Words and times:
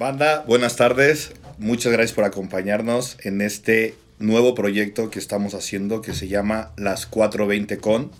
Banda, 0.00 0.44
buenas 0.46 0.76
tardes. 0.76 1.32
Muchas 1.58 1.92
gracias 1.92 2.14
por 2.14 2.24
acompañarnos 2.24 3.18
en 3.22 3.42
este 3.42 3.94
nuevo 4.18 4.54
proyecto 4.54 5.10
que 5.10 5.18
estamos 5.18 5.52
haciendo 5.52 6.00
que 6.00 6.14
se 6.14 6.26
llama 6.26 6.70
Las 6.78 7.04
420 7.04 7.76
Con. 7.76 8.10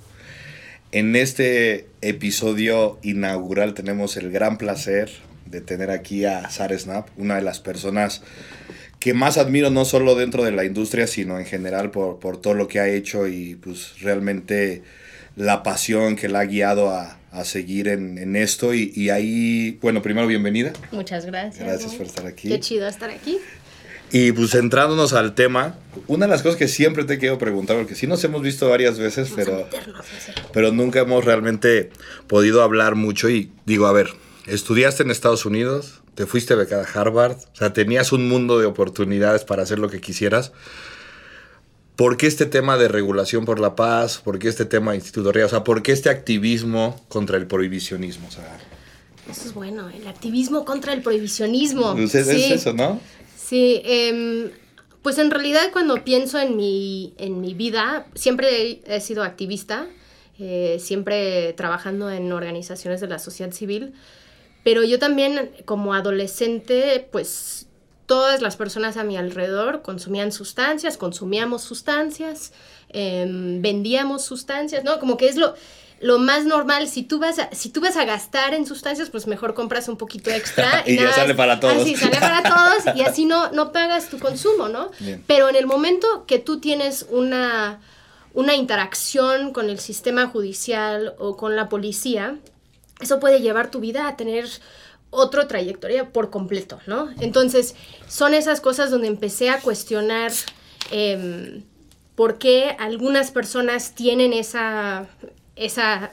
En 0.92 1.16
este 1.16 1.86
episodio 2.02 2.98
inaugural 3.00 3.72
tenemos 3.72 4.18
el 4.18 4.30
gran 4.30 4.58
placer 4.58 5.10
de 5.46 5.62
tener 5.62 5.90
aquí 5.90 6.26
a 6.26 6.50
Sara 6.50 6.78
Snap, 6.78 7.08
una 7.16 7.36
de 7.36 7.42
las 7.42 7.60
personas 7.60 8.20
que 8.98 9.14
más 9.14 9.38
admiro 9.38 9.70
no 9.70 9.86
solo 9.86 10.16
dentro 10.16 10.44
de 10.44 10.52
la 10.52 10.66
industria, 10.66 11.06
sino 11.06 11.38
en 11.38 11.46
general 11.46 11.90
por, 11.90 12.36
todo 12.42 12.52
lo 12.52 12.68
que 12.68 12.80
ha 12.80 12.88
hecho 12.88 13.26
y 13.26 13.54
pues 13.54 13.98
realmente 14.02 14.82
la 15.34 15.62
pasión 15.62 16.16
que 16.16 16.28
la 16.28 16.40
ha 16.40 16.44
guiado 16.44 16.90
a, 16.90 17.19
a 17.30 17.44
seguir 17.44 17.88
en, 17.88 18.18
en 18.18 18.36
esto. 18.36 18.74
Y, 18.74 18.92
y, 18.94 19.10
ahí, 19.10 19.78
bueno, 19.80 20.02
primero 20.02 20.26
bienvenida. 20.26 20.72
Muchas 20.92 21.26
gracias. 21.26 21.66
Gracias 21.66 21.94
por 21.94 22.06
estar 22.06 22.26
aquí. 22.26 22.48
Qué 22.48 22.60
chido 22.60 22.86
estar 22.86 23.10
aquí. 23.10 23.38
Y 24.12 24.32
pues 24.32 24.50
centrándonos 24.50 25.12
al 25.12 25.34
tema, 25.34 25.76
una 26.08 26.26
de 26.26 26.30
las 26.30 26.42
cosas 26.42 26.58
que 26.58 26.66
siempre 26.66 27.04
te 27.04 27.18
quiero 27.18 27.38
preguntar, 27.38 27.76
porque 27.76 27.94
sí 27.94 28.08
nos 28.08 28.22
hemos 28.24 28.42
visto 28.42 28.68
varias 28.68 28.98
veces, 28.98 29.30
pero, 29.36 29.68
pero 30.52 30.72
nunca 30.72 31.00
hemos 31.00 31.24
realmente 31.24 31.90
podido 32.26 32.62
hablar 32.62 32.96
mucho. 32.96 33.30
Y 33.30 33.52
digo, 33.66 33.86
a 33.86 33.92
ver, 33.92 34.08
estudiaste 34.46 35.04
en 35.04 35.12
Estados 35.12 35.46
Unidos, 35.46 36.00
te 36.16 36.26
fuiste 36.26 36.56
becada 36.56 36.82
a 36.82 37.00
Harvard, 37.00 37.36
o 37.36 37.56
sea, 37.56 37.72
tenías 37.72 38.10
un 38.10 38.28
mundo 38.28 38.58
de 38.58 38.66
oportunidades 38.66 39.44
para 39.44 39.62
hacer 39.62 39.78
lo 39.78 39.88
que 39.88 40.00
quisieras. 40.00 40.50
¿Por 42.00 42.16
qué 42.16 42.28
este 42.28 42.46
tema 42.46 42.78
de 42.78 42.88
regulación 42.88 43.44
por 43.44 43.60
la 43.60 43.76
paz? 43.76 44.22
¿Por 44.24 44.38
qué 44.38 44.48
este 44.48 44.64
tema 44.64 44.92
de? 44.92 45.44
O 45.44 45.48
sea, 45.50 45.64
¿por 45.64 45.82
qué 45.82 45.92
este 45.92 46.08
activismo 46.08 46.98
contra 47.10 47.36
el 47.36 47.46
prohibicionismo? 47.46 48.26
O 48.26 48.30
sea, 48.30 48.58
eso 49.30 49.48
es 49.48 49.52
bueno, 49.52 49.86
el 49.90 50.08
activismo 50.08 50.64
contra 50.64 50.94
el 50.94 51.02
prohibicionismo. 51.02 51.92
Pues 51.92 52.14
es, 52.14 52.26
sí. 52.26 52.42
es 52.42 52.52
eso, 52.52 52.72
¿no? 52.72 52.98
Sí, 53.36 53.82
eh, 53.84 54.50
pues 55.02 55.18
en 55.18 55.30
realidad 55.30 55.60
cuando 55.72 56.02
pienso 56.02 56.38
en 56.38 56.56
mi, 56.56 57.12
en 57.18 57.42
mi 57.42 57.52
vida, 57.52 58.06
siempre 58.14 58.62
he, 58.62 58.82
he 58.86 59.00
sido 59.02 59.22
activista, 59.22 59.86
eh, 60.38 60.78
siempre 60.80 61.52
trabajando 61.52 62.10
en 62.10 62.32
organizaciones 62.32 63.02
de 63.02 63.08
la 63.08 63.18
sociedad 63.18 63.52
civil, 63.52 63.92
pero 64.64 64.84
yo 64.84 64.98
también 64.98 65.50
como 65.66 65.92
adolescente, 65.92 67.06
pues 67.12 67.59
todas 68.10 68.42
las 68.42 68.56
personas 68.56 68.96
a 68.96 69.04
mi 69.04 69.16
alrededor 69.16 69.82
consumían 69.82 70.32
sustancias, 70.32 70.96
consumíamos 70.96 71.62
sustancias, 71.62 72.52
eh, 72.88 73.24
vendíamos 73.28 74.24
sustancias, 74.24 74.82
¿no? 74.82 74.98
Como 74.98 75.16
que 75.16 75.28
es 75.28 75.36
lo, 75.36 75.54
lo 76.00 76.18
más 76.18 76.44
normal, 76.44 76.88
si 76.88 77.04
tú, 77.04 77.20
vas 77.20 77.38
a, 77.38 77.50
si 77.52 77.68
tú 77.68 77.80
vas 77.80 77.96
a 77.96 78.04
gastar 78.04 78.52
en 78.52 78.66
sustancias, 78.66 79.10
pues 79.10 79.28
mejor 79.28 79.54
compras 79.54 79.86
un 79.86 79.96
poquito 79.96 80.28
extra. 80.28 80.82
y, 80.86 80.94
y 80.94 80.96
ya 80.96 81.12
sale 81.12 81.36
para 81.36 81.60
todos. 81.60 81.76
Así, 81.76 81.94
sale 81.94 82.16
para 82.16 82.42
todos 82.82 82.96
y 82.96 83.02
así 83.02 83.26
no, 83.26 83.52
no 83.52 83.70
pagas 83.70 84.08
tu 84.08 84.18
consumo, 84.18 84.68
¿no? 84.68 84.90
Bien. 84.98 85.22
Pero 85.28 85.48
en 85.48 85.54
el 85.54 85.68
momento 85.68 86.24
que 86.26 86.40
tú 86.40 86.58
tienes 86.58 87.06
una, 87.10 87.78
una 88.34 88.56
interacción 88.56 89.52
con 89.52 89.70
el 89.70 89.78
sistema 89.78 90.26
judicial 90.26 91.14
o 91.20 91.36
con 91.36 91.54
la 91.54 91.68
policía, 91.68 92.38
eso 93.00 93.20
puede 93.20 93.40
llevar 93.40 93.70
tu 93.70 93.78
vida 93.78 94.08
a 94.08 94.16
tener 94.16 94.48
otra 95.10 95.48
trayectoria 95.48 96.12
por 96.12 96.30
completo, 96.30 96.80
¿no? 96.86 97.10
Entonces, 97.20 97.74
son 98.08 98.34
esas 98.34 98.60
cosas 98.60 98.90
donde 98.90 99.08
empecé 99.08 99.50
a 99.50 99.60
cuestionar 99.60 100.32
eh, 100.90 101.62
por 102.14 102.38
qué 102.38 102.76
algunas 102.78 103.30
personas 103.30 103.94
tienen 103.94 104.32
esa, 104.32 105.06
esa 105.56 106.10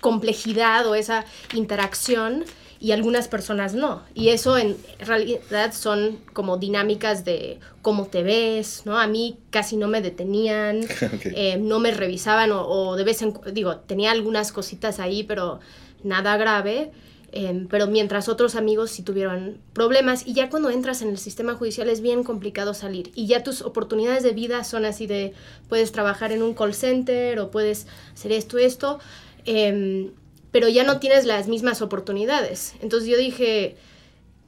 complejidad 0.00 0.86
o 0.86 0.94
esa 0.94 1.24
interacción 1.54 2.44
y 2.78 2.92
algunas 2.92 3.28
personas 3.28 3.74
no. 3.74 4.02
Y 4.14 4.28
eso 4.28 4.58
en 4.58 4.76
realidad 5.00 5.72
son 5.72 6.18
como 6.32 6.58
dinámicas 6.58 7.24
de 7.24 7.58
cómo 7.82 8.06
te 8.06 8.22
ves, 8.22 8.82
¿no? 8.84 8.98
A 8.98 9.06
mí 9.06 9.38
casi 9.50 9.76
no 9.76 9.88
me 9.88 10.02
detenían, 10.02 10.80
eh, 11.24 11.56
no 11.58 11.78
me 11.78 11.90
revisaban 11.92 12.52
o, 12.52 12.66
o 12.66 12.96
de 12.96 13.04
vez 13.04 13.22
en 13.22 13.32
digo, 13.52 13.76
tenía 13.78 14.10
algunas 14.10 14.52
cositas 14.52 15.00
ahí, 15.00 15.22
pero 15.24 15.60
nada 16.02 16.36
grave. 16.36 16.92
Eh, 17.32 17.66
pero 17.68 17.86
mientras 17.86 18.28
otros 18.28 18.54
amigos 18.54 18.90
sí 18.90 19.02
tuvieron 19.02 19.58
problemas 19.72 20.26
y 20.26 20.32
ya 20.32 20.48
cuando 20.48 20.70
entras 20.70 21.02
en 21.02 21.08
el 21.08 21.18
sistema 21.18 21.54
judicial 21.54 21.88
es 21.88 22.00
bien 22.00 22.22
complicado 22.24 22.72
salir 22.72 23.10
y 23.14 23.26
ya 23.26 23.42
tus 23.42 23.62
oportunidades 23.62 24.22
de 24.22 24.32
vida 24.32 24.62
son 24.64 24.84
así 24.84 25.06
de 25.06 25.32
puedes 25.68 25.92
trabajar 25.92 26.32
en 26.32 26.42
un 26.42 26.54
call 26.54 26.72
center 26.74 27.38
o 27.40 27.50
puedes 27.50 27.86
hacer 28.14 28.32
esto, 28.32 28.58
esto, 28.58 28.98
em, 29.44 30.10
pero 30.52 30.68
ya 30.68 30.84
no 30.84 30.98
tienes 31.00 31.24
las 31.26 31.48
mismas 31.48 31.82
oportunidades. 31.82 32.74
Entonces 32.80 33.08
yo 33.08 33.16
dije, 33.18 33.76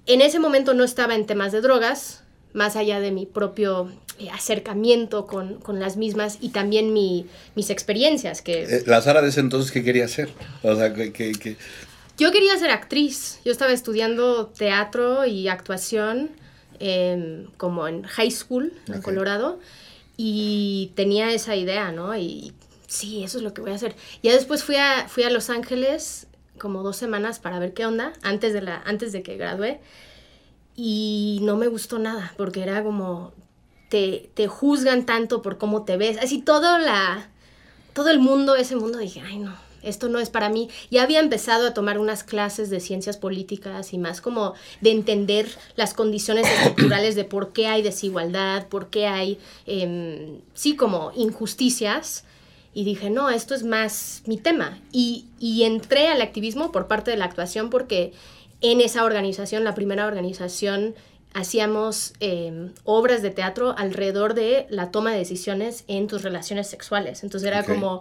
en 0.06 0.20
ese 0.22 0.38
momento 0.38 0.72
no 0.74 0.84
estaba 0.84 1.14
en 1.14 1.26
temas 1.26 1.52
de 1.52 1.60
drogas, 1.60 2.22
más 2.54 2.76
allá 2.76 2.98
de 3.00 3.10
mi 3.10 3.26
propio 3.26 3.90
eh, 4.18 4.30
acercamiento 4.30 5.26
con, 5.26 5.56
con 5.60 5.78
las 5.80 5.96
mismas 5.96 6.38
y 6.40 6.48
también 6.48 6.92
mi, 6.94 7.26
mis 7.54 7.68
experiencias, 7.70 8.40
que 8.40 8.62
Eh, 8.64 8.82
La 8.86 9.02
Sara 9.02 9.20
de 9.20 9.28
ese 9.28 9.40
entonces, 9.40 9.70
¿qué 9.70 9.84
quería 9.84 10.06
hacer? 10.06 10.30
O 10.62 10.74
sea, 10.74 10.94
que- 10.94 11.12
yo 12.18 12.32
quería 12.32 12.56
ser 12.58 12.70
actriz. 12.70 13.40
Yo 13.44 13.52
estaba 13.52 13.72
estudiando 13.72 14.48
teatro 14.48 15.24
y 15.24 15.48
actuación 15.48 16.30
em, 16.80 17.46
como 17.56 17.88
en 17.88 18.02
high 18.02 18.30
school 18.30 18.72
en. 18.88 19.00
Colorado 19.00 19.60
y 20.16 20.92
tenía 20.96 21.32
esa 21.32 21.54
idea, 21.54 21.92
¿no? 21.92 22.16
Y 22.16 22.52
sí, 22.88 23.22
eso 23.22 23.38
es 23.38 23.44
lo 23.44 23.54
que 23.54 23.60
voy 23.60 23.70
a 23.70 23.76
hacer. 23.76 23.94
Ya 24.22 24.32
después 24.32 24.64
fui 24.64 24.76
a, 24.76 25.08
fui 25.08 25.22
a 25.22 25.30
Los 25.30 25.48
Ángeles 25.48 26.26
como 26.58 26.82
dos 26.82 26.96
semanas 26.96 27.38
para 27.38 27.60
ver 27.60 27.72
qué 27.72 27.86
onda 27.86 28.12
antes 28.22 28.52
de, 28.52 28.62
la, 28.62 28.82
antes 28.84 29.12
de 29.12 29.22
que 29.22 29.36
gradué 29.36 29.80
y 30.74 31.38
no 31.42 31.56
me 31.56 31.68
gustó 31.68 32.00
nada 32.00 32.34
porque 32.36 32.62
era 32.62 32.82
como 32.82 33.32
te, 33.90 34.30
te 34.34 34.48
juzgan 34.48 35.06
tanto 35.06 35.40
por 35.40 35.56
cómo 35.56 35.84
te 35.84 35.96
ves. 35.96 36.18
Así 36.18 36.42
todo 36.42 36.78
la 36.78 37.30
todo 37.92 38.10
el 38.10 38.18
mundo, 38.20 38.54
ese 38.54 38.76
mundo, 38.76 38.98
dije, 38.98 39.20
ay 39.24 39.38
no, 39.38 39.56
esto 39.88 40.08
no 40.08 40.18
es 40.18 40.30
para 40.30 40.48
mí. 40.48 40.68
Ya 40.90 41.02
había 41.02 41.20
empezado 41.20 41.66
a 41.66 41.74
tomar 41.74 41.98
unas 41.98 42.24
clases 42.24 42.70
de 42.70 42.80
ciencias 42.80 43.16
políticas 43.16 43.92
y 43.92 43.98
más 43.98 44.20
como 44.20 44.54
de 44.80 44.90
entender 44.90 45.48
las 45.76 45.94
condiciones 45.94 46.46
estructurales 46.52 47.14
de 47.14 47.24
por 47.24 47.52
qué 47.52 47.66
hay 47.66 47.82
desigualdad, 47.82 48.68
por 48.68 48.88
qué 48.88 49.06
hay, 49.06 49.38
em, 49.66 50.40
sí, 50.54 50.76
como 50.76 51.12
injusticias. 51.14 52.24
Y 52.74 52.84
dije, 52.84 53.10
no, 53.10 53.30
esto 53.30 53.54
es 53.54 53.64
más 53.64 54.22
mi 54.26 54.36
tema. 54.36 54.78
Y, 54.92 55.26
y 55.40 55.64
entré 55.64 56.08
al 56.08 56.22
activismo 56.22 56.70
por 56.70 56.86
parte 56.86 57.10
de 57.10 57.16
la 57.16 57.24
actuación 57.24 57.70
porque 57.70 58.12
en 58.60 58.80
esa 58.80 59.04
organización, 59.04 59.64
la 59.64 59.74
primera 59.74 60.06
organización, 60.06 60.94
hacíamos 61.34 62.14
eh, 62.20 62.70
obras 62.84 63.22
de 63.22 63.30
teatro 63.30 63.74
alrededor 63.76 64.34
de 64.34 64.66
la 64.70 64.90
toma 64.90 65.12
de 65.12 65.18
decisiones 65.18 65.84
en 65.86 66.06
tus 66.06 66.22
relaciones 66.22 66.68
sexuales. 66.68 67.22
Entonces 67.22 67.48
era 67.48 67.64
como 67.64 68.00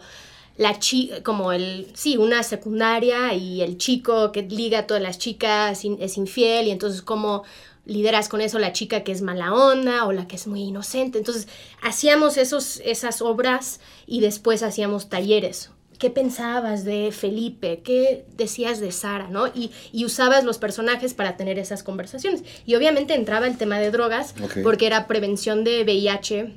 la 0.57 0.79
chi 0.79 1.11
como 1.23 1.51
el, 1.51 1.87
sí, 1.93 2.17
una 2.17 2.43
secundaria 2.43 3.33
y 3.33 3.61
el 3.61 3.77
chico 3.77 4.31
que 4.31 4.41
liga 4.41 4.79
a 4.79 4.87
todas 4.87 5.01
las 5.01 5.19
chicas 5.19 5.83
es 5.85 6.17
infiel 6.17 6.67
y 6.67 6.71
entonces 6.71 7.01
cómo 7.01 7.43
lideras 7.85 8.27
con 8.27 8.41
eso 8.41 8.59
la 8.59 8.73
chica 8.73 9.03
que 9.03 9.11
es 9.11 9.21
mala 9.21 9.53
onda 9.53 10.05
o 10.05 10.11
la 10.11 10.27
que 10.27 10.35
es 10.35 10.47
muy 10.47 10.61
inocente. 10.61 11.17
Entonces 11.17 11.47
hacíamos 11.81 12.37
esos, 12.37 12.81
esas 12.83 13.21
obras 13.21 13.79
y 14.05 14.19
después 14.19 14.63
hacíamos 14.63 15.09
talleres. 15.09 15.71
¿Qué 15.97 16.11
pensabas 16.11 16.83
de 16.83 17.11
Felipe? 17.11 17.81
¿Qué 17.83 18.25
decías 18.35 18.79
de 18.79 18.91
Sara? 18.91 19.29
¿no? 19.29 19.47
Y, 19.47 19.71
y 19.91 20.05
usabas 20.05 20.43
los 20.43 20.59
personajes 20.59 21.15
para 21.15 21.37
tener 21.37 21.57
esas 21.57 21.81
conversaciones. 21.81 22.43
Y 22.67 22.75
obviamente 22.75 23.15
entraba 23.15 23.47
el 23.47 23.57
tema 23.57 23.79
de 23.79 23.89
drogas 23.89 24.35
porque 24.61 24.85
era 24.85 25.07
prevención 25.07 25.63
de 25.63 25.83
VIH 25.83 26.53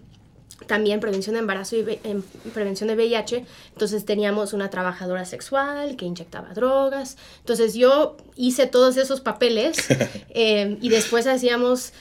también 0.67 1.01
prevención 1.01 1.35
de 1.35 1.41
embarazo 1.41 1.77
y 1.77 2.01
em, 2.05 2.23
prevención 2.53 2.89
de 2.89 2.95
VIH. 2.95 3.45
Entonces 3.73 4.05
teníamos 4.05 4.53
una 4.53 4.71
trabajadora 4.71 5.25
sexual 5.25 5.97
que 5.97 6.05
inyectaba 6.05 6.53
drogas. 6.55 7.17
Entonces 7.39 7.75
yo 7.75 8.17
hice 8.37 8.67
todos 8.67 8.97
esos 8.97 9.21
papeles 9.21 9.87
eh, 10.31 10.79
y 10.81 10.89
después 10.89 11.27
hacíamos, 11.27 11.93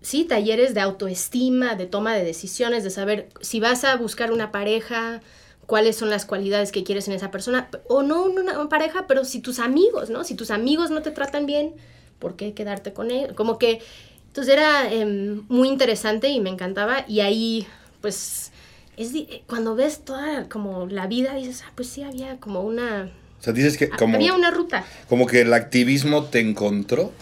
sí, 0.00 0.24
talleres 0.24 0.74
de 0.74 0.80
autoestima, 0.80 1.74
de 1.74 1.86
toma 1.86 2.14
de 2.14 2.24
decisiones, 2.24 2.84
de 2.84 2.90
saber 2.90 3.28
si 3.40 3.60
vas 3.60 3.84
a 3.84 3.96
buscar 3.96 4.32
una 4.32 4.52
pareja, 4.52 5.20
cuáles 5.66 5.96
son 5.96 6.08
las 6.08 6.24
cualidades 6.24 6.72
que 6.72 6.84
quieres 6.84 7.08
en 7.08 7.14
esa 7.14 7.30
persona. 7.30 7.68
O 7.88 8.02
no 8.02 8.22
una 8.22 8.68
pareja, 8.68 9.06
pero 9.06 9.24
si 9.24 9.40
tus 9.40 9.58
amigos, 9.58 10.08
¿no? 10.08 10.24
Si 10.24 10.34
tus 10.34 10.50
amigos 10.50 10.90
no 10.90 11.02
te 11.02 11.10
tratan 11.10 11.46
bien, 11.46 11.74
¿por 12.18 12.36
qué 12.36 12.54
quedarte 12.54 12.92
con 12.92 13.10
él? 13.10 13.34
Como 13.34 13.58
que... 13.58 13.80
Entonces 14.28 14.54
era 14.54 14.92
em, 14.92 15.42
muy 15.48 15.68
interesante 15.68 16.28
y 16.28 16.40
me 16.40 16.50
encantaba 16.50 17.04
y 17.08 17.20
ahí 17.20 17.66
pues 18.00 18.52
es 18.96 19.12
cuando 19.46 19.74
ves 19.74 20.04
toda 20.04 20.48
como 20.48 20.86
la 20.86 21.06
vida 21.06 21.34
dices, 21.34 21.64
ah, 21.66 21.72
pues 21.74 21.88
sí 21.88 22.02
había 22.02 22.38
como 22.38 22.62
una 22.62 23.10
o 23.40 23.42
sea, 23.42 23.52
dices 23.52 23.76
que 23.78 23.88
como, 23.88 24.16
había 24.16 24.34
una 24.34 24.50
ruta. 24.50 24.84
como 25.08 25.26
que 25.26 25.42
el 25.42 25.52
activismo 25.54 26.24
te 26.24 26.40
encontró, 26.40 27.12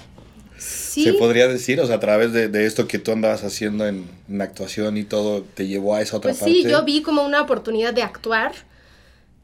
Sí. 0.59 1.05
se 1.05 1.13
podría 1.13 1.49
decir, 1.49 1.79
o 1.83 1.87
sea, 1.87 1.97
a 1.97 2.01
través 2.01 2.33
de, 2.33 2.49
de 2.49 2.65
esto 2.65 2.89
que 2.89 2.99
tú 2.99 3.13
andabas 3.13 3.45
haciendo 3.45 3.87
en, 3.87 4.09
en 4.31 4.41
actuación 4.41 4.97
y 4.97 5.05
todo, 5.05 5.43
te 5.43 5.67
llevó 5.67 5.95
a 5.95 6.01
esa 6.01 6.17
otra 6.17 6.31
Pues 6.31 6.41
parte. 6.41 6.55
sí, 6.55 6.63
yo 6.67 6.83
vi 6.85 7.03
como 7.03 7.23
una 7.23 7.43
oportunidad 7.43 7.93
de 7.93 8.03
actuar 8.03 8.53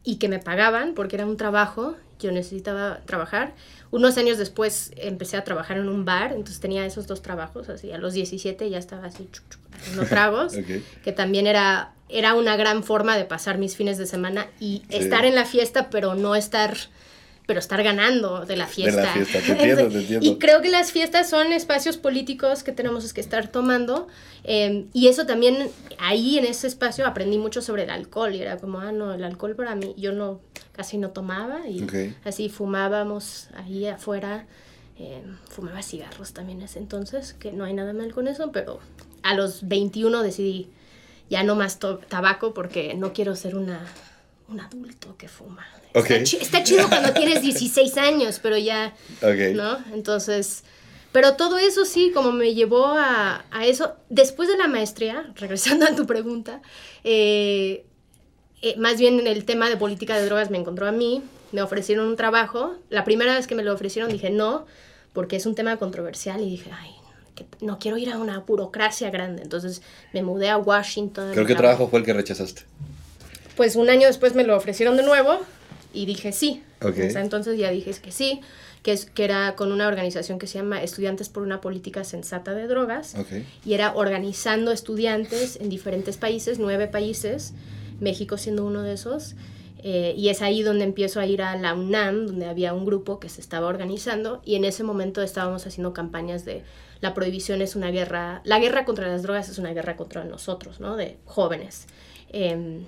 y 0.05 0.17
que 0.17 0.29
me 0.31 0.39
pagaban 0.39 0.95
porque 0.95 1.17
era 1.17 1.27
un 1.27 1.37
trabajo, 1.37 1.97
yo 2.19 2.33
necesitaba 2.33 3.01
trabajar. 3.05 3.53
Unos 3.93 4.17
años 4.17 4.39
después 4.39 4.91
empecé 4.97 5.37
a 5.37 5.45
trabajar 5.45 5.77
en 5.77 5.87
un 5.87 6.07
bar, 6.07 6.33
entonces 6.33 6.61
tenía 6.61 6.87
esos 6.87 7.07
dos 7.07 7.21
trabajos, 7.21 7.69
así 7.69 7.93
a 7.93 7.99
los 7.99 8.15
17 8.15 8.71
ya 8.71 8.79
estaba 8.79 9.07
así 9.07 9.29
haciendo 9.71 10.05
tragos, 10.09 10.55
que 11.05 11.13
también 11.13 11.47
era, 11.47 11.93
era 12.09 12.35
una 12.35 12.57
gran 12.57 12.85
forma 12.85 13.19
de 13.19 13.27
pasar 13.27 13.59
mis 13.59 13.77
fines 13.77 13.99
de 13.99 14.07
semana 14.07 14.47
y 14.59 14.83
estar 14.89 15.27
en 15.27 15.35
la 15.35 15.45
fiesta, 15.45 15.91
pero 15.91 16.15
no 16.15 16.35
estar 16.35 16.75
pero 17.53 17.61
estar 17.61 17.83
ganando 17.83 18.47
de 18.47 18.57
la 18.57 18.67
fiesta. 18.67 19.13
Y 20.23 20.37
creo 20.37 20.63
que 20.63 20.71
las 20.71 20.91
fiestas 20.91 21.29
son 21.29 21.53
espacios 21.53 21.99
políticos 21.99 22.63
que 22.63 22.73
tenemos 22.73 23.13
que 23.13 23.21
estar 23.21 23.47
tomando. 23.49 24.09
Em, 24.43 24.87
y 24.95 25.09
eso 25.09 25.27
también, 25.27 25.69
ahí 25.99 26.39
en 26.39 26.47
ese 26.47 26.67
espacio 26.67 27.07
aprendí 27.07 27.37
mucho 27.37 27.61
sobre 27.61 27.83
el 27.83 27.91
alcohol. 27.91 28.35
Y 28.35 28.41
era 28.41 28.57
como, 28.57 28.79
ah, 28.79 28.91
no, 28.91 29.13
el 29.13 29.23
alcohol 29.23 29.55
para 29.55 29.75
mí, 29.75 29.95
yo 29.99 30.13
no, 30.13 30.41
casi 30.73 30.97
no 30.97 31.11
tomaba. 31.11 31.69
Y 31.69 31.87
así 32.25 32.49
fumábamos 32.49 33.49
ahí 33.55 33.87
afuera. 33.87 34.47
Em, 34.99 35.37
fumaba 35.51 35.83
cigarros 35.83 36.33
también 36.33 36.63
ese 36.63 36.79
entonces, 36.79 37.35
que 37.35 37.53
no 37.53 37.65
hay 37.65 37.75
nada 37.75 37.93
mal 37.93 38.15
con 38.15 38.29
eso, 38.29 38.51
pero 38.51 38.81
a 39.23 39.35
los 39.35 39.69
21 39.69 40.23
decidí 40.23 40.71
ya 41.29 41.43
no 41.43 41.55
más 41.55 41.79
tabaco 42.09 42.55
porque 42.55 42.95
no 42.95 43.13
quiero 43.13 43.37
ser 43.37 43.57
una, 43.57 43.85
un 44.53 44.61
adulto 44.61 45.17
que 45.17 45.29
fuma. 45.29 45.67
Está, 45.95 46.63
chido 46.63 46.89
cuando 46.89 47.13
tienes 47.15 47.43
16 47.43 47.97
años, 47.99 48.39
pero 48.43 48.57
ya, 48.57 48.95
¿no? 49.55 49.79
Entonces, 49.93 50.65
pero 51.13 51.37
todo 51.37 51.59
eso 51.59 51.85
sí, 51.85 52.11
como 52.15 52.33
me 52.33 52.55
llevó 52.55 52.95
a, 52.97 53.45
eso, 53.65 53.95
después 54.09 54.49
de 54.49 54.57
la 54.57 54.69
maestría, 54.69 55.31
regresando 55.37 55.87
a 55.87 55.95
tu 55.95 56.07
pregunta, 56.07 56.63
eh, 57.05 57.85
eh, 58.63 58.77
más 58.79 58.99
bien 58.99 59.27
el 59.27 59.45
tema 59.45 59.69
de 59.69 59.77
política 59.77 60.17
de 60.17 60.25
drogas 60.27 60.51
me 60.51 60.59
encontró 60.59 60.87
a 60.87 60.93
mí, 60.93 61.23
me 61.53 61.61
ofrecieron 61.61 62.07
un 62.07 62.17
trabajo, 62.17 62.77
la 62.89 63.05
primera 63.05 63.35
vez 63.35 63.47
que 63.47 63.55
me 63.55 63.63
lo 63.63 63.75
ofrecieron 63.75 64.11
dije 64.11 64.31
no, 64.31 64.67
porque 65.13 65.37
es 65.37 65.45
un 65.45 65.55
tema 65.55 65.77
controversial 65.77 66.41
y 66.41 66.49
dije, 66.49 66.71
ay, 66.73 66.91
no 67.61 67.79
quiero 67.79 67.99
ir 67.99 68.11
a 68.11 68.19
una 68.19 68.39
burocracia 68.41 69.11
grande, 69.11 69.43
entonces 69.43 69.83
me 70.15 70.23
mudé 70.23 70.49
a 70.49 70.57
Washington. 70.57 71.33
¿Creo 71.33 71.47
que 71.47 71.55
trabajo 71.55 71.89
fue 71.89 71.99
el 71.99 72.07
que 72.07 72.13
rechazaste? 72.15 72.63
Pues 73.57 73.77
un 73.77 73.91
año 73.91 74.07
después 74.07 74.35
me 74.35 74.45
lo 74.45 74.57
ofrecieron 74.57 74.97
de 74.97 75.03
nuevo 75.03 75.39
y 75.93 76.07
dije 76.07 76.33
sí. 76.33 76.63
entonces 76.81 77.59
ya 77.59 77.71
dije 77.71 77.93
que 78.03 78.11
sí, 78.11 78.41
que, 78.83 78.93
es, 78.93 79.07
que 79.07 79.25
era 79.25 79.55
con 79.55 79.73
una 79.73 79.87
organización 79.87 80.39
que 80.39 80.47
se 80.47 80.59
llama 80.59 80.83
Estudiantes 80.83 81.29
por 81.29 81.43
una 81.43 81.61
Política 81.61 82.05
Sensata 82.05 82.55
de 82.55 82.67
Drogas. 82.67 83.15
Y 83.65 83.75
era 83.75 83.95
organizando 83.95 84.73
estudiantes 84.73 85.57
en 85.61 85.69
diferentes 85.69 86.17
países, 86.17 86.59
nueve 86.59 86.89
países, 86.89 87.53
México 88.01 88.39
siendo 88.39 88.65
uno 88.65 88.83
de 88.83 88.95
esos. 88.95 89.35
Eh, 89.85 90.15
y 90.17 90.29
es 90.29 90.43
ahí 90.43 90.63
donde 90.63 90.85
empiezo 90.85 91.19
a 91.19 91.27
ir 91.27 91.43
a 91.43 91.57
la 91.57 91.75
UNAM, 91.75 92.27
donde 92.27 92.47
había 92.47 92.73
un 92.73 92.87
grupo 92.87 93.19
que 93.19 93.29
se 93.29 93.41
estaba 93.41 93.67
organizando 93.67 94.41
y 94.45 94.55
en 94.55 94.65
ese 94.65 94.85
momento 94.85 95.23
estábamos 95.23 95.67
haciendo 95.67 95.93
campañas 95.93 96.45
de 96.45 96.63
la 97.01 97.15
prohibición 97.15 97.61
es 97.63 97.75
una 97.75 97.91
guerra, 97.91 98.43
la 98.45 98.61
guerra 98.61 98.85
contra 98.85 99.09
las 99.09 99.25
drogas 99.25 99.49
es 99.49 99.59
una 99.59 99.75
guerra 99.75 99.97
contra 99.97 100.23
nosotros, 100.23 100.79
¿no? 100.79 100.97
De 100.97 101.19
jóvenes. 101.25 101.87
Em, 102.29 102.85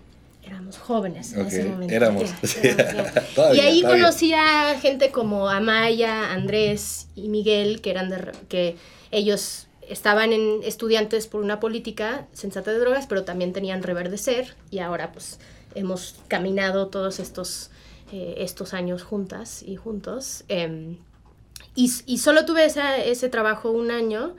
éramos 0.47 0.79
jóvenes 0.79 1.33
en 1.33 1.47
ese 1.47 1.65
momento. 1.65 1.95
Éramos. 1.95 2.31
y 3.55 3.61
ahí 3.61 3.83
conocí 3.83 4.33
a 4.33 4.79
gente 4.81 5.11
como 5.11 5.49
Amaya, 5.49 6.33
Andrés 6.33 7.09
y 7.15 7.29
Miguel, 7.29 7.81
que 7.81 7.91
eran 7.91 8.11
de, 8.11 8.33
que 8.49 8.77
ellos 9.11 9.67
estaban 9.89 10.33
en 10.33 10.63
estudiantes 10.63 11.27
por 11.27 11.43
una 11.43 11.61
política 11.61 12.27
sensata 12.33 12.73
de 12.73 12.79
drogas, 12.79 13.07
pero 13.07 13.25
también 13.25 13.53
tenían 13.53 13.83
reverdecer 13.83 14.55
y 14.71 14.79
ahora 14.79 15.13
pues 15.13 15.39
hemos 15.75 16.17
caminado 16.29 16.89
todos 16.89 17.21
estos, 17.21 17.71
eh, 18.13 18.37
estos 18.39 18.75
años 18.75 19.03
juntas 19.03 19.63
y 19.63 19.77
juntos. 19.77 20.45
Em, 20.49 20.99
y, 21.75 21.91
y, 22.07 22.19
solo 22.19 22.45
tuve 22.45 22.67
ese 22.67 23.29
trabajo 23.29 23.71
un 23.71 23.91
año 23.91 24.37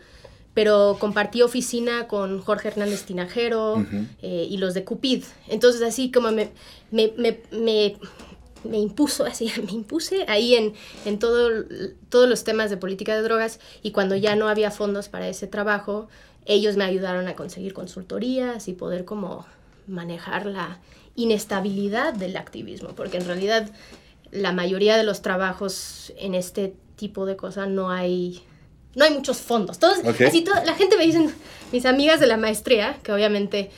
pero 0.56 0.96
compartí 1.00 1.42
oficina 1.42 2.08
con 2.08 2.42
Jorge 2.42 2.70
Hernández 2.70 3.04
Tinajero 3.04 3.86
eh, 4.22 4.48
y 4.50 4.58
los 4.58 4.74
de 4.74 4.86
Cupid. 4.86 5.24
Entonces 5.50 5.82
así 5.82 6.12
como 6.12 6.32
me, 6.32 6.50
me, 6.92 7.14
me, 7.18 7.98
me, 8.64 8.80
impuso, 8.80 9.26
así, 9.26 9.52
me 9.66 9.74
impuse 9.74 10.26
ahí 10.30 10.56
en, 10.56 10.74
en 11.04 11.20
todo, 11.20 11.66
todos 12.10 12.30
los 12.30 12.46
temas 12.46 12.70
de 12.70 12.78
política 12.78 13.14
de 13.16 13.22
drogas 13.22 13.60
y 13.84 13.92
cuando 13.92 14.16
ya 14.16 14.38
no 14.38 14.48
había 14.48 14.72
fondos 14.72 15.10
para 15.10 15.28
ese 15.28 15.46
trabajo, 15.46 16.08
ellos 16.46 16.78
me 16.78 16.86
ayudaron 16.86 17.28
a 17.28 17.36
conseguir 17.36 17.74
consultorías 17.74 18.70
y 18.70 18.74
poder 18.74 19.04
como 19.04 19.46
manejar 19.88 20.46
la 20.46 20.80
inestabilidad 21.16 22.14
del 22.14 22.38
activismo, 22.38 22.90
porque 22.96 23.18
en 23.18 23.26
realidad 23.26 23.70
la 24.32 24.54
mayoría 24.54 24.96
de 24.96 25.04
los 25.04 25.22
trabajos 25.22 26.14
en 26.18 26.34
este 26.34 26.76
tipo 26.96 27.26
de 27.26 27.36
cosas 27.36 27.68
no 27.68 27.90
hay 27.90 28.42
no 28.96 29.06
hay 29.06 29.14
muchos 29.14 29.38
fondos. 29.38 29.80
Todos, 29.80 30.00
así 30.06 30.44
la 30.66 30.74
gente 30.74 30.98
me 30.98 31.06
dicen, 31.06 31.34
mis 31.72 31.86
amigas 31.86 32.20
de 32.20 32.28
la 32.28 32.38
maestría, 32.38 32.98
que 33.04 33.12
obviamente 33.12 33.70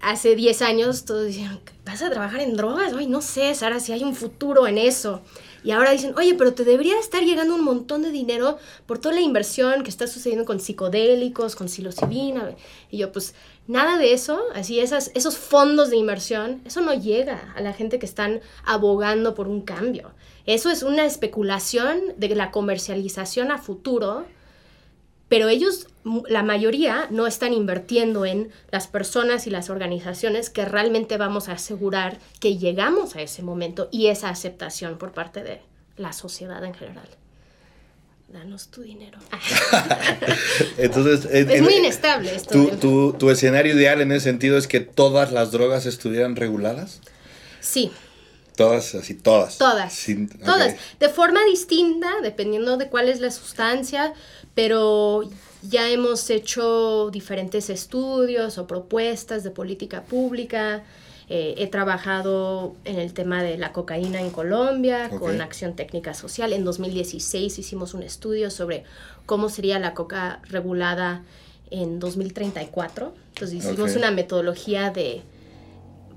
hace 0.00 0.36
10 0.36 0.62
años 0.62 1.04
todos 1.04 1.24
decían, 1.24 1.60
¿vas 1.84 2.02
a 2.02 2.10
trabajar 2.10 2.40
en 2.40 2.56
drogas? 2.56 2.92
Ay, 2.92 3.06
no 3.06 3.22
sé, 3.22 3.54
Sara, 3.54 3.80
si 3.80 3.92
hay 3.92 4.04
un 4.04 4.14
futuro 4.14 4.66
en 4.66 4.78
eso. 4.78 5.22
Y 5.64 5.70
ahora 5.70 5.92
dicen, 5.92 6.14
oye, 6.18 6.34
pero 6.34 6.52
te 6.52 6.62
debería 6.64 6.98
estar 7.00 7.22
llegando 7.22 7.54
un 7.54 7.64
montón 7.64 8.02
de 8.02 8.10
dinero 8.10 8.58
por 8.84 8.98
toda 8.98 9.14
la 9.14 9.22
inversión 9.22 9.82
que 9.82 9.88
está 9.88 10.06
sucediendo 10.06 10.44
con 10.44 10.60
psicodélicos, 10.60 11.56
con 11.56 11.70
psilocibina. 11.70 12.50
Y 12.90 12.98
yo, 12.98 13.12
pues, 13.12 13.34
nada 13.66 13.96
de 13.96 14.12
eso, 14.12 14.42
así 14.54 14.78
esas, 14.78 15.10
esos 15.14 15.38
fondos 15.38 15.88
de 15.88 15.96
inversión, 15.96 16.60
eso 16.66 16.82
no 16.82 16.92
llega 16.92 17.54
a 17.56 17.62
la 17.62 17.72
gente 17.72 17.98
que 17.98 18.04
están 18.04 18.42
abogando 18.64 19.34
por 19.34 19.48
un 19.48 19.62
cambio. 19.62 20.12
Eso 20.46 20.70
es 20.70 20.82
una 20.82 21.06
especulación 21.06 22.00
de 22.16 22.28
la 22.34 22.50
comercialización 22.50 23.50
a 23.50 23.58
futuro, 23.58 24.26
pero 25.28 25.48
ellos, 25.48 25.86
la 26.28 26.42
mayoría, 26.42 27.08
no 27.10 27.26
están 27.26 27.54
invirtiendo 27.54 28.26
en 28.26 28.50
las 28.70 28.86
personas 28.86 29.46
y 29.46 29.50
las 29.50 29.70
organizaciones 29.70 30.50
que 30.50 30.66
realmente 30.66 31.16
vamos 31.16 31.48
a 31.48 31.52
asegurar 31.52 32.18
que 32.40 32.58
llegamos 32.58 33.16
a 33.16 33.22
ese 33.22 33.42
momento 33.42 33.88
y 33.90 34.08
esa 34.08 34.28
aceptación 34.28 34.98
por 34.98 35.12
parte 35.12 35.42
de 35.42 35.62
la 35.96 36.12
sociedad 36.12 36.62
en 36.62 36.74
general. 36.74 37.08
Danos 38.28 38.68
tu 38.68 38.82
dinero. 38.82 39.18
Entonces, 40.76 41.24
es 41.30 41.62
muy 41.62 41.74
inestable 41.76 42.34
esto. 42.34 42.52
¿Tu, 42.52 42.76
tu, 42.76 43.12
tu 43.12 43.30
escenario 43.30 43.74
ideal 43.74 44.00
en 44.00 44.12
ese 44.12 44.24
sentido 44.24 44.58
es 44.58 44.66
que 44.66 44.80
todas 44.80 45.32
las 45.32 45.52
drogas 45.52 45.86
estuvieran 45.86 46.36
reguladas? 46.36 47.00
Sí, 47.60 47.92
Todas, 48.56 48.94
así, 48.94 49.14
todas. 49.14 49.58
Todas. 49.58 49.92
Todas. 50.44 50.76
De 51.00 51.08
forma 51.08 51.44
distinta, 51.44 52.08
dependiendo 52.22 52.76
de 52.76 52.88
cuál 52.88 53.08
es 53.08 53.20
la 53.20 53.30
sustancia, 53.30 54.14
pero 54.54 55.28
ya 55.62 55.88
hemos 55.90 56.30
hecho 56.30 57.10
diferentes 57.10 57.70
estudios 57.70 58.58
o 58.58 58.66
propuestas 58.66 59.42
de 59.42 59.50
política 59.50 60.02
pública. 60.02 60.84
Eh, 61.28 61.54
he 61.56 61.66
trabajado 61.68 62.76
en 62.84 62.98
el 62.98 63.14
tema 63.14 63.42
de 63.42 63.56
la 63.56 63.72
cocaína 63.72 64.20
en 64.20 64.30
Colombia 64.30 65.08
con 65.08 65.40
Acción 65.40 65.74
Técnica 65.74 66.12
Social. 66.12 66.52
En 66.52 66.64
2016 66.64 67.58
hicimos 67.58 67.94
un 67.94 68.02
estudio 68.02 68.50
sobre 68.50 68.84
cómo 69.24 69.48
sería 69.48 69.78
la 69.78 69.94
coca 69.94 70.40
regulada 70.44 71.24
en 71.70 71.98
2034. 71.98 73.14
Entonces 73.28 73.64
hicimos 73.64 73.96
una 73.96 74.10
metodología 74.10 74.90
de 74.90 75.22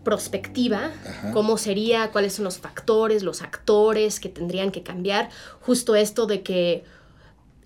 prospectiva, 0.08 0.92
cómo 1.34 1.58
sería, 1.58 2.12
cuáles 2.14 2.32
son 2.32 2.46
los 2.46 2.60
factores, 2.60 3.24
los 3.24 3.42
actores 3.42 4.22
que 4.22 4.30
tendrían 4.30 4.72
que 4.72 4.82
cambiar, 4.82 5.30
justo 5.60 5.96
esto 5.96 6.28
de 6.28 6.44
que, 6.44 6.86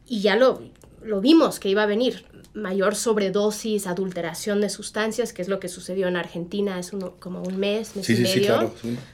y 0.07 0.21
ya 0.21 0.35
lo, 0.35 0.59
lo 1.03 1.21
vimos 1.21 1.59
que 1.59 1.69
iba 1.69 1.83
a 1.83 1.85
venir, 1.85 2.25
mayor 2.53 2.95
sobredosis, 2.95 3.87
adulteración 3.87 4.59
de 4.59 4.69
sustancias, 4.69 5.31
que 5.31 5.41
es 5.41 5.47
lo 5.47 5.59
que 5.59 5.69
sucedió 5.69 6.07
en 6.07 6.17
Argentina 6.17 6.77
hace 6.77 6.97
como 7.19 7.41
un 7.41 7.57
mes, 7.57 7.95
mes 7.95 8.09
y 8.09 8.13
medio. 8.13 8.27
Sí, 8.27 8.41
claro. 8.41 8.73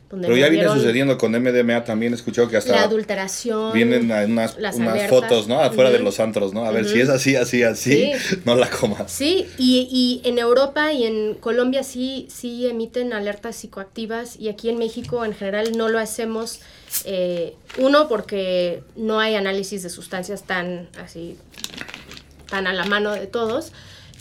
Pero 0.10 0.36
ya 0.36 0.50
viene 0.50 0.67
sucediendo 0.70 1.17
con 1.17 1.34
MDMA 1.34 1.84
también, 1.84 2.13
he 2.13 2.15
escuchado 2.15 2.48
que 2.48 2.58
hasta... 2.58 2.72
La 2.72 2.84
adulteración. 2.84 3.74
Vienen 3.74 4.06
unas, 4.06 4.58
unas 4.58 5.10
fotos, 5.10 5.48
¿no? 5.48 5.60
Afuera 5.60 5.91
de 5.91 6.00
los 6.00 6.20
antros, 6.20 6.53
¿no? 6.53 6.65
A 6.65 6.72
ver, 6.72 6.88
si 6.88 7.00
es 7.00 7.10
así, 7.10 7.36
así, 7.36 7.62
así, 7.62 8.12
no 8.46 8.56
la 8.56 8.70
comas. 8.70 9.12
Sí, 9.12 9.48
y, 9.58 9.88
y, 9.91 10.27
en 10.27 10.39
Europa 10.39 10.94
y 10.94 11.06
en 11.06 11.36
Colombia 11.36 11.84
sí, 11.84 12.27
sí 12.32 12.65
emiten 12.67 13.13
alertas 13.13 13.58
psicoactivas 13.58 14.39
y 14.39 14.50
aquí 14.50 14.70
en 14.70 14.77
México 14.77 15.25
en 15.25 15.34
general 15.34 15.77
no 15.77 15.89
lo 15.89 16.00
hacemos. 16.00 16.62
Eh, 17.03 17.56
uno, 17.77 18.08
porque 18.08 18.82
no 18.96 19.20
hay 19.20 19.36
análisis 19.36 19.84
de 19.84 19.89
sustancias 19.89 20.44
tan 20.44 20.88
así 20.98 21.38
tan 22.49 22.67
a 22.67 22.73
la 22.73 22.85
mano 22.85 23.11
de 23.11 23.27
todos, 23.27 23.71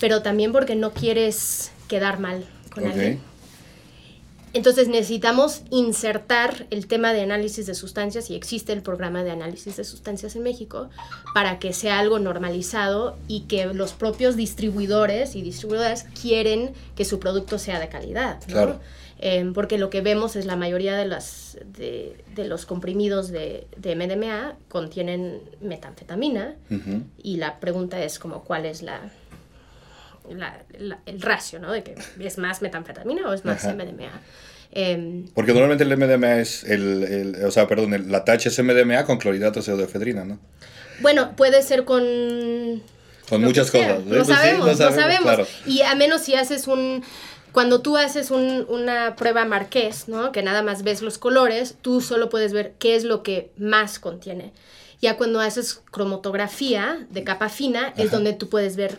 pero 0.00 0.23
también 0.23 0.52
porque 0.52 0.76
no 0.76 0.92
quieres 0.92 1.73
quedar 1.88 2.18
mal 2.18 2.45
con 2.71 2.87
alguien. 2.87 3.21
Entonces 4.56 4.88
necesitamos 4.88 5.62
insertar 5.71 6.66
el 6.71 6.87
tema 6.87 7.12
de 7.12 7.21
análisis 7.21 7.66
de 7.66 7.75
sustancias 7.75 8.30
y 8.30 8.35
existe 8.35 8.73
el 8.73 8.80
programa 8.80 9.23
de 9.23 9.30
análisis 9.30 9.76
de 9.76 9.85
sustancias 9.85 10.35
en 10.35 10.42
México 10.42 10.88
para 11.35 11.59
que 11.59 11.75
sea 11.75 11.99
algo 11.99 12.18
normalizado 12.18 13.18
y 13.28 13.40
que 13.42 13.66
los 13.66 13.92
propios 13.92 14.35
distribuidores 14.35 15.37
y 15.37 15.42
distribuidoras 15.42 16.06
quieren 16.18 16.73
que 16.95 17.04
su 17.04 17.21
producto 17.21 17.59
sea 17.59 17.78
de 17.78 17.90
calidad. 17.90 18.40
Claro. 18.47 18.80
Em, 19.19 19.55
porque 19.55 19.79
lo 19.79 19.89
que 19.89 20.03
vemos 20.03 20.37
es 20.37 20.45
la 20.45 20.57
mayoría 20.57 20.95
de, 20.95 21.07
las, 21.07 21.59
de, 21.65 22.17
los 22.37 22.67
comprimidos 22.67 23.31
de, 23.31 23.67
de, 23.77 23.97
MDMA 23.97 24.57
contienen 24.69 25.41
metanfetamina 25.63 26.57
y 27.23 27.39
la 27.39 27.59
pregunta 27.59 28.03
es 28.05 28.19
como 28.19 28.45
cuál 28.45 28.67
es 28.67 28.83
la, 28.83 29.11
el 31.07 31.23
ratio, 31.23 31.59
¿no? 31.61 31.73
De 31.73 31.83
que 31.83 31.95
es 32.21 32.39
más 32.39 32.61
metanfetamina 32.61 33.29
o 33.29 33.33
es 33.33 33.45
más 33.45 33.65
MDMA. 33.65 34.21
Em, 34.73 35.27
porque 35.29 35.53
normalmente 35.53 35.85
el 35.85 35.97
MDMA 35.97 36.41
es 36.41 36.65
el, 36.65 37.05
el 37.05 37.45
o 37.47 37.51
sea, 37.51 37.67
perdón, 37.67 37.95
el, 37.95 38.11
la 38.13 38.25
tacha 38.25 38.51
es 38.51 38.63
MDMA 38.63 39.05
con 39.07 39.17
clorhidrato 39.17 39.61
de 39.61 39.65
pseudoefedrina, 39.65 40.25
¿no? 40.27 40.39
Bueno, 41.01 41.35
puede 41.37 41.63
ser 41.63 41.85
con... 41.85 42.83
Con 43.29 43.43
muchas 43.43 43.71
cosas. 43.71 44.05
Lo, 44.05 44.17
pues 44.17 44.27
sabemos, 44.29 44.67
lo 44.67 44.77
sabemos, 44.77 45.49
Y 45.67 45.83
a 45.83 45.95
menos 45.95 46.23
si 46.23 46.35
haces 46.35 46.69
un 46.69 47.03
cuando 47.57 47.81
tú 47.81 47.97
haces 47.97 48.31
una 48.31 49.17
prueba 49.17 49.47
marqués, 49.47 50.09
¿no? 50.09 50.31
Que 50.31 50.43
nada 50.43 50.61
más 50.61 50.83
ves 50.83 51.01
los 51.01 51.17
colores, 51.17 51.77
tú 51.81 52.03
solo 52.03 52.29
puedes 52.29 52.53
ver 52.53 52.75
qué 52.79 52.97
es 52.97 53.05
lo 53.05 53.23
que 53.23 53.51
más 53.57 53.99
contiene. 53.99 54.53
Ya 55.01 55.17
cuando 55.17 55.41
haces 55.41 55.81
cromatografía 55.91 57.07
de 57.09 57.25
capa 57.25 57.49
fina, 57.49 57.95
es 57.97 58.11
donde 58.11 58.35
tú 58.35 58.51
puedes 58.51 58.77
ver 58.77 58.99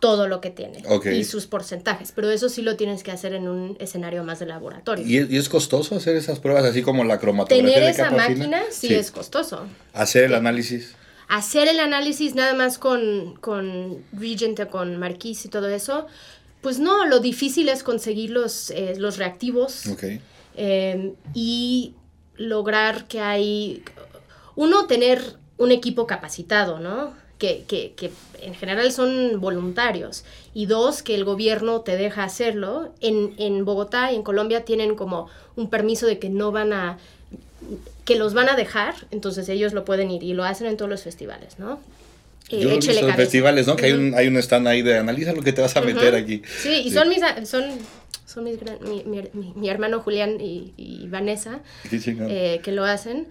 todo 0.00 0.26
lo 0.26 0.40
que 0.40 0.48
tiene 0.48 0.82
y 1.12 1.24
sus 1.24 1.46
porcentajes. 1.46 2.12
Pero 2.12 2.30
eso 2.30 2.48
sí 2.48 2.62
lo 2.62 2.76
tienes 2.76 3.02
que 3.02 3.10
hacer 3.10 3.34
en 3.34 3.46
un 3.46 3.76
escenario 3.78 4.24
más 4.24 4.38
de 4.38 4.46
laboratorio. 4.46 5.04
¿Y 5.06 5.36
es, 5.36 5.50
costoso 5.50 5.94
hacer 5.94 6.16
esas 6.16 6.40
pruebas 6.40 6.64
así 6.64 6.80
como 6.80 7.04
la 7.04 7.18
cromatografía? 7.18 7.74
Tener 7.74 7.90
esa 7.90 8.10
máquina 8.10 8.62
sí, 8.70 8.94
es 8.94 9.10
costoso. 9.10 9.66
¿Hacer 9.92 10.24
el 10.24 10.34
análisis? 10.34 10.94
Hacer 11.28 11.68
el 11.68 11.78
análisis 11.78 12.34
nada 12.34 12.54
más 12.54 12.78
con, 12.78 13.36
con 13.42 14.02
Regent 14.14 14.60
o 14.60 14.70
con 14.70 14.96
Marquis 14.96 15.44
y 15.44 15.50
todo 15.50 15.68
eso, 15.68 16.06
pues 16.60 16.78
no, 16.78 17.06
lo 17.06 17.20
difícil 17.20 17.68
es 17.68 17.82
conseguir 17.82 18.30
los, 18.30 18.70
eh, 18.70 18.94
los 18.96 19.16
reactivos 19.16 19.84
em, 20.56 21.14
y 21.34 21.94
lograr 22.36 23.06
que 23.06 23.20
hay, 23.20 23.82
uno, 24.56 24.86
tener 24.86 25.36
un 25.56 25.70
equipo 25.70 26.06
capacitado, 26.06 26.80
¿no? 26.80 27.12
Que, 27.38 27.64
que, 27.68 27.92
que, 27.94 28.10
en 28.40 28.54
general 28.54 28.90
son 28.90 29.40
voluntarios. 29.40 30.24
Y 30.54 30.66
dos, 30.66 31.02
que 31.02 31.14
el 31.14 31.24
gobierno 31.24 31.82
te 31.82 31.96
deja 31.96 32.24
hacerlo. 32.24 32.92
En, 33.00 33.34
en 33.38 33.64
Bogotá 33.64 34.10
y 34.12 34.16
en 34.16 34.22
Colombia 34.22 34.64
tienen 34.64 34.96
como 34.96 35.28
un 35.54 35.70
permiso 35.70 36.06
de 36.06 36.18
que 36.18 36.28
no 36.28 36.50
van 36.50 36.72
a 36.72 36.98
que 38.04 38.16
los 38.16 38.34
van 38.34 38.48
a 38.48 38.56
dejar, 38.56 38.94
entonces 39.10 39.48
ellos 39.48 39.72
lo 39.72 39.84
pueden 39.84 40.10
ir 40.10 40.22
y 40.22 40.32
lo 40.32 40.44
hacen 40.44 40.66
en 40.66 40.76
todos 40.76 40.90
los 40.90 41.02
festivales, 41.02 41.58
¿no? 41.58 41.78
Eh, 42.50 42.60
Yo 42.60 42.70
he 42.70 43.12
festivales, 43.14 43.66
¿no? 43.66 43.76
Que 43.76 43.86
hay, 43.86 43.92
un, 43.92 44.14
hay 44.14 44.26
un 44.26 44.36
stand 44.38 44.66
ahí 44.68 44.82
de 44.82 44.96
analiza 44.96 45.32
lo 45.32 45.42
que 45.42 45.52
te 45.52 45.60
vas 45.60 45.76
a 45.76 45.82
meter 45.82 46.14
aquí. 46.14 46.42
Sí, 46.62 46.82
y 46.84 46.90
son 46.90 47.08
mis, 47.08 47.20
son, 47.48 47.64
son 48.24 48.44
mis 48.44 48.58
mi, 48.80 49.04
mi, 49.04 49.52
mi, 49.54 49.68
hermano 49.68 50.00
Julián 50.00 50.40
y, 50.40 50.72
y 50.76 51.06
Vanessa, 51.08 51.60
eh, 51.90 52.60
que 52.62 52.72
lo 52.72 52.84
hacen, 52.84 53.28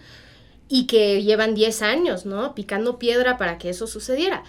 y 0.69 0.86
que 0.86 1.24
llevan 1.24 1.55
10 1.55 1.81
años, 1.81 2.25
¿no? 2.25 2.53
Picando 2.53 3.00
piedra 3.00 3.38
para 3.38 3.57
que 3.57 3.69
eso 3.69 3.88
sucediera. 3.88 4.43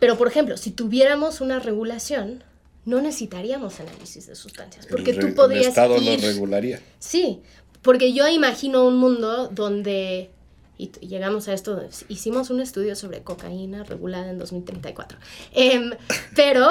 Pero, 0.00 0.16
por 0.16 0.28
ejemplo, 0.28 0.56
si 0.56 0.70
tuviéramos 0.70 1.40
una 1.40 1.58
regulación, 1.58 2.42
no 2.84 3.00
necesitaríamos 3.00 3.80
análisis 3.80 4.26
de 4.26 4.34
sustancias, 4.34 4.86
porque 4.86 5.12
tú 5.12 5.34
podrías 5.34 5.64
El 5.64 5.68
Estado 5.68 5.98
lo 6.00 6.16
regularía. 6.16 6.80
Sí, 6.98 7.40
porque 7.82 8.12
yo 8.12 8.26
imagino 8.28 8.86
un 8.86 8.96
mundo 8.96 9.48
donde 9.48 10.30
y 10.78 10.90
llegamos 11.04 11.48
a 11.48 11.54
esto, 11.54 11.82
hicimos 12.08 12.50
un 12.50 12.60
estudio 12.60 12.94
sobre 12.94 13.22
cocaína 13.22 13.82
regulada 13.82 14.30
en 14.30 14.38
2034. 14.38 15.18
Em, 15.52 15.90
pero 16.36 16.68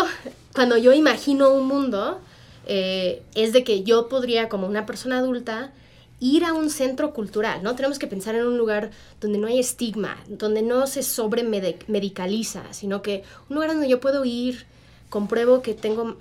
cuando 0.55 0.77
yo 0.77 0.93
imagino 0.93 1.51
un 1.51 1.67
mundo, 1.67 2.21
eh, 2.65 3.21
es 3.35 3.51
de 3.51 3.65
que 3.65 3.83
yo 3.83 4.07
podría, 4.07 4.47
como 4.47 4.65
una 4.65 4.85
persona 4.85 5.19
adulta, 5.19 5.73
ir 6.19 6.45
a 6.45 6.53
un 6.53 6.69
centro 6.69 7.13
cultural, 7.13 7.61
¿no? 7.61 7.75
Tenemos 7.75 7.99
que 7.99 8.07
pensar 8.07 8.33
en 8.35 8.47
un 8.47 8.57
lugar 8.57 8.91
donde 9.21 9.37
no 9.37 9.47
hay 9.47 9.59
estigma, 9.59 10.17
donde 10.27 10.61
no 10.61 10.87
se 10.87 11.03
sobremedicaliza, 11.03 12.73
sino 12.73 13.01
que 13.01 13.23
un 13.49 13.55
lugar 13.55 13.71
donde 13.71 13.89
yo 13.89 13.99
puedo 13.99 14.25
ir, 14.25 14.65
compruebo 15.09 15.61
que 15.61 15.73
tengo 15.73 16.17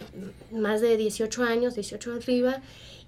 más 0.53 0.81
de 0.81 0.97
18 0.97 1.45
años, 1.45 1.75
18 1.75 2.15
arriba, 2.15 2.61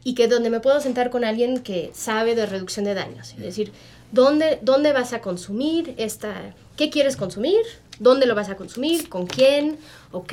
y 0.03 0.15
que 0.15 0.29
donde 0.29 0.51
me 0.51 0.61
puedo 0.61 0.81
sentar 0.81 1.11
con 1.11 1.25
alguien 1.25 1.63
que 1.63 1.91
sabe 1.93 2.35
de 2.35 2.47
reducción 2.47 2.85
de 2.85 2.95
daños. 2.95 3.33
Es 3.33 3.41
decir, 3.41 3.73
¿Dónde, 4.13 4.59
¿Dónde 4.63 4.93
vas 4.93 5.13
a 5.13 5.21
consumir 5.21 5.95
esta? 5.99 6.55
¿Qué 6.77 6.91
quieres 6.91 7.17
consumir? 7.17 7.61
¿Dónde 7.99 8.27
lo 8.27 8.35
vas 8.35 8.49
a 8.49 8.57
consumir? 8.57 9.09
¿Con 9.09 9.27
quién? 9.27 9.79
¿Ok? 10.13 10.33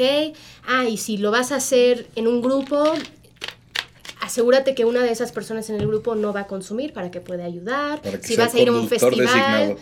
Ah, 0.68 0.86
y 0.86 0.98
si 0.98 1.18
lo 1.18 1.32
vas 1.32 1.52
a 1.52 1.58
hacer 1.58 2.08
en 2.16 2.28
un 2.28 2.42
grupo, 2.42 2.84
asegúrate 4.22 4.76
que 4.76 4.86
una 4.86 5.02
de 5.04 5.12
esas 5.12 5.32
personas 5.32 5.70
en 5.70 5.80
el 5.80 5.88
grupo 5.88 6.16
no 6.16 6.32
va 6.32 6.42
a 6.42 6.48
consumir 6.48 6.94
para 6.94 7.12
que 7.12 7.22
pueda 7.22 7.46
ayudar. 7.46 8.02
si 8.22 8.36
vas 8.36 8.54
a 8.54 8.60
ir 8.60 8.70
a 8.70 8.72
un 8.72 8.88
festival, 8.88 9.78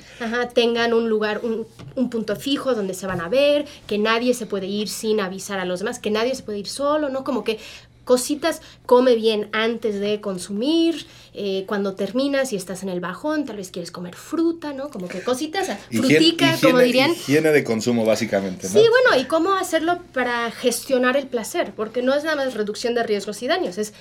tengan 0.53 0.93
un 0.93 1.09
lugar, 1.09 1.41
un, 1.43 1.67
un, 1.95 2.09
punto 2.09 2.35
fijo 2.35 2.73
donde 2.73 2.93
se 2.93 3.05
van 3.05 3.21
a 3.21 3.29
ver, 3.29 3.65
que 3.85 3.97
nadie 3.97 4.33
se 4.33 4.45
puede 4.45 4.67
ir 4.67 4.89
sin 4.89 5.19
avisar 5.19 5.59
a 5.59 5.65
los 5.65 5.79
demás, 5.79 5.99
que 5.99 6.11
nadie 6.11 6.35
se 6.35 6.43
puede 6.43 6.59
ir 6.59 6.67
solo, 6.67 7.09
¿no? 7.09 7.23
Como 7.23 7.43
que 7.43 7.59
cositas, 8.03 8.61
come 8.85 9.15
bien 9.15 9.49
antes 9.53 9.99
de 9.99 10.21
consumir, 10.21 11.05
eh, 11.33 11.63
cuando 11.67 11.95
terminas 11.95 12.53
y 12.53 12.55
estás 12.55 12.83
en 12.83 12.89
el 12.89 12.99
bajón, 12.99 13.45
tal 13.45 13.57
vez 13.57 13.71
quieres 13.71 13.91
comer 13.91 14.15
fruta, 14.15 14.73
¿no? 14.73 14.89
Como 14.89 15.07
que 15.07 15.21
cositas, 15.21 15.67
frutica, 15.89 16.55
como 16.61 16.79
dirían. 16.79 17.11
Higiene 17.11 17.51
de 17.51 17.63
consumo, 17.63 18.05
básicamente, 18.05 18.67
¿no? 18.67 18.73
Sí, 18.73 18.85
bueno, 18.87 19.21
y 19.21 19.25
cómo 19.25 19.53
hacerlo 19.55 19.99
para 20.13 20.51
gestionar 20.51 21.17
el 21.17 21.27
placer, 21.27 21.73
porque 21.75 22.01
no 22.01 22.13
es 22.13 22.23
nada 22.23 22.35
más 22.35 22.53
reducción 22.53 22.93
de 22.93 23.03
riesgos 23.03 23.41
y 23.41 23.47
daños, 23.47 23.77
es 23.77 23.93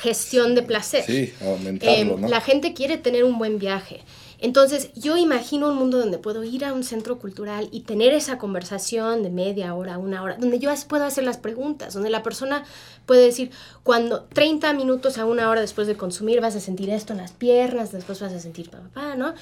gestión 0.00 0.54
de 0.54 0.62
placer. 0.62 1.04
Sí, 1.04 1.32
aumentarlo, 1.40 2.18
em, 2.18 2.30
La 2.30 2.40
gente 2.40 2.74
quiere 2.74 2.98
tener 2.98 3.24
un 3.24 3.38
buen 3.38 3.58
viaje. 3.58 4.00
Entonces, 4.42 4.92
yo 4.94 5.16
imagino 5.16 5.68
un 5.68 5.76
mundo 5.76 5.98
donde 5.98 6.18
puedo 6.18 6.42
ir 6.42 6.64
a 6.64 6.72
un 6.72 6.82
centro 6.82 7.20
cultural 7.20 7.68
y 7.70 7.82
tener 7.82 8.12
esa 8.12 8.38
conversación 8.38 9.22
de 9.22 9.30
media 9.30 9.72
hora, 9.72 9.98
una 9.98 10.20
hora, 10.20 10.36
donde 10.36 10.58
yo 10.58 10.68
puedo 10.88 11.04
hacer 11.04 11.22
las 11.22 11.36
preguntas, 11.36 11.94
donde 11.94 12.10
la 12.10 12.24
persona 12.24 12.64
puede 13.06 13.22
decir, 13.24 13.52
cuando 13.84 14.24
30 14.24 14.72
minutos 14.72 15.16
a 15.18 15.26
una 15.26 15.48
hora 15.48 15.60
después 15.60 15.86
de 15.86 15.96
consumir 15.96 16.40
vas 16.40 16.56
a 16.56 16.60
sentir 16.60 16.90
esto 16.90 17.12
en 17.12 17.20
las 17.20 17.30
piernas, 17.30 17.92
después 17.92 18.20
vas 18.20 18.32
a 18.32 18.40
sentir 18.40 18.68
papá, 18.68 19.14
¿no? 19.14 19.32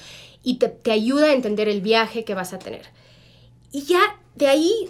Y 0.43 0.57
te 0.57 0.91
ayuda 0.91 1.25
a 1.25 1.33
entender 1.33 1.67
el 1.67 1.81
viaje 1.81 2.23
que 2.23 2.35
vas 2.35 2.53
a 2.53 2.59
tener. 2.59 2.85
Y 3.71 3.81
ya 3.81 4.01
de 4.35 4.49
ahí 4.49 4.87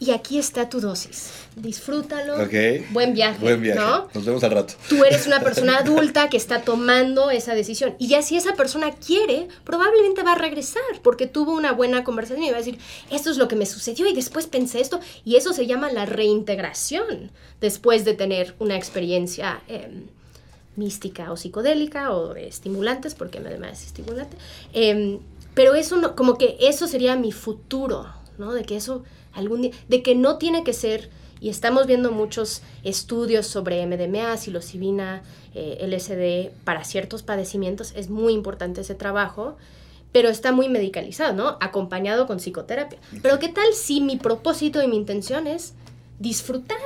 y 0.00 0.12
aquí 0.12 0.38
está 0.38 0.70
tu 0.70 0.80
dosis. 0.80 1.30
Disfrútalo. 1.56 2.36
Buen 2.90 3.12
viaje. 3.12 3.38
Buen 3.38 3.60
viaje. 3.60 3.78
¿no? 3.78 4.08
Nos 4.14 4.24
vemos 4.24 4.42
al 4.42 4.52
rato. 4.52 4.74
Tú 4.88 5.04
eres 5.04 5.26
una 5.26 5.40
persona 5.40 5.76
adulta 5.76 6.30
que 6.30 6.38
está 6.38 6.62
tomando 6.62 7.30
esa 7.30 7.54
decisión. 7.54 7.96
Y 7.98 8.08
ya 8.08 8.22
si 8.22 8.34
esa 8.34 8.54
persona 8.54 8.92
quiere, 8.92 9.48
probablemente 9.62 10.22
va 10.22 10.32
a 10.32 10.36
regresar 10.36 10.82
porque 11.02 11.26
tuvo 11.26 11.52
una 11.52 11.72
buena 11.72 12.02
conversación 12.02 12.42
y 12.42 12.50
va 12.50 12.56
a 12.56 12.60
decir, 12.60 12.78
esto 13.10 13.30
es 13.30 13.36
lo 13.36 13.46
que 13.46 13.56
me 13.56 13.66
sucedió 13.66 14.06
y 14.06 14.14
después 14.14 14.46
pensé 14.46 14.80
esto. 14.80 15.00
Y 15.26 15.36
eso 15.36 15.52
se 15.52 15.66
llama 15.66 15.92
la 15.92 16.06
reintegración 16.06 17.30
después 17.60 18.06
de 18.06 18.14
tener 18.14 18.54
una 18.58 18.76
experiencia 18.76 19.60
em, 19.68 20.06
mística 20.76 21.30
o 21.30 21.36
psicodélica 21.36 22.12
o 22.12 22.32
de 22.32 22.48
estimulantes, 22.48 23.14
porque 23.14 23.36
además 23.36 23.80
es 23.80 23.88
estimulante. 23.88 24.38
Em, 24.72 25.18
pero 25.52 25.74
eso 25.74 25.96
no, 25.96 26.16
como 26.16 26.38
que 26.38 26.56
eso 26.60 26.86
sería 26.86 27.16
mi 27.16 27.32
futuro, 27.32 28.06
¿no? 28.40 28.52
De 28.52 28.64
que 28.64 28.76
eso 28.76 29.04
algún 29.32 29.62
día, 29.62 29.70
de 29.88 30.02
que 30.02 30.16
no 30.16 30.38
tiene 30.38 30.64
que 30.64 30.72
ser, 30.72 31.10
y 31.40 31.48
estamos 31.48 31.86
viendo 31.86 32.10
muchos 32.10 32.62
estudios 32.82 33.46
sobre 33.46 33.86
MDMA, 33.86 34.36
psilocibina, 34.36 35.22
eh, 35.54 35.78
LSD 35.86 36.52
para 36.64 36.84
ciertos 36.84 37.22
padecimientos, 37.22 37.92
es 37.96 38.10
muy 38.10 38.34
importante 38.34 38.80
ese 38.82 38.94
trabajo, 38.94 39.56
pero 40.12 40.28
está 40.28 40.52
muy 40.52 40.68
medicalizado, 40.68 41.32
¿no? 41.32 41.56
Acompañado 41.60 42.26
con 42.26 42.38
psicoterapia. 42.38 42.98
Pero 43.22 43.38
¿qué 43.38 43.48
tal 43.48 43.72
si 43.74 44.00
mi 44.00 44.16
propósito 44.16 44.82
y 44.82 44.88
mi 44.88 44.96
intención 44.96 45.46
es 45.46 45.74
disfrutar, 46.18 46.76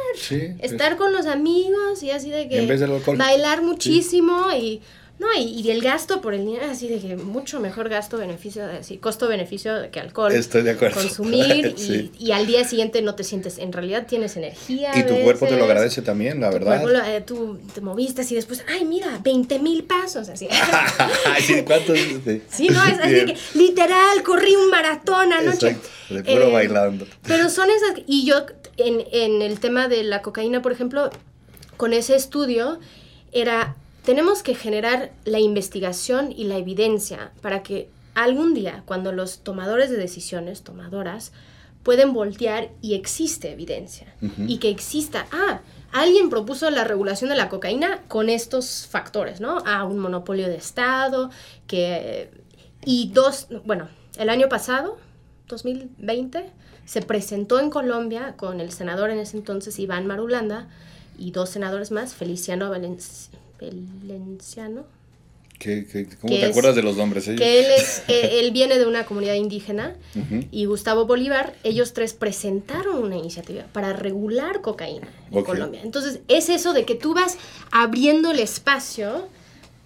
estar 0.60 0.96
con 0.96 1.12
los 1.12 1.26
amigos 1.26 2.02
y 2.04 2.10
así 2.12 2.30
de 2.30 2.48
que 2.48 2.66
bailar 3.16 3.62
muchísimo 3.62 4.52
y 4.52 4.80
no, 5.16 5.28
y, 5.38 5.70
el 5.70 5.80
gasto 5.80 6.20
por 6.20 6.34
el 6.34 6.44
dinero, 6.44 6.66
así 6.68 6.88
de 6.88 6.98
que 6.98 7.14
mucho 7.14 7.60
mejor 7.60 7.88
gasto-beneficio, 7.88 8.64
así, 8.64 8.98
costo-beneficio 8.98 9.88
que 9.92 10.00
alcohol. 10.00 10.32
Estoy 10.32 10.62
de 10.62 10.72
acuerdo. 10.72 11.00
Consumir 11.00 11.72
y, 12.18 12.32
al 12.32 12.46
día 12.48 12.64
siguiente 12.64 13.00
no 13.00 13.14
te 13.14 13.22
sientes, 13.22 13.58
en 13.58 13.72
realidad 13.72 14.06
tienes 14.08 14.36
energía. 14.36 14.90
Y 14.96 15.04
tu 15.04 15.16
cuerpo 15.20 15.46
te 15.46 15.56
lo 15.56 15.64
agradece 15.64 16.02
también, 16.02 16.40
la 16.40 16.50
verdad. 16.50 16.82
Eh, 17.14 17.20
tú 17.20 17.60
te 17.72 17.80
moviste 17.80 18.22
y 18.28 18.34
después, 18.34 18.64
ay, 18.66 18.84
mira, 18.84 19.20
20 19.22 19.60
mil 19.60 19.84
pasos, 19.84 20.28
así. 20.28 20.48
sí, 21.40 21.62
¿cuántos? 21.64 21.96
Sí. 22.50 22.68
no, 22.70 22.84
es 22.84 22.98
así 22.98 23.24
que 23.26 23.36
literal, 23.58 24.20
corrí 24.24 24.56
un 24.56 24.68
maratón 24.68 25.32
anoche. 25.32 25.68
Exacto, 25.68 25.88
de 26.10 26.24
puro 26.24 26.48
eh, 26.48 26.52
bailando. 26.52 27.06
Pero 27.24 27.48
son 27.50 27.68
esas, 27.70 28.02
y 28.08 28.26
yo 28.26 28.46
en, 28.78 29.04
en 29.12 29.42
el 29.42 29.60
tema 29.60 29.86
de 29.86 30.02
la 30.02 30.22
cocaína, 30.22 30.60
por 30.60 30.72
ejemplo, 30.72 31.10
con 31.76 31.92
ese 31.92 32.16
estudio, 32.16 32.80
era 33.30 33.76
tenemos 34.04 34.42
que 34.42 34.54
generar 34.54 35.12
la 35.24 35.40
investigación 35.40 36.32
y 36.32 36.44
la 36.44 36.58
evidencia 36.58 37.32
para 37.40 37.62
que 37.62 37.88
algún 38.14 38.54
día, 38.54 38.82
cuando 38.86 39.12
los 39.12 39.40
tomadores 39.40 39.90
de 39.90 39.96
decisiones, 39.96 40.62
tomadoras, 40.62 41.32
pueden 41.82 42.12
voltear 42.12 42.70
y 42.80 42.94
existe 42.94 43.52
evidencia. 43.52 44.14
Y 44.46 44.58
que 44.58 44.70
exista, 44.70 45.26
ah, 45.32 45.60
alguien 45.92 46.30
propuso 46.30 46.70
la 46.70 46.84
regulación 46.84 47.28
de 47.28 47.36
la 47.36 47.48
cocaína 47.48 48.02
con 48.08 48.28
estos 48.28 48.86
factores, 48.86 49.40
¿no? 49.40 49.58
A 49.66 49.84
un 49.84 49.98
monopolio 49.98 50.48
de 50.48 50.56
Estado, 50.56 51.30
que... 51.66 52.30
Y 52.86 53.10
dos, 53.12 53.48
bueno, 53.64 53.88
el 54.18 54.28
año 54.28 54.48
pasado, 54.48 54.98
2020, 55.48 56.50
se 56.84 57.02
presentó 57.02 57.60
en 57.60 57.70
Colombia 57.70 58.34
con 58.36 58.60
el 58.60 58.70
senador 58.70 59.10
en 59.10 59.18
ese 59.18 59.36
entonces, 59.36 59.78
Iván 59.78 60.06
Marulanda, 60.06 60.68
y 61.18 61.30
dos 61.30 61.50
senadores 61.50 61.90
más, 61.90 62.14
Feliciano 62.14 62.70
Valenciano, 63.60 64.84
cómo 66.20 66.34
te 66.34 66.44
acuerdas 66.44 66.74
de 66.74 66.82
los 66.82 66.96
nombres? 66.96 67.24
Que 67.24 67.60
él, 67.60 67.66
es, 67.76 68.02
eh, 68.08 68.40
él 68.40 68.50
viene 68.50 68.78
de 68.78 68.86
una 68.86 69.04
comunidad 69.04 69.34
indígena 69.34 69.94
y 70.50 70.64
Gustavo 70.66 71.06
Bolívar, 71.06 71.54
ellos 71.64 71.92
tres 71.92 72.12
presentaron 72.12 73.02
una 73.02 73.16
iniciativa 73.16 73.64
para 73.72 73.92
regular 73.92 74.60
cocaína 74.60 75.08
en 75.30 75.44
Colombia. 75.44 75.80
Entonces, 75.82 76.20
es 76.28 76.48
eso 76.48 76.72
de 76.72 76.84
que 76.84 76.94
tú 76.94 77.14
vas 77.14 77.38
abriendo 77.70 78.30
el 78.30 78.40
espacio 78.40 79.28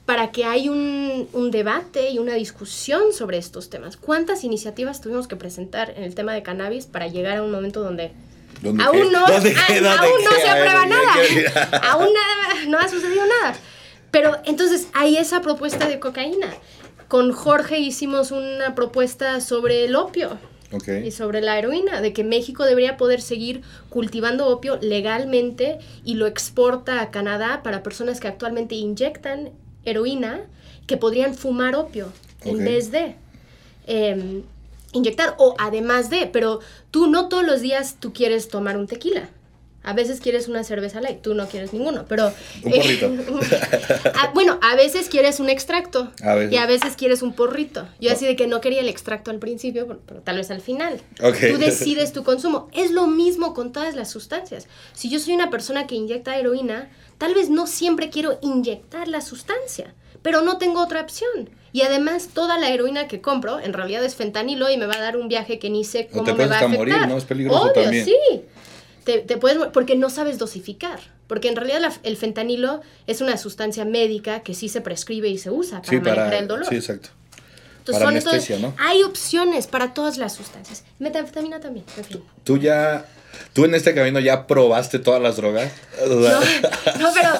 para 0.06 0.32
que 0.32 0.44
hay 0.44 0.70
un, 0.70 1.28
un, 1.34 1.50
debate 1.50 2.10
y 2.10 2.18
una 2.18 2.32
discusión 2.32 3.12
sobre 3.12 3.36
estos 3.36 3.68
temas. 3.68 3.98
¿Cuántas 3.98 4.42
iniciativas 4.42 5.02
tuvimos 5.02 5.28
que 5.28 5.36
presentar 5.36 5.92
en 5.96 6.02
el 6.02 6.14
tema 6.14 6.32
de 6.32 6.42
cannabis 6.42 6.86
para 6.86 7.08
llegar 7.08 7.36
a 7.36 7.42
un 7.42 7.50
momento 7.50 7.82
donde 7.82 8.12
aún 8.64 8.76
no, 8.76 8.84
aún 8.86 9.12
no 9.12 9.40
se 9.40 10.48
aprueba 10.48 10.86
nada? 10.86 11.80
aún 11.82 12.08
nada, 12.12 12.64
no 12.68 12.78
ha 12.78 12.88
sucedido 12.88 13.24
nada. 13.26 13.54
Pero 14.10 14.36
entonces 14.44 14.88
hay 14.94 15.16
esa 15.16 15.40
propuesta 15.42 15.88
de 15.88 15.98
cocaína. 15.98 16.48
Con 17.08 17.32
Jorge 17.32 17.78
hicimos 17.78 18.30
una 18.30 18.74
propuesta 18.74 19.40
sobre 19.40 19.84
el 19.84 19.96
opio. 19.96 20.38
Y 21.02 21.12
sobre 21.12 21.40
la 21.40 21.58
heroína, 21.58 22.02
de 22.02 22.12
que 22.12 22.24
México 22.24 22.66
debería 22.66 22.98
poder 22.98 23.22
seguir 23.22 23.62
cultivando 23.88 24.48
opio 24.48 24.78
legalmente 24.82 25.78
y 26.04 26.14
lo 26.14 26.26
exporta 26.26 27.00
a 27.00 27.10
Canadá 27.10 27.62
para 27.62 27.82
personas 27.82 28.20
que 28.20 28.28
actualmente 28.28 28.74
inyectan 28.74 29.50
heroína, 29.86 30.42
que 30.86 30.98
podrían 30.98 31.34
fumar 31.34 31.74
opio 31.74 32.12
en 32.44 32.58
vez 32.58 32.90
de 32.90 33.14
em, 33.86 34.42
inyectar 34.92 35.34
o 35.38 35.54
además 35.58 36.10
de, 36.10 36.26
pero 36.26 36.60
tú 36.90 37.06
no 37.06 37.28
todos 37.28 37.44
los 37.44 37.60
días 37.60 37.96
tú 38.00 38.12
quieres 38.12 38.48
tomar 38.48 38.76
un 38.76 38.86
tequila. 38.86 39.30
A 39.84 39.94
veces 39.94 40.20
quieres 40.20 40.48
una 40.48 40.64
cerveza 40.64 41.00
light, 41.00 41.22
tú 41.22 41.34
no 41.34 41.48
quieres 41.48 41.72
ninguno, 41.72 42.04
pero... 42.06 42.30
Un 42.62 42.72
porrito. 42.72 43.10
bueno, 44.34 44.58
a 44.60 44.74
veces 44.74 45.08
quieres 45.08 45.40
un 45.40 45.48
extracto 45.48 46.12
y 46.50 46.56
a 46.56 46.66
veces 46.66 46.94
quieres 46.94 47.22
un 47.22 47.32
porrito. 47.32 47.88
Yo 47.98 48.12
así 48.12 48.26
de 48.26 48.36
que 48.36 48.46
no 48.46 48.60
quería 48.60 48.80
el 48.80 48.88
extracto 48.88 49.30
al 49.30 49.38
principio, 49.38 49.98
pero, 50.06 50.20
tal 50.20 50.36
vez 50.36 50.50
al 50.50 50.60
final. 50.60 51.00
Tú 51.16 51.58
decides 51.58 52.12
tu 52.12 52.22
consumo. 52.22 52.68
Es 52.74 52.90
lo 52.90 53.06
mismo 53.06 53.54
con 53.54 53.72
todas 53.72 53.94
las 53.94 54.10
sustancias. 54.10 54.66
Si 54.92 55.08
yo 55.08 55.20
soy 55.20 55.32
una 55.32 55.48
persona 55.48 55.86
que 55.86 55.94
inyecta 55.94 56.36
heroína, 56.36 56.90
tal 57.16 57.32
vez 57.32 57.48
no 57.48 57.66
siempre 57.66 58.10
quiero 58.10 58.38
inyectar 58.42 59.08
la 59.08 59.22
sustancia, 59.22 59.94
pero 60.20 60.42
no 60.42 60.58
tengo 60.58 60.82
otra 60.82 61.00
opción. 61.00 61.48
Y 61.72 61.82
además, 61.82 62.28
toda 62.32 62.58
la 62.58 62.70
heroína 62.70 63.08
que 63.08 63.20
compro 63.20 63.60
en 63.60 63.72
realidad 63.72 64.04
es 64.04 64.14
fentanilo 64.14 64.70
y 64.70 64.76
me 64.76 64.86
va 64.86 64.94
a 64.94 65.00
dar 65.00 65.16
un 65.16 65.28
viaje 65.28 65.58
que 65.58 65.70
ni 65.70 65.84
sé 65.84 66.08
cómo 66.08 66.34
me 66.34 66.46
va 66.46 66.56
a 66.56 66.58
afectar. 66.58 66.78
morir, 66.78 67.08
¿no? 67.08 67.16
Es 67.16 67.24
peligroso 67.24 67.72
Obvio, 67.72 68.04
sí 68.04 68.14
te, 69.16 69.36
puedes, 69.38 69.58
porque 69.72 69.96
no 69.96 70.10
sabes 70.10 70.38
dosificar. 70.38 71.00
Porque 71.26 71.48
en 71.48 71.56
realidad 71.56 71.92
el 72.02 72.16
fentanilo 72.16 72.80
es 73.06 73.20
una 73.20 73.36
sustancia 73.36 73.84
médica 73.84 74.40
que 74.40 74.54
sí 74.54 74.68
se 74.68 74.80
prescribe 74.80 75.28
y 75.28 75.38
se 75.38 75.50
usa 75.50 75.82
para 75.82 76.00
manejar 76.00 76.34
el 76.34 76.48
dolor. 76.48 76.66
Sí, 76.66 76.76
exacto. 76.76 77.10
Entonces, 77.78 78.04
para 78.04 78.40
son 78.40 78.62
¿no? 78.62 78.74
Hay 78.78 79.02
opciones 79.02 79.66
para 79.66 79.94
todas 79.94 80.18
las 80.18 80.34
sustancias. 80.34 80.84
Metanfetamina 80.98 81.60
también, 81.60 81.84
en 81.96 82.04
fin. 82.04 82.22
Tú 82.44 82.58
ya 82.58 83.06
¿Tú 83.52 83.64
en 83.64 83.74
este 83.74 83.94
camino 83.94 84.20
ya 84.20 84.46
probaste 84.46 84.98
todas 84.98 85.22
las 85.22 85.36
drogas? 85.36 85.70
No, 86.98 87.08
pero 87.14 87.30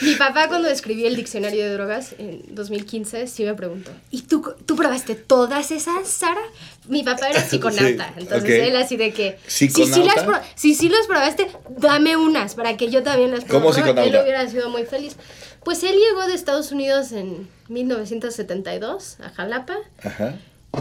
mi 0.00 0.14
papá 0.14 0.48
cuando 0.48 0.68
escribí 0.68 1.06
el 1.06 1.16
diccionario 1.16 1.64
de 1.64 1.72
drogas 1.72 2.14
en 2.18 2.42
2015 2.50 3.26
sí 3.26 3.44
me 3.44 3.54
preguntó, 3.54 3.90
¿y 4.10 4.22
tú, 4.22 4.54
tú 4.64 4.76
probaste 4.76 5.14
todas 5.14 5.70
esas, 5.70 6.08
Sara? 6.08 6.40
Mi 6.88 7.02
papá 7.02 7.28
era 7.28 7.40
psiconauta, 7.48 8.12
entonces 8.16 8.68
él 8.68 8.76
así 8.76 8.96
de 8.96 9.12
que... 9.12 9.38
Si 9.46 9.68
sí, 9.68 9.84
las 10.04 10.24
si 10.54 10.74
sí 10.74 10.88
las 10.88 11.06
probaste, 11.06 11.48
dame 11.76 12.16
unas 12.16 12.54
para 12.54 12.76
que 12.76 12.90
yo 12.90 13.02
también 13.02 13.30
las 13.30 13.44
pruebe. 13.44 13.60
¿Cómo 13.60 13.72
psiconauta? 13.72 14.04
Él 14.04 14.18
hubiera 14.22 14.48
sido 14.48 14.70
muy 14.70 14.84
feliz. 14.84 15.16
Pues 15.64 15.82
él 15.82 15.96
llegó 15.96 16.26
de 16.26 16.34
Estados 16.34 16.70
Unidos 16.72 17.12
en 17.12 17.48
1972 17.68 19.18
a 19.20 19.30
Jalapa. 19.30 19.76
Ajá. 20.02 20.36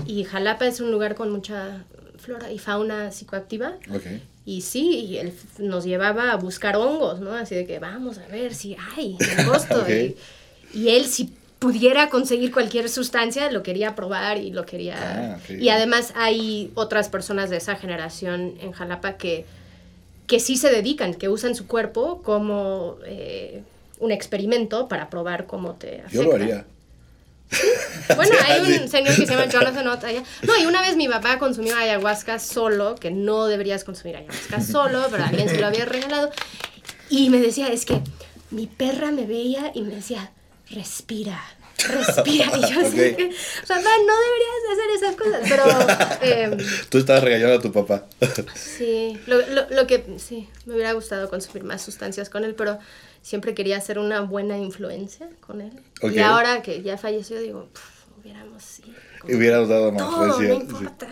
Y 0.05 0.23
Jalapa 0.23 0.67
es 0.67 0.79
un 0.79 0.91
lugar 0.91 1.15
con 1.15 1.31
mucha 1.31 1.85
flora 2.19 2.51
y 2.51 2.59
fauna 2.59 3.11
psicoactiva. 3.11 3.73
Okay. 3.93 4.21
Y 4.47 4.61
sí, 4.61 5.17
él 5.17 5.33
nos 5.59 5.83
llevaba 5.83 6.31
a 6.31 6.37
buscar 6.37 6.77
hongos, 6.77 7.19
¿no? 7.19 7.33
Así 7.33 7.53
de 7.53 7.65
que 7.65 7.79
vamos 7.79 8.17
a 8.17 8.25
ver 8.27 8.55
si 8.55 8.77
hay 8.95 9.17
en 9.33 9.39
agosto. 9.41 9.85
y, 10.73 10.87
él, 10.87 11.03
si 11.03 11.33
pudiera 11.59 12.09
conseguir 12.09 12.53
cualquier 12.53 12.87
sustancia, 12.87 13.51
lo 13.51 13.61
quería 13.61 13.93
probar 13.93 14.37
y 14.37 14.51
lo 14.51 14.65
quería... 14.65 15.35
Ah, 15.35 15.51
y 15.51 15.67
además 15.67 16.13
hay 16.15 16.71
otras 16.75 17.09
personas 17.09 17.49
de 17.49 17.57
esa 17.57 17.75
generación 17.75 18.53
en 18.61 18.71
Jalapa 18.71 19.17
que, 19.17 19.43
que 20.27 20.39
sí 20.39 20.55
se 20.55 20.71
dedican, 20.71 21.13
que 21.13 21.27
usan 21.27 21.53
su 21.53 21.67
cuerpo 21.67 22.21
como 22.23 22.99
eh, 23.05 23.63
un 23.99 24.13
experimento 24.13 24.87
para 24.87 25.09
probar 25.09 25.45
cómo 25.45 25.73
te 25.73 25.99
afecta. 25.99 26.13
Yo 26.13 26.23
lo 26.23 26.35
haría. 26.35 26.65
Bueno, 28.15 28.35
hay 28.45 28.61
un 28.61 28.87
señor 28.87 29.15
que 29.15 29.25
se 29.25 29.33
llama 29.33 29.47
Jonathan 29.47 29.87
allá. 29.87 30.23
No, 30.43 30.57
y 30.57 30.65
una 30.65 30.81
vez 30.81 30.95
mi 30.95 31.07
papá 31.07 31.37
consumió 31.39 31.75
ayahuasca 31.75 32.39
solo, 32.39 32.95
que 32.95 33.11
no 33.11 33.47
deberías 33.47 33.83
consumir 33.83 34.15
ayahuasca 34.15 34.61
solo, 34.61 35.07
pero 35.11 35.25
alguien 35.25 35.49
se 35.49 35.59
lo 35.59 35.67
había 35.67 35.85
regalado. 35.85 36.31
Y 37.09 37.29
me 37.29 37.39
decía, 37.39 37.67
es 37.67 37.85
que 37.85 38.01
mi 38.49 38.67
perra 38.67 39.11
me 39.11 39.25
veía 39.25 39.71
y 39.73 39.81
me 39.81 39.93
decía, 39.93 40.31
respira, 40.69 41.41
respira. 41.77 42.45
Y 42.57 42.73
yo 42.73 42.79
así 42.81 43.15
papá, 43.67 43.91
no 44.05 44.13
deberías 44.25 44.63
hacer 44.71 44.89
esas 44.95 45.15
cosas. 45.15 45.41
Pero. 45.49 45.63
Eh, 46.21 46.57
Tú 46.89 46.97
estabas 46.97 47.23
regañando 47.23 47.55
a 47.55 47.61
tu 47.61 47.71
papá. 47.71 48.05
sí, 48.55 49.19
lo, 49.27 49.45
lo, 49.47 49.69
lo, 49.69 49.87
que. 49.87 50.05
Sí, 50.17 50.49
me 50.65 50.75
hubiera 50.75 50.93
gustado 50.93 51.29
consumir 51.29 51.63
más 51.63 51.81
sustancias 51.81 52.29
con 52.29 52.43
él, 52.43 52.55
pero 52.55 52.79
siempre 53.21 53.53
quería 53.53 53.79
ser 53.81 53.99
una 53.99 54.21
buena 54.21 54.57
influencia 54.57 55.29
con 55.41 55.61
él. 55.61 55.81
Y 56.03 56.19
ahora 56.19 56.61
que 56.61 56.81
ya 56.81 56.97
falleció, 56.97 57.39
digo, 57.39 57.69
hubiéramos 58.19 58.63
sí, 58.63 58.83
Hubiéramos 59.23 59.69
dado 59.69 59.91
más. 59.91 60.01
No, 60.01 60.27
no 60.39 60.53
importa. 60.53 61.07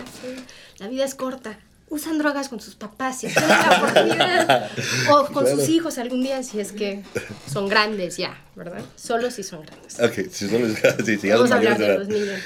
La 0.80 0.88
vida 0.88 1.06
es 1.06 1.16
corta. 1.16 1.60
Usan 1.88 2.18
drogas 2.18 2.50
con 2.50 2.60
sus 2.60 2.76
papás 2.76 3.20
si 3.20 3.28
tienen 3.28 3.50
la 3.50 3.78
oportunidad. 3.78 4.72
o 5.12 5.26
con 5.28 5.48
sus 5.48 5.70
hijos 5.70 5.98
algún 5.98 6.24
día 6.24 6.42
si 6.44 6.60
es 6.60 6.72
que 6.72 7.04
son 7.52 7.68
grandes 7.68 8.18
ya, 8.18 8.42
¿verdad? 8.56 8.84
Solo 8.96 9.30
si 9.30 9.44
son 9.44 9.62
grandes. 9.62 10.00
Ok, 10.00 10.32
si 10.32 10.48
sí, 11.06 11.18
sí, 11.18 11.28
ya 11.28 11.36
Vamos 11.36 11.52
a 11.52 11.56
hablar 11.56 11.78
de 11.78 11.98
los 11.98 12.08
niños. 12.08 12.40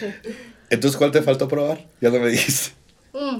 Entonces, 0.69 0.97
¿cuál 0.97 1.11
te 1.11 1.21
faltó 1.21 1.47
probar? 1.47 1.87
Ya 2.01 2.09
no 2.09 2.19
me 2.19 2.29
dijiste. 2.29 2.73
Mm. 3.13 3.39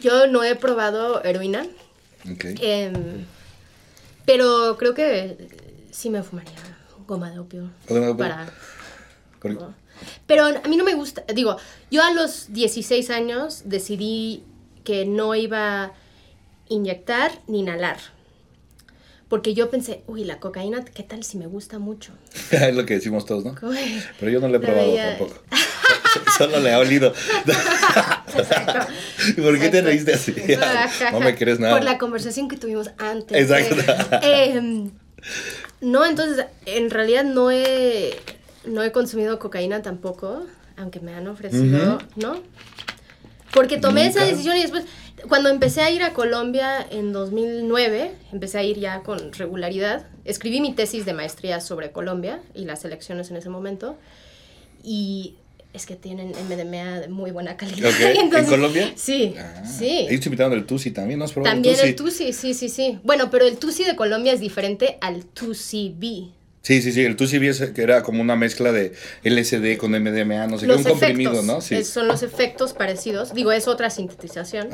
Yo 0.00 0.26
no 0.28 0.44
he 0.44 0.54
probado 0.54 1.22
heroína. 1.24 1.66
Okay. 2.34 2.54
Eh, 2.60 2.92
pero 4.24 4.76
creo 4.78 4.94
que 4.94 5.48
sí 5.90 6.10
me 6.10 6.22
fumaría 6.22 6.52
goma 7.06 7.30
de 7.30 7.38
opio. 7.38 7.70
Para... 8.16 8.52
Pero 10.26 10.46
a 10.46 10.68
mí 10.68 10.76
no 10.76 10.84
me 10.84 10.94
gusta, 10.94 11.24
digo, 11.34 11.56
yo 11.90 12.02
a 12.02 12.12
los 12.12 12.52
16 12.52 13.10
años 13.10 13.62
decidí 13.64 14.42
que 14.82 15.04
no 15.04 15.34
iba 15.34 15.84
a 15.84 15.92
inyectar 16.68 17.32
ni 17.46 17.60
inhalar. 17.60 17.98
Porque 19.28 19.54
yo 19.54 19.70
pensé, 19.70 20.02
uy, 20.06 20.24
la 20.24 20.38
cocaína, 20.38 20.84
¿qué 20.84 21.02
tal 21.02 21.24
si 21.24 21.38
me 21.38 21.46
gusta 21.46 21.78
mucho? 21.78 22.12
es 22.50 22.74
lo 22.74 22.86
que 22.86 22.94
decimos 22.94 23.26
todos, 23.26 23.44
¿no? 23.44 23.54
Pero 24.20 24.30
yo 24.30 24.40
no 24.40 24.48
la 24.48 24.58
he 24.58 24.60
probado 24.60 24.94
tampoco. 24.94 25.42
Solo 26.38 26.60
le 26.60 26.70
he 26.70 26.76
olido. 26.76 27.12
¿Por 29.36 29.58
qué 29.58 29.68
te 29.68 29.82
reíste 29.82 30.14
así? 30.14 30.34
no 31.12 31.20
me 31.20 31.34
crees 31.34 31.60
nada. 31.60 31.74
Por 31.74 31.84
la 31.84 31.98
conversación 31.98 32.48
que 32.48 32.56
tuvimos 32.56 32.90
antes. 32.98 33.50
Exacto. 33.50 33.76
Em, 34.22 34.90
no, 35.80 36.04
entonces, 36.04 36.46
en 36.66 36.90
realidad 36.90 37.24
no 37.24 37.50
he, 37.50 38.14
no 38.64 38.82
he 38.82 38.92
consumido 38.92 39.38
cocaína 39.38 39.82
tampoco, 39.82 40.44
aunque 40.76 41.00
me 41.00 41.14
han 41.14 41.26
ofrecido, 41.28 41.98
¿no? 42.16 42.42
Porque 43.52 43.78
tomé 43.78 44.06
esa 44.06 44.24
decisión 44.24 44.56
y 44.56 44.62
después, 44.62 44.84
cuando 45.28 45.48
empecé 45.48 45.82
a 45.82 45.90
ir 45.90 46.02
a 46.02 46.12
Colombia 46.12 46.84
en 46.90 47.12
2009, 47.12 48.12
empecé 48.32 48.58
a 48.58 48.62
ir 48.64 48.78
ya 48.78 49.00
con 49.00 49.32
regularidad, 49.32 50.06
escribí 50.24 50.60
mi 50.60 50.74
tesis 50.74 51.06
de 51.06 51.12
maestría 51.12 51.60
sobre 51.60 51.92
Colombia 51.92 52.40
y 52.54 52.64
las 52.64 52.84
elecciones 52.84 53.30
en 53.30 53.36
ese 53.36 53.50
momento, 53.50 53.96
y 54.82 55.36
es 55.74 55.86
que 55.86 55.96
tienen 55.96 56.28
MDMA 56.28 57.00
de 57.00 57.08
muy 57.08 57.32
buena 57.32 57.56
calidad. 57.56 57.90
¿En 58.00 58.30
Colombia? 58.46 58.92
Sí, 58.94 59.34
ah, 59.36 59.64
sí. 59.66 60.06
Ellos 60.08 60.24
invitaron 60.24 60.52
el 60.52 60.66
Tusi 60.66 60.92
también, 60.92 61.18
¿no 61.18 61.24
has 61.24 61.32
probado 61.32 61.52
También 61.52 61.76
el 61.82 61.96
Tusi? 61.96 62.32
sí, 62.32 62.54
sí, 62.54 62.68
sí. 62.68 63.00
Bueno, 63.02 63.28
pero 63.28 63.44
el 63.44 63.58
Tusi 63.58 63.82
de 63.82 63.96
Colombia 63.96 64.32
es 64.32 64.40
diferente 64.40 64.98
al 65.00 65.24
Tusi 65.24 65.92
B. 65.98 66.28
Sí, 66.64 66.80
sí, 66.80 66.92
sí, 66.92 67.04
el 67.04 67.14
Tusi 67.14 67.38
que 67.74 67.82
era 67.82 68.02
como 68.02 68.22
una 68.22 68.36
mezcla 68.36 68.72
de 68.72 68.94
LSD 69.22 69.76
con 69.76 69.90
MDMA, 69.90 70.46
no 70.46 70.56
sé 70.56 70.66
qué, 70.66 70.72
un 70.72 70.82
comprimido, 70.82 71.42
¿no? 71.42 71.60
Sí. 71.60 71.84
son 71.84 72.08
los 72.08 72.22
efectos 72.22 72.72
parecidos, 72.72 73.34
digo, 73.34 73.52
es 73.52 73.68
otra 73.68 73.90
sintetización, 73.90 74.70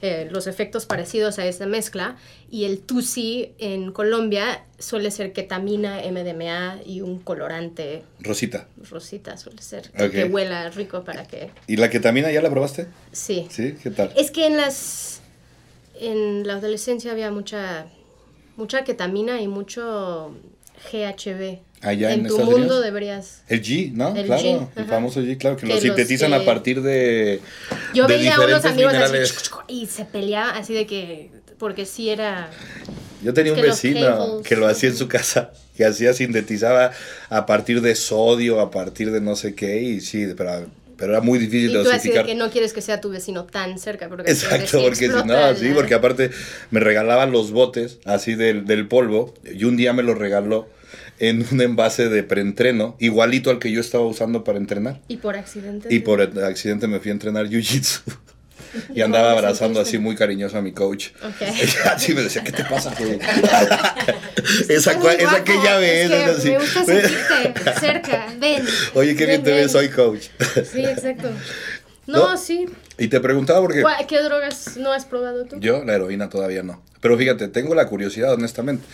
eh, 0.00 0.28
los 0.30 0.46
efectos 0.46 0.86
parecidos 0.86 1.40
a 1.40 1.46
esa 1.46 1.66
mezcla, 1.66 2.14
y 2.52 2.66
el 2.66 2.78
Tusi 2.78 3.50
en 3.58 3.90
Colombia 3.90 4.62
suele 4.78 5.10
ser 5.10 5.32
ketamina, 5.32 6.02
MDMA 6.08 6.82
y 6.86 7.00
un 7.00 7.18
colorante. 7.18 8.04
Rosita. 8.20 8.68
Rosita 8.88 9.36
suele 9.36 9.60
ser, 9.60 9.90
que 9.90 10.26
huela 10.26 10.70
rico 10.70 11.02
para 11.02 11.24
que... 11.24 11.50
¿Y 11.66 11.78
la 11.78 11.90
ketamina 11.90 12.30
ya 12.30 12.42
la 12.42 12.50
probaste? 12.50 12.86
Sí. 13.10 13.48
¿Sí? 13.50 13.74
¿Qué 13.82 13.90
tal? 13.90 14.12
Es 14.16 14.30
que 14.30 14.46
en 14.46 14.56
las... 14.56 15.20
En 16.00 16.46
la 16.46 16.54
adolescencia 16.54 17.10
había 17.10 17.32
mucha, 17.32 17.86
mucha 18.56 18.84
ketamina 18.84 19.40
y 19.40 19.48
mucho 19.48 20.32
GHB. 20.92 21.58
Allá 21.80 22.12
en, 22.12 22.20
en 22.20 22.28
tu 22.28 22.38
mundo 22.38 22.80
deberías. 22.80 23.42
El 23.48 23.62
G, 23.62 23.92
¿no? 23.92 24.16
El 24.16 24.26
claro, 24.26 24.70
el 24.74 24.84
famoso 24.86 25.20
G, 25.20 25.36
claro, 25.36 25.56
que, 25.56 25.66
lo 25.66 25.78
sintetizan 25.78 26.32
a 26.32 26.44
partir 26.44 26.80
de. 26.82 27.40
Yo 27.92 28.06
veía 28.06 28.36
a 28.36 28.40
unos 28.44 28.64
amigos 28.64 28.94
así 28.94 29.34
y 29.68 29.86
se 29.86 30.04
peleaba 30.04 30.52
así 30.56 30.72
de 30.72 30.86
que. 30.86 31.30
Porque 31.58 31.84
sí 31.84 32.08
era. 32.10 32.50
Yo 33.22 33.32
tenía 33.32 33.52
un 33.52 33.60
vecino 33.60 34.42
que 34.42 34.56
lo 34.56 34.66
hacía 34.66 34.90
en 34.90 34.96
su 34.96 35.08
casa, 35.08 35.52
que 35.76 35.84
hacía, 35.84 36.12
sintetizaba 36.12 36.92
a 37.30 37.46
partir 37.46 37.80
de 37.80 37.94
sodio, 37.94 38.60
a 38.60 38.70
partir 38.70 39.10
de 39.10 39.20
no 39.20 39.34
sé 39.34 39.54
qué, 39.54 39.80
y 39.80 40.00
sí, 40.00 40.26
pero 40.36 40.66
pero 40.96 41.12
era 41.12 41.20
muy 41.20 41.38
difícil 41.38 41.72
de 41.72 41.78
dosificar. 41.78 42.26
que 42.26 42.34
no 42.34 42.50
quieres 42.50 42.72
que 42.72 42.80
sea 42.80 43.00
tu 43.00 43.10
vecino 43.10 43.44
tan 43.44 43.78
cerca. 43.78 44.08
Porque 44.08 44.30
Exacto, 44.30 44.82
porque 44.82 44.96
si 44.96 45.08
no, 45.08 45.54
sí, 45.54 45.72
porque 45.74 45.94
aparte 45.94 46.30
me 46.70 46.80
regalaban 46.80 47.32
los 47.32 47.50
botes 47.50 47.98
así 48.04 48.34
del, 48.34 48.66
del 48.66 48.88
polvo 48.88 49.34
y 49.44 49.64
un 49.64 49.76
día 49.76 49.92
me 49.92 50.02
lo 50.02 50.14
regaló 50.14 50.68
en 51.18 51.46
un 51.50 51.60
envase 51.60 52.08
de 52.08 52.22
preentreno, 52.22 52.96
igualito 52.98 53.50
al 53.50 53.58
que 53.58 53.70
yo 53.70 53.80
estaba 53.80 54.04
usando 54.04 54.44
para 54.44 54.58
entrenar. 54.58 55.00
Y 55.08 55.18
por 55.18 55.36
accidente. 55.36 55.88
Y 55.94 56.00
por 56.00 56.20
accidente 56.20 56.88
me 56.88 57.00
fui 57.00 57.10
a 57.10 57.12
entrenar 57.12 57.46
jiu-jitsu. 57.48 58.00
Y 58.94 59.00
andaba 59.02 59.32
abrazando 59.32 59.80
así 59.80 59.98
muy 59.98 60.16
cariñoso 60.16 60.58
a 60.58 60.62
mi 60.62 60.72
coach. 60.72 61.08
Okay. 61.22 61.52
así 61.92 62.14
me 62.14 62.22
decía, 62.22 62.42
¿qué 62.42 62.52
te 62.52 62.64
pasa, 62.64 62.92
esa, 64.68 64.92
esa 64.92 65.36
aquella 65.36 65.78
vez. 65.78 66.10
Es 66.10 66.42
que 66.42 66.50
me 66.50 66.58
gusta 66.58 66.84
sentirte 66.84 67.72
cerca, 67.80 68.26
ven. 68.38 68.64
Oye, 68.94 69.16
qué 69.16 69.26
bien 69.26 69.42
te 69.42 69.52
ves, 69.52 69.72
soy 69.72 69.88
coach. 69.88 70.26
Sí, 70.70 70.84
exacto. 70.84 71.30
No, 72.06 72.36
sí. 72.36 72.66
Y 72.98 73.08
te 73.08 73.20
preguntaba 73.20 73.60
porque... 73.60 73.82
¿Qué 74.06 74.22
drogas 74.22 74.76
no 74.76 74.92
has 74.92 75.04
probado 75.04 75.44
tú? 75.46 75.58
Yo, 75.58 75.84
la 75.84 75.94
heroína 75.94 76.28
todavía 76.28 76.62
no. 76.62 76.82
Pero 77.04 77.18
fíjate, 77.18 77.48
tengo 77.48 77.74
la 77.74 77.86
curiosidad, 77.86 78.32
honestamente. 78.32 78.86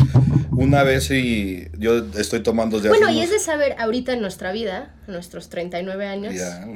Una 0.50 0.82
vez 0.82 1.12
y 1.12 1.68
yo 1.78 2.04
estoy 2.18 2.40
tomando 2.40 2.78
desde 2.78 2.88
Bueno, 2.88 3.08
y 3.08 3.20
es 3.20 3.30
de 3.30 3.38
saber 3.38 3.76
ahorita 3.78 4.12
en 4.14 4.20
nuestra 4.20 4.50
vida, 4.50 4.92
nuestros 5.06 5.48
39 5.48 6.06
años. 6.06 6.34
Ya, 6.34 6.66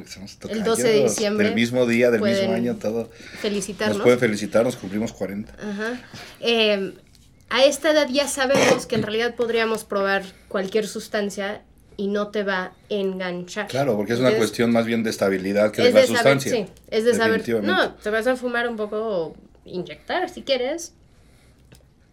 el 0.48 0.62
12 0.62 0.82
de 0.84 1.02
diciembre. 1.02 1.48
El 1.48 1.56
mismo 1.56 1.86
día, 1.86 2.12
del 2.12 2.20
mismo 2.20 2.52
año, 2.52 2.76
todo. 2.76 3.10
Felicitarnos. 3.40 3.96
Nos 3.96 4.04
pueden 4.04 4.20
felicitar, 4.20 4.62
nos 4.62 4.76
cumplimos 4.76 5.12
40. 5.12 5.54
Ajá. 5.54 6.00
Eh, 6.38 6.94
a 7.50 7.64
esta 7.64 7.90
edad 7.90 8.06
ya 8.08 8.28
sabemos 8.28 8.86
que 8.86 8.94
en 8.94 9.02
realidad 9.02 9.34
podríamos 9.34 9.82
probar 9.82 10.22
cualquier 10.46 10.86
sustancia 10.86 11.62
y 11.96 12.06
no 12.06 12.28
te 12.28 12.44
va 12.44 12.62
a 12.62 12.72
enganchar. 12.90 13.66
Claro, 13.66 13.96
porque 13.96 14.12
es 14.12 14.20
una 14.20 14.36
cuestión 14.36 14.70
más 14.70 14.86
bien 14.86 15.02
de 15.02 15.10
estabilidad 15.10 15.72
que 15.72 15.82
de 15.82 15.90
la 15.90 16.06
sustancia. 16.06 16.52
sí, 16.52 16.66
es 16.92 17.04
de 17.04 17.12
saber, 17.12 17.64
no, 17.64 17.94
te 17.94 18.10
vas 18.10 18.28
a 18.28 18.36
fumar 18.36 18.68
un 18.68 18.76
poco 18.76 18.98
o 18.98 19.36
inyectar 19.64 20.30
si 20.30 20.42
quieres 20.42 20.92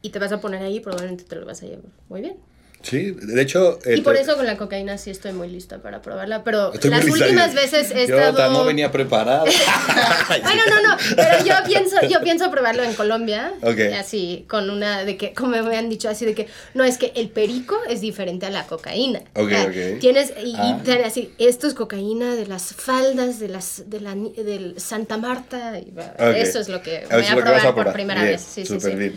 y 0.01 0.09
te 0.11 0.19
vas 0.19 0.31
a 0.31 0.41
poner 0.41 0.61
ahí 0.63 0.79
probablemente 0.79 1.23
te 1.25 1.35
lo 1.35 1.45
vas 1.45 1.63
a 1.63 1.67
llevar 1.67 1.91
muy 2.09 2.21
bien. 2.21 2.37
Sí, 2.81 3.11
de 3.11 3.41
hecho... 3.41 3.79
y 3.85 4.01
por 4.01 4.15
eso 4.15 4.35
con 4.35 4.45
la 4.45 4.57
cocaína 4.57 4.97
sí 4.97 5.09
estoy 5.09 5.33
muy 5.33 5.49
lista 5.49 5.81
para 5.81 6.01
probarla, 6.01 6.43
pero 6.43 6.71
las 6.83 7.05
últimas 7.05 7.53
veces 7.53 7.91
he 7.91 8.03
estado... 8.03 8.37
Yo 8.37 8.51
no 8.51 8.65
venía 8.65 8.91
preparada. 8.91 9.43
bueno, 10.43 10.61
no, 10.69 10.81
no, 10.81 10.97
pero 11.15 11.45
yo 11.45 11.53
pienso, 11.65 11.95
yo 12.09 12.21
pienso 12.21 12.49
probarlo 12.51 12.83
en 12.83 12.93
Colombia, 12.93 13.53
así, 13.99 14.45
con 14.47 14.69
una, 14.69 15.03
de 15.03 15.17
que, 15.17 15.33
como 15.33 15.61
me 15.63 15.77
han 15.77 15.89
dicho, 15.89 16.09
así 16.09 16.25
de 16.25 16.33
que, 16.33 16.47
no, 16.73 16.83
es 16.83 16.97
que 16.97 17.11
el 17.15 17.29
perico 17.29 17.77
es 17.89 18.01
diferente 18.01 18.45
a 18.45 18.49
la 18.49 18.65
cocaína. 18.65 19.19
Ok, 19.35 19.51
ok. 19.67 19.99
Tienes, 19.99 20.33
y, 20.43 20.55
ah. 20.57 20.81
así, 21.05 21.33
esto 21.37 21.67
es 21.67 21.73
cocaína 21.73 22.35
de 22.35 22.47
las 22.47 22.73
faldas 22.73 23.39
de 23.39 23.47
las, 23.47 23.89
de 23.89 23.99
la, 23.99 24.15
del 24.15 24.79
Santa 24.79 25.17
Marta, 25.17 25.79
y, 25.79 25.93
eso 26.35 26.59
es 26.59 26.69
lo 26.69 26.81
que 26.81 27.03
voy 27.11 27.25
a 27.25 27.35
probar 27.35 27.75
por 27.75 27.93
primera 27.93 28.23
vez. 28.23 28.41
Sí, 28.41 28.65
sí, 28.65 28.79
sí. 28.79 28.91
Bien. 28.91 29.15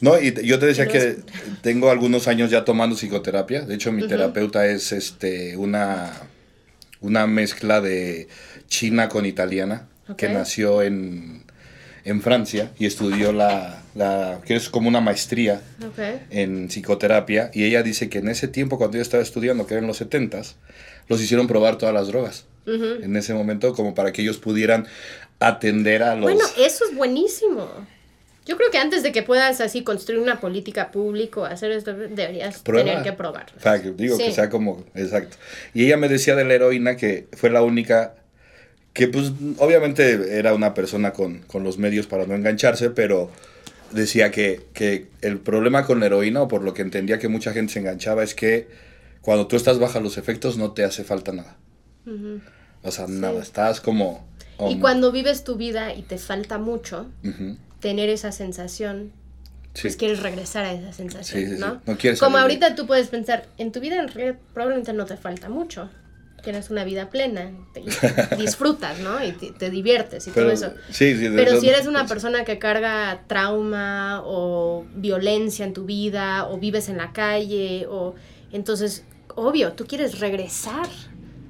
No, 0.00 0.18
y 0.18 0.34
yo 0.46 0.58
te 0.58 0.66
decía 0.66 0.86
que 0.86 1.16
tengo 1.62 1.90
algunos 1.90 2.26
años 2.26 2.50
ya 2.50 2.64
tomando 2.64 2.79
psicoterapia. 2.88 3.62
De 3.62 3.74
hecho, 3.74 3.92
mi 3.92 4.06
terapeuta 4.06 4.66
es 4.66 4.92
este 4.92 5.56
una, 5.56 6.12
una 7.00 7.26
mezcla 7.26 7.80
de 7.80 8.28
china 8.68 9.08
con 9.08 9.26
italiana, 9.26 9.88
que 10.16 10.28
nació 10.28 10.82
en, 10.82 11.44
Francia 12.22 12.72
y 12.76 12.86
estudió 12.86 13.32
la, 13.32 13.84
la, 13.94 14.40
que 14.44 14.56
es 14.56 14.68
como 14.68 14.88
una 14.88 15.00
maestría 15.00 15.62
en 16.30 16.68
psicoterapia. 16.68 17.52
Y 17.54 17.64
ella 17.64 17.84
dice 17.84 18.08
que 18.08 18.18
en 18.18 18.28
ese 18.28 18.48
tiempo, 18.48 18.78
cuando 18.78 18.96
yo 18.96 19.02
estaba 19.02 19.22
estudiando, 19.22 19.66
que 19.66 19.74
era 19.74 19.80
en 19.80 19.86
los 19.86 19.98
70 19.98 20.42
los 21.08 21.20
hicieron 21.20 21.46
probar 21.46 21.76
todas 21.76 21.94
las 21.94 22.08
drogas. 22.08 22.46
En 22.66 23.16
ese 23.16 23.34
momento, 23.34 23.74
como 23.74 23.94
para 23.94 24.12
que 24.12 24.22
ellos 24.22 24.38
pudieran 24.38 24.86
atender 25.40 26.04
a 26.04 26.14
los... 26.14 26.22
Bueno, 26.22 26.44
eso 26.56 26.84
es 26.88 26.94
buenísimo. 26.94 27.68
Yo 28.50 28.56
creo 28.56 28.72
que 28.72 28.78
antes 28.78 29.04
de 29.04 29.12
que 29.12 29.22
puedas 29.22 29.60
así 29.60 29.84
construir 29.84 30.20
una 30.20 30.40
política 30.40 30.90
pública 30.90 31.38
o 31.38 31.44
hacer 31.44 31.70
esto, 31.70 31.94
deberías 31.94 32.64
tener 32.64 33.04
que 33.04 33.12
probar. 33.12 33.46
digo, 33.96 34.18
que 34.18 34.32
sea 34.32 34.50
como, 34.50 34.84
exacto. 34.96 35.36
Y 35.72 35.86
ella 35.86 35.96
me 35.96 36.08
decía 36.08 36.34
de 36.34 36.44
la 36.44 36.54
heroína 36.54 36.96
que 36.96 37.28
fue 37.32 37.50
la 37.50 37.62
única 37.62 38.16
que 38.92 39.06
pues 39.06 39.30
obviamente 39.58 40.36
era 40.36 40.52
una 40.52 40.74
persona 40.74 41.12
con, 41.12 41.44
los 41.62 41.78
medios 41.78 42.08
para 42.08 42.26
no 42.26 42.34
engancharse, 42.34 42.90
pero 42.90 43.30
decía 43.92 44.32
que, 44.32 44.66
que, 44.74 45.06
el 45.20 45.38
problema 45.38 45.86
con 45.86 46.00
la 46.00 46.06
heroína, 46.06 46.42
o 46.42 46.48
por 46.48 46.64
lo 46.64 46.74
que 46.74 46.82
entendía 46.82 47.20
que 47.20 47.28
mucha 47.28 47.52
gente 47.52 47.74
se 47.74 47.78
enganchaba, 47.78 48.24
es 48.24 48.34
que 48.34 48.66
cuando 49.20 49.46
tú 49.46 49.54
estás 49.54 49.78
bajo 49.78 50.00
los 50.00 50.18
efectos 50.18 50.56
no 50.56 50.72
te 50.72 50.82
hace 50.82 51.04
falta 51.04 51.30
nada. 51.30 51.56
O 52.82 52.90
sea, 52.90 53.06
nada, 53.06 53.40
estás 53.40 53.80
como... 53.80 54.26
y 54.68 54.80
cuando 54.80 55.12
vives 55.12 55.44
tu 55.44 55.54
vida 55.54 55.94
y 55.94 56.02
te 56.02 56.18
falta 56.18 56.58
mucho, 56.58 57.06
tener 57.80 58.08
esa 58.08 58.32
sensación, 58.32 59.12
pues 59.80 59.96
quieres 59.96 60.20
regresar 60.20 60.64
a 60.64 60.72
esa 60.72 60.92
sensación, 60.92 61.58
¿no? 61.58 61.80
Como 62.18 62.38
ahorita 62.38 62.74
tú 62.74 62.86
puedes 62.86 63.08
pensar, 63.08 63.46
en 63.58 63.72
tu 63.72 63.80
vida 63.80 64.00
en 64.00 64.08
realidad 64.08 64.36
probablemente 64.52 64.92
no 64.92 65.06
te 65.06 65.16
falta 65.16 65.48
mucho. 65.48 65.90
Tienes 66.42 66.70
una 66.70 66.84
vida 66.84 67.10
plena, 67.10 67.52
disfrutas, 68.38 68.98
¿no? 69.00 69.22
Y 69.22 69.32
te, 69.32 69.68
diviertes 69.68 70.26
y 70.26 70.30
todo 70.30 70.50
eso. 70.50 70.72
Pero 70.98 71.60
si 71.60 71.68
eres 71.68 71.86
una 71.86 72.06
persona 72.06 72.44
que 72.44 72.58
carga 72.58 73.24
trauma 73.26 74.22
o 74.24 74.86
violencia 74.94 75.66
en 75.66 75.74
tu 75.74 75.84
vida 75.84 76.48
o 76.48 76.58
vives 76.58 76.88
en 76.88 76.96
la 76.96 77.12
calle 77.12 77.86
o 77.90 78.14
entonces, 78.52 79.04
obvio, 79.34 79.74
tú 79.74 79.86
quieres 79.86 80.18
regresar 80.18 80.88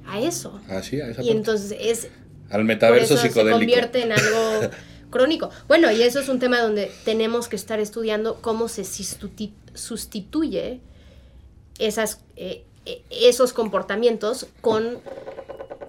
a 0.05 0.19
eso. 0.19 0.59
Así, 0.67 0.99
a 0.99 1.07
esa 1.07 1.23
Y 1.23 1.29
entonces 1.29 1.75
es 1.79 2.09
al 2.49 2.65
metaverso 2.65 3.17
psicodélico. 3.17 3.59
Se 3.59 3.65
convierte 3.65 4.03
en 4.03 4.11
algo 4.11 4.69
crónico. 5.11 5.51
Bueno, 5.67 5.91
y 5.91 6.01
eso 6.01 6.19
es 6.19 6.29
un 6.29 6.39
tema 6.39 6.59
donde 6.59 6.91
tenemos 7.05 7.47
que 7.47 7.55
estar 7.55 7.79
estudiando 7.79 8.41
cómo 8.41 8.67
se 8.67 8.83
sustituye 9.73 10.79
esas, 11.77 12.21
eh, 12.35 12.65
eh, 12.85 13.03
esos 13.11 13.53
comportamientos 13.53 14.47
con 14.61 14.99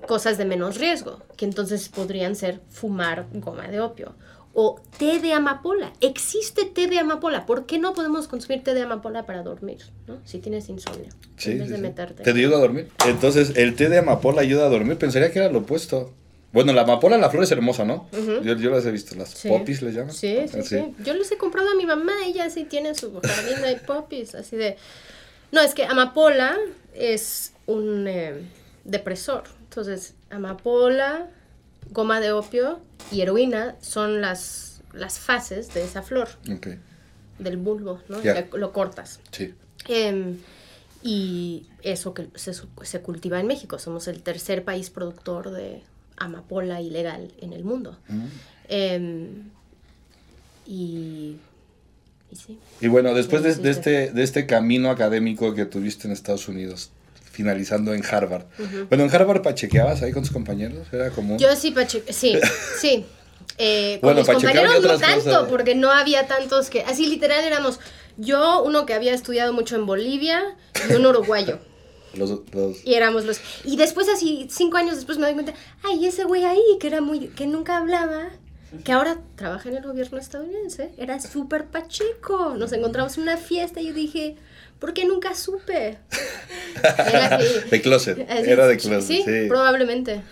cosas 0.06 0.36
de 0.36 0.44
menos 0.44 0.76
riesgo, 0.78 1.22
que 1.36 1.46
entonces 1.46 1.88
podrían 1.88 2.36
ser 2.36 2.60
fumar 2.68 3.26
goma 3.32 3.68
de 3.68 3.80
opio 3.80 4.14
o 4.54 4.80
té 4.98 5.18
de 5.18 5.32
amapola. 5.32 5.92
Existe 6.00 6.64
té 6.64 6.86
de 6.86 6.98
amapola. 6.98 7.46
¿Por 7.46 7.66
qué 7.66 7.78
no 7.78 7.94
podemos 7.94 8.28
consumir 8.28 8.62
té 8.62 8.74
de 8.74 8.82
amapola 8.82 9.24
para 9.24 9.42
dormir? 9.42 9.78
¿no? 10.06 10.18
Si 10.24 10.38
tienes 10.38 10.68
insomnio. 10.68 11.10
Sí, 11.36 11.58
¿Te 11.58 12.30
ayuda 12.30 12.56
a 12.56 12.60
dormir? 12.60 12.88
Entonces, 13.06 13.56
el 13.56 13.74
té 13.74 13.88
de 13.88 13.98
amapola 13.98 14.42
ayuda 14.42 14.66
a 14.66 14.68
dormir. 14.68 14.98
Pensaría 14.98 15.32
que 15.32 15.38
era 15.38 15.50
lo 15.50 15.60
opuesto. 15.60 16.12
Bueno, 16.52 16.72
la 16.72 16.82
amapola, 16.82 17.16
la 17.16 17.30
flor 17.30 17.44
es 17.44 17.50
hermosa, 17.50 17.84
¿no? 17.84 18.08
yo, 18.12 18.54
yo, 18.56 18.70
las 18.70 18.84
he 18.84 18.90
visto, 18.90 19.14
las 19.14 19.34
popis 19.42 19.80
les 19.80 19.94
llaman. 19.94 20.12
Sí, 20.12 20.36
sí, 20.52 20.62
sí, 20.62 20.94
Yo 21.04 21.14
les 21.14 21.32
he 21.32 21.38
comprado 21.38 21.70
a 21.70 21.74
mi 21.74 21.86
mamá, 21.86 22.12
ella 22.26 22.50
sí 22.50 22.64
tiene 22.64 22.94
su 22.94 23.12
jardín 23.20 23.62
de 23.62 23.76
popis, 23.76 24.34
así 24.34 24.56
de... 24.56 24.76
No, 25.50 25.60
es 25.60 25.74
que 25.74 25.84
amapola 25.84 26.56
es 26.94 27.52
un 27.66 28.06
eh, 28.06 28.34
depresor. 28.84 29.44
Entonces, 29.64 30.14
amapola, 30.30 31.28
goma 31.90 32.20
de 32.20 32.32
opio 32.32 32.80
y 33.10 33.22
heroína 33.22 33.76
son 33.80 34.20
las, 34.20 34.82
las 34.92 35.18
fases 35.18 35.72
de 35.74 35.84
esa 35.84 36.02
flor. 36.02 36.28
Okay. 36.56 36.78
Del 37.38 37.56
bulbo, 37.56 38.00
¿no? 38.08 38.18
Lo 38.54 38.72
cortas. 38.72 39.20
Sí. 39.30 39.54
Em, 39.88 40.38
y 41.02 41.66
eso 41.82 42.14
que 42.14 42.28
se, 42.34 42.52
se 42.54 43.00
cultiva 43.00 43.40
en 43.40 43.46
México. 43.46 43.78
Somos 43.78 44.08
el 44.08 44.22
tercer 44.22 44.64
país 44.64 44.90
productor 44.90 45.50
de 45.50 45.82
amapola 46.24 46.80
ilegal 46.80 47.32
en 47.40 47.52
el 47.52 47.64
mundo. 47.64 47.98
Mm. 48.08 48.24
Em, 48.68 49.50
y, 50.66 51.36
Y 52.30 52.36
sí. 52.36 52.58
Y 52.80 52.88
bueno, 52.88 53.12
después 53.14 53.42
de, 53.42 53.54
sí. 53.54 53.60
este, 53.64 54.10
de 54.12 54.22
este 54.22 54.46
camino 54.46 54.90
académico 54.90 55.54
que 55.54 55.66
tuviste 55.66 56.06
en 56.06 56.12
Estados 56.12 56.48
Unidos, 56.48 56.90
finalizando 57.30 57.92
en 57.94 58.04
Harvard. 58.04 58.44
Bueno, 58.88 59.04
en 59.04 59.14
Harvard 59.14 59.42
pachequeabas 59.42 60.02
ahí 60.02 60.12
con 60.12 60.22
tus 60.22 60.32
compañeros, 60.32 60.86
era 60.92 61.10
común. 61.10 61.38
Yo 61.38 61.54
sí, 61.56 61.70
pache 61.72 62.02
sí, 62.10 62.38
sí. 62.80 63.04
Eh, 63.58 63.98
con 64.00 64.08
Bueno, 64.14 64.20
mis 64.20 64.28
compañeros 64.30 64.82
no 64.82 64.98
tanto, 64.98 65.24
cosas. 65.24 65.48
porque 65.48 65.74
no 65.74 65.90
había 65.90 66.26
tantos 66.26 66.70
que... 66.70 66.82
Así 66.82 67.06
literal 67.06 67.44
éramos 67.44 67.80
yo, 68.16 68.62
uno 68.62 68.86
que 68.86 68.94
había 68.94 69.12
estudiado 69.14 69.52
mucho 69.52 69.76
en 69.76 69.84
Bolivia 69.86 70.42
y 70.88 70.94
un 70.94 71.04
uruguayo. 71.06 71.58
Los, 72.14 72.30
los- 72.52 72.84
Y 72.86 72.94
éramos 72.94 73.24
los... 73.24 73.40
Y 73.64 73.76
después, 73.76 74.08
así, 74.08 74.46
cinco 74.50 74.76
años 74.76 74.96
después 74.96 75.18
me 75.18 75.24
doy 75.26 75.34
cuenta, 75.34 75.54
ay, 75.82 76.06
ese 76.06 76.24
güey 76.24 76.44
ahí, 76.44 76.62
que 76.80 76.86
era 76.88 77.00
muy... 77.00 77.28
que 77.28 77.46
nunca 77.46 77.78
hablaba, 77.78 78.30
que 78.84 78.92
ahora 78.92 79.18
trabaja 79.36 79.68
en 79.68 79.76
el 79.76 79.82
gobierno 79.84 80.18
estadounidense, 80.18 80.92
era 80.98 81.20
súper 81.20 81.66
pacheco. 81.66 82.54
Nos 82.56 82.72
encontramos 82.72 83.16
en 83.16 83.24
una 83.24 83.36
fiesta 83.36 83.80
y 83.80 83.86
yo 83.88 83.92
dije, 83.94 84.36
¿por 84.78 84.92
qué 84.94 85.04
nunca 85.04 85.34
supe? 85.34 85.98
Era 86.82 87.36
así. 87.36 87.46
de 87.70 87.80
closet, 87.82 88.30
Así, 88.30 88.50
era 88.50 88.66
de 88.66 88.76
closet, 88.78 89.02
Sí, 89.06 89.22
sí. 89.24 89.46
probablemente. 89.48 90.22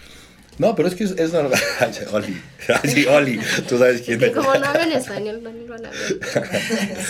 No, 0.60 0.76
pero 0.76 0.88
es 0.88 0.94
que 0.94 1.04
es, 1.04 1.12
es 1.12 1.32
normal. 1.32 1.58
Oli, 2.12 2.36
Oli, 3.06 3.40
tú 3.66 3.78
sabes 3.78 4.02
quién 4.02 4.22
es. 4.22 4.30
como 4.32 4.54
no 4.54 4.66
hablan 4.66 4.92
español, 4.92 5.42
no 5.42 5.50
lo. 5.50 5.90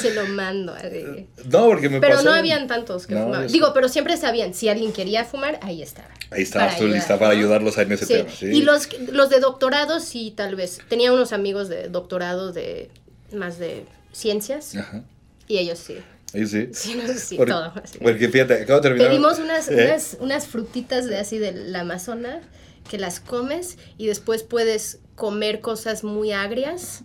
Se 0.01 0.15
lo 0.15 0.25
mando. 0.27 0.73
así. 0.73 1.27
No, 1.47 1.67
porque 1.67 1.89
me 1.89 1.99
Pero 2.01 2.15
pasó. 2.17 2.29
no 2.29 2.33
habían 2.35 2.69
tantos 2.69 3.09
que 3.09 3.15
No, 3.17 3.25
fumaban. 3.25 3.49
Digo, 3.49 3.73
pero 3.75 3.89
siempre 3.89 4.17
sabían, 4.17 4.55
si 4.55 4.69
alguien 4.69 4.93
quería 4.93 5.25
fumar, 5.25 5.59
ahí 5.63 5.83
estaba. 5.83 6.09
Ahí 6.31 6.43
estabas 6.43 6.79
tú 6.79 6.87
lista 6.87 7.19
para 7.19 7.33
ayudarlos 7.33 7.77
en 7.79 7.91
ese 7.91 8.07
Sí. 8.07 8.15
tema. 8.15 8.31
Sí. 8.31 8.47
Y 8.47 8.63
los, 8.63 8.89
los 9.11 9.29
de 9.31 9.41
doctorado, 9.41 9.99
sí, 9.99 10.33
tal 10.37 10.55
vez. 10.55 10.79
Tenía 10.89 11.13
unos 11.13 11.33
amigos 11.33 11.69
de 11.69 11.89
doctorado 11.89 12.53
de 12.53 12.89
más 13.33 13.59
de 13.59 13.85
ciencias 14.13 14.77
Ajá. 14.77 15.03
y 15.49 15.59
ellos 15.59 15.81
sí. 15.81 15.97
Ahí 16.33 16.47
sí. 16.47 16.69
Sí, 16.73 16.95
no 16.95 17.05
sé 17.09 17.19
si 17.19 17.37
Porque, 17.37 17.51
todo. 17.53 17.73
así. 17.83 17.99
porque 17.99 18.29
fíjate, 18.29 18.63
acabo 18.63 18.79
de 18.79 18.83
terminar. 18.91 19.09
Pedimos 19.09 19.41
unas, 19.41 19.69
¿Eh? 19.69 19.75
unas, 19.89 20.17
unas 20.21 20.47
frutitas 20.47 21.07
de 21.07 21.19
así 21.19 21.39
del 21.39 21.75
Amazonas 21.75 22.39
que 22.89 22.99
las 22.99 23.21
comes 23.21 23.79
y 23.99 24.07
después 24.07 24.43
puedes 24.43 24.99
comer 25.17 25.61
cosas 25.61 26.03
muy 26.05 26.33
agrias 26.33 27.01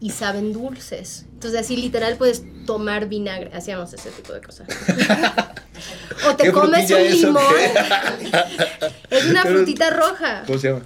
y 0.00 0.10
saben 0.10 0.52
dulces. 0.52 1.26
Entonces 1.34 1.60
así 1.60 1.76
literal 1.76 2.16
puedes 2.16 2.42
tomar 2.66 3.08
vinagre. 3.08 3.50
Hacíamos 3.54 3.92
ese 3.92 4.10
tipo 4.10 4.32
de 4.32 4.40
cosas. 4.40 4.66
o 6.28 6.36
te 6.36 6.44
¿Qué 6.44 6.52
comes 6.52 6.90
un 6.90 7.10
limón. 7.10 7.42
es 9.10 9.24
una 9.26 9.42
Pero- 9.42 9.56
frutita 9.56 9.90
roja. 9.90 10.42
¿Cómo 10.46 10.58
se 10.58 10.68
llama? 10.68 10.82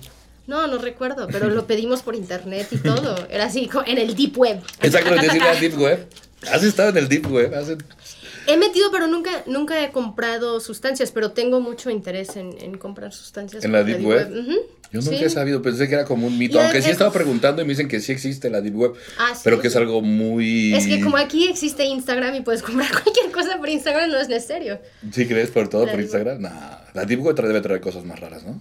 No, 0.47 0.67
no 0.67 0.77
recuerdo, 0.77 1.27
pero 1.33 1.49
lo 1.49 1.67
pedimos 1.67 2.03
por 2.03 2.15
internet 2.15 2.69
y 2.71 2.77
todo. 2.77 3.17
Era 3.31 3.47
así 3.47 3.71
en 3.87 3.97
el 3.99 4.15
deep 4.15 4.37
web. 4.37 4.61
Exacto, 4.83 5.15
decir 5.15 5.41
la 5.43 5.55
Deep 5.61 5.79
Web. 5.79 6.07
¿Has 6.53 6.63
estado 6.63 6.91
en 6.91 6.99
el 6.99 7.09
Deep 7.09 7.33
Web? 7.33 7.55
¿Has- 7.55 7.71
He 8.47 8.57
metido, 8.57 8.91
pero 8.91 9.07
nunca, 9.07 9.43
nunca 9.47 9.83
he 9.85 9.91
comprado 9.91 10.61
sustancias, 10.61 11.11
pero 11.13 11.33
tengo 11.33 11.61
mucho 11.61 11.91
interés 11.91 12.37
en, 12.37 12.57
en 12.61 12.77
comprar 12.79 13.13
sustancias. 13.13 13.65
¿En 13.65 13.73
la 13.73 13.83
Deep 13.85 14.05
Web? 14.05 14.31
Yo 14.93 15.01
nunca 15.01 15.17
Sí. 15.19 15.25
he 15.25 15.31
sabido, 15.31 15.61
pensé 15.61 15.89
que 15.89 15.95
era 15.95 16.05
como 16.05 16.27
un 16.29 16.39
mito. 16.39 16.57
Y 16.59 16.61
Aunque 16.61 16.81
sí 16.81 16.87
he 16.89 16.91
es- 16.91 16.93
estado 16.95 17.11
preguntando 17.13 17.63
y 17.63 17.65
me 17.65 17.71
dicen 17.71 17.89
que 17.89 17.99
sí 18.01 18.13
existe 18.13 18.49
la 18.51 18.61
Deep 18.61 18.77
Web. 18.77 18.93
Ah, 19.19 19.35
sí. 19.35 19.41
Pero 19.45 19.61
que 19.61 19.69
es 19.69 19.77
algo 19.77 20.03
muy. 20.03 20.73
Es 20.75 20.87
que 20.87 21.01
como 21.01 21.17
aquí 21.17 21.49
existe 21.49 21.85
Instagram 21.85 22.35
y 22.37 22.41
puedes 22.43 22.63
comprar 22.63 22.91
cualquier 23.03 23.31
cosa 23.33 23.57
por 23.59 23.69
Instagram, 23.69 24.11
no 24.11 24.19
es 24.21 24.29
necesario. 24.29 24.79
¿Sí 25.11 25.27
crees 25.27 25.51
por 25.51 25.69
todo 25.69 25.87
La 25.87 25.93
por. 25.93 26.01
Instagram? 26.01 26.41
Nah, 26.43 26.79
la 26.93 27.05
Deep 27.07 27.21
Web 27.23 27.35
debe 27.37 27.61
traer 27.61 27.81
cosas 27.81 28.05
más 28.05 28.21
raras, 28.21 28.45
¿no? 28.45 28.61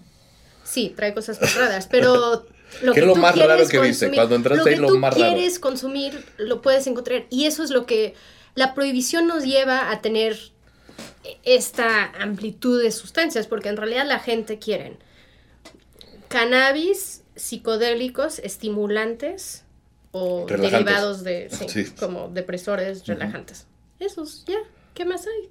Sí, 0.63 0.93
trae 0.95 1.13
cosas 1.13 1.39
más 1.41 1.55
raras, 1.55 1.87
pero 1.91 2.47
lo 2.81 2.93
¿Qué 2.93 2.99
que 2.99 2.99
es 3.01 3.05
lo 3.05 3.13
tú 3.13 3.19
más 3.19 3.35
raro 3.37 3.67
que 3.67 3.79
viste? 3.79 4.07
consumir- 4.07 4.15
Cuando 4.15 4.35
entraste 4.35 4.57
lo 4.59 4.63
que 4.65 4.69
ahí, 4.71 4.79
lo 4.79 4.87
tú 4.87 4.97
más 4.97 5.13
raro. 5.13 5.33
quieres 5.35 5.59
consumir 5.59 6.25
lo 6.37 6.61
puedes 6.63 6.87
encontrar 6.87 7.25
y 7.29 7.45
eso 7.45 7.63
es 7.63 7.69
lo 7.69 7.85
que 7.85 8.15
la 8.55 8.73
prohibición 8.73 9.27
nos 9.27 9.43
lleva 9.45 9.91
a 9.91 10.01
tener 10.01 10.37
esta 11.43 12.05
amplitud 12.21 12.81
de 12.81 12.91
sustancias, 12.91 13.47
porque 13.47 13.69
en 13.69 13.77
realidad 13.77 14.05
la 14.05 14.19
gente 14.19 14.59
quiere 14.59 14.97
cannabis, 16.27 17.23
psicodélicos, 17.35 18.39
estimulantes 18.39 19.63
o 20.11 20.45
derivados 20.47 21.23
de, 21.23 21.49
sí, 21.49 21.67
Sí. 21.85 21.91
como 21.99 22.29
depresores, 22.29 23.05
relajantes. 23.07 23.65
Esos, 23.99 24.43
ya, 24.45 24.57
¿qué 24.93 25.05
más 25.05 25.25
hay? 25.27 25.49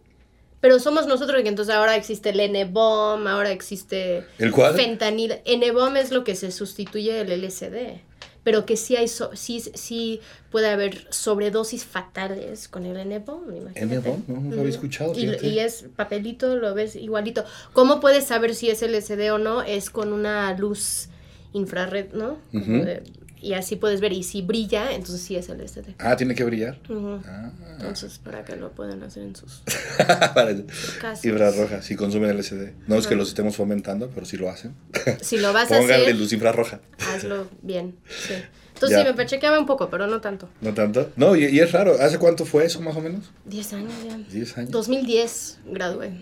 Pero 0.60 0.78
somos 0.78 1.06
nosotros 1.08 1.42
que 1.42 1.48
entonces 1.48 1.74
ahora 1.74 1.96
existe 1.96 2.30
el 2.30 2.38
N-bomb, 2.40 3.26
ahora 3.26 3.50
existe 3.50 4.24
¿El 4.38 4.52
cuál? 4.52 4.74
fentanil. 4.76 5.40
N-bomb 5.44 5.96
es 5.96 6.12
lo 6.12 6.22
que 6.22 6.36
se 6.36 6.52
sustituye 6.52 7.12
del 7.24 7.32
LSD. 7.44 8.00
Pero 8.44 8.66
que 8.66 8.76
sí 8.76 8.96
hay 8.96 9.06
so- 9.08 9.30
sí, 9.34 9.60
sí 9.60 10.20
puede 10.50 10.68
haber 10.68 11.06
sobredosis 11.10 11.84
fatales 11.84 12.66
con 12.68 12.84
el 12.86 12.96
N-bomb, 12.96 13.48
imagínate. 13.56 13.80
¿N-bomb? 13.82 14.28
No, 14.28 14.40
nunca 14.40 14.56
había 14.60 14.70
escuchado, 14.70 15.12
Y, 15.16 15.58
es 15.60 15.84
papelito, 15.94 16.56
lo 16.56 16.74
ves 16.74 16.96
igualito. 16.96 17.44
¿Cómo 17.72 18.00
puedes 18.00 18.24
saber 18.24 18.54
si 18.54 18.68
es 18.70 18.82
LSD 18.82 19.30
o 19.32 19.38
no? 19.38 19.62
Es 19.62 19.90
con 19.90 20.12
una 20.12 20.56
luz 20.58 21.08
infrared, 21.52 22.12
¿no? 22.14 22.38
De- 22.84 23.02
y 23.42 23.54
así 23.54 23.76
puedes 23.76 24.00
ver. 24.00 24.12
Y 24.12 24.22
si 24.22 24.40
brilla, 24.42 24.92
entonces 24.92 25.20
sí 25.20 25.36
es 25.36 25.48
LSD. 25.48 25.94
Ah, 25.98 26.16
tiene 26.16 26.34
que 26.34 26.44
brillar. 26.44 26.78
Ah. 27.26 27.50
Entonces, 27.78 28.18
para 28.18 28.44
que 28.44 28.56
lo 28.56 28.70
puedan 28.72 29.02
hacer 29.02 29.24
en 29.24 29.34
sus 29.36 29.62
casas. 29.98 31.24
Infrarroja, 31.24 31.82
si 31.82 31.96
consumen 31.96 32.36
LSD. 32.38 32.70
No 32.86 32.96
es 32.96 33.06
que 33.06 33.14
los 33.16 33.28
estemos 33.28 33.56
fomentando, 33.56 34.08
pero 34.10 34.24
si 34.26 34.36
lo 34.36 34.48
hacen. 34.48 34.74
Si 35.20 35.38
lo 35.38 35.52
vas 35.52 35.70
a 35.72 35.78
Pónganle 35.78 36.04
hacer, 36.06 36.16
luz 36.16 36.32
infrarroja. 36.32 36.80
hazlo 37.14 37.48
bien. 37.62 37.96
Sí. 38.08 38.34
Entonces 38.74 38.98
Ya. 38.98 39.04
sí, 39.04 39.08
me 39.10 39.14
pachequeaba 39.14 39.58
un 39.58 39.66
poco, 39.66 39.88
pero 39.90 40.06
no 40.06 40.20
tanto. 40.20 40.48
¿No 40.60 40.72
tanto? 40.74 41.12
No, 41.16 41.36
y, 41.36 41.44
y 41.46 41.60
es 41.60 41.70
raro. 41.72 41.94
¿Hace 42.00 42.18
cuánto 42.18 42.44
fue 42.44 42.64
eso, 42.64 42.80
más 42.80 42.96
o 42.96 43.00
menos? 43.00 43.30
Diez 43.44 43.72
años 43.72 43.92
ya. 44.06 44.16
10 44.16 44.58
años. 44.58 44.70
2010 44.70 45.58
gradué 45.66 46.12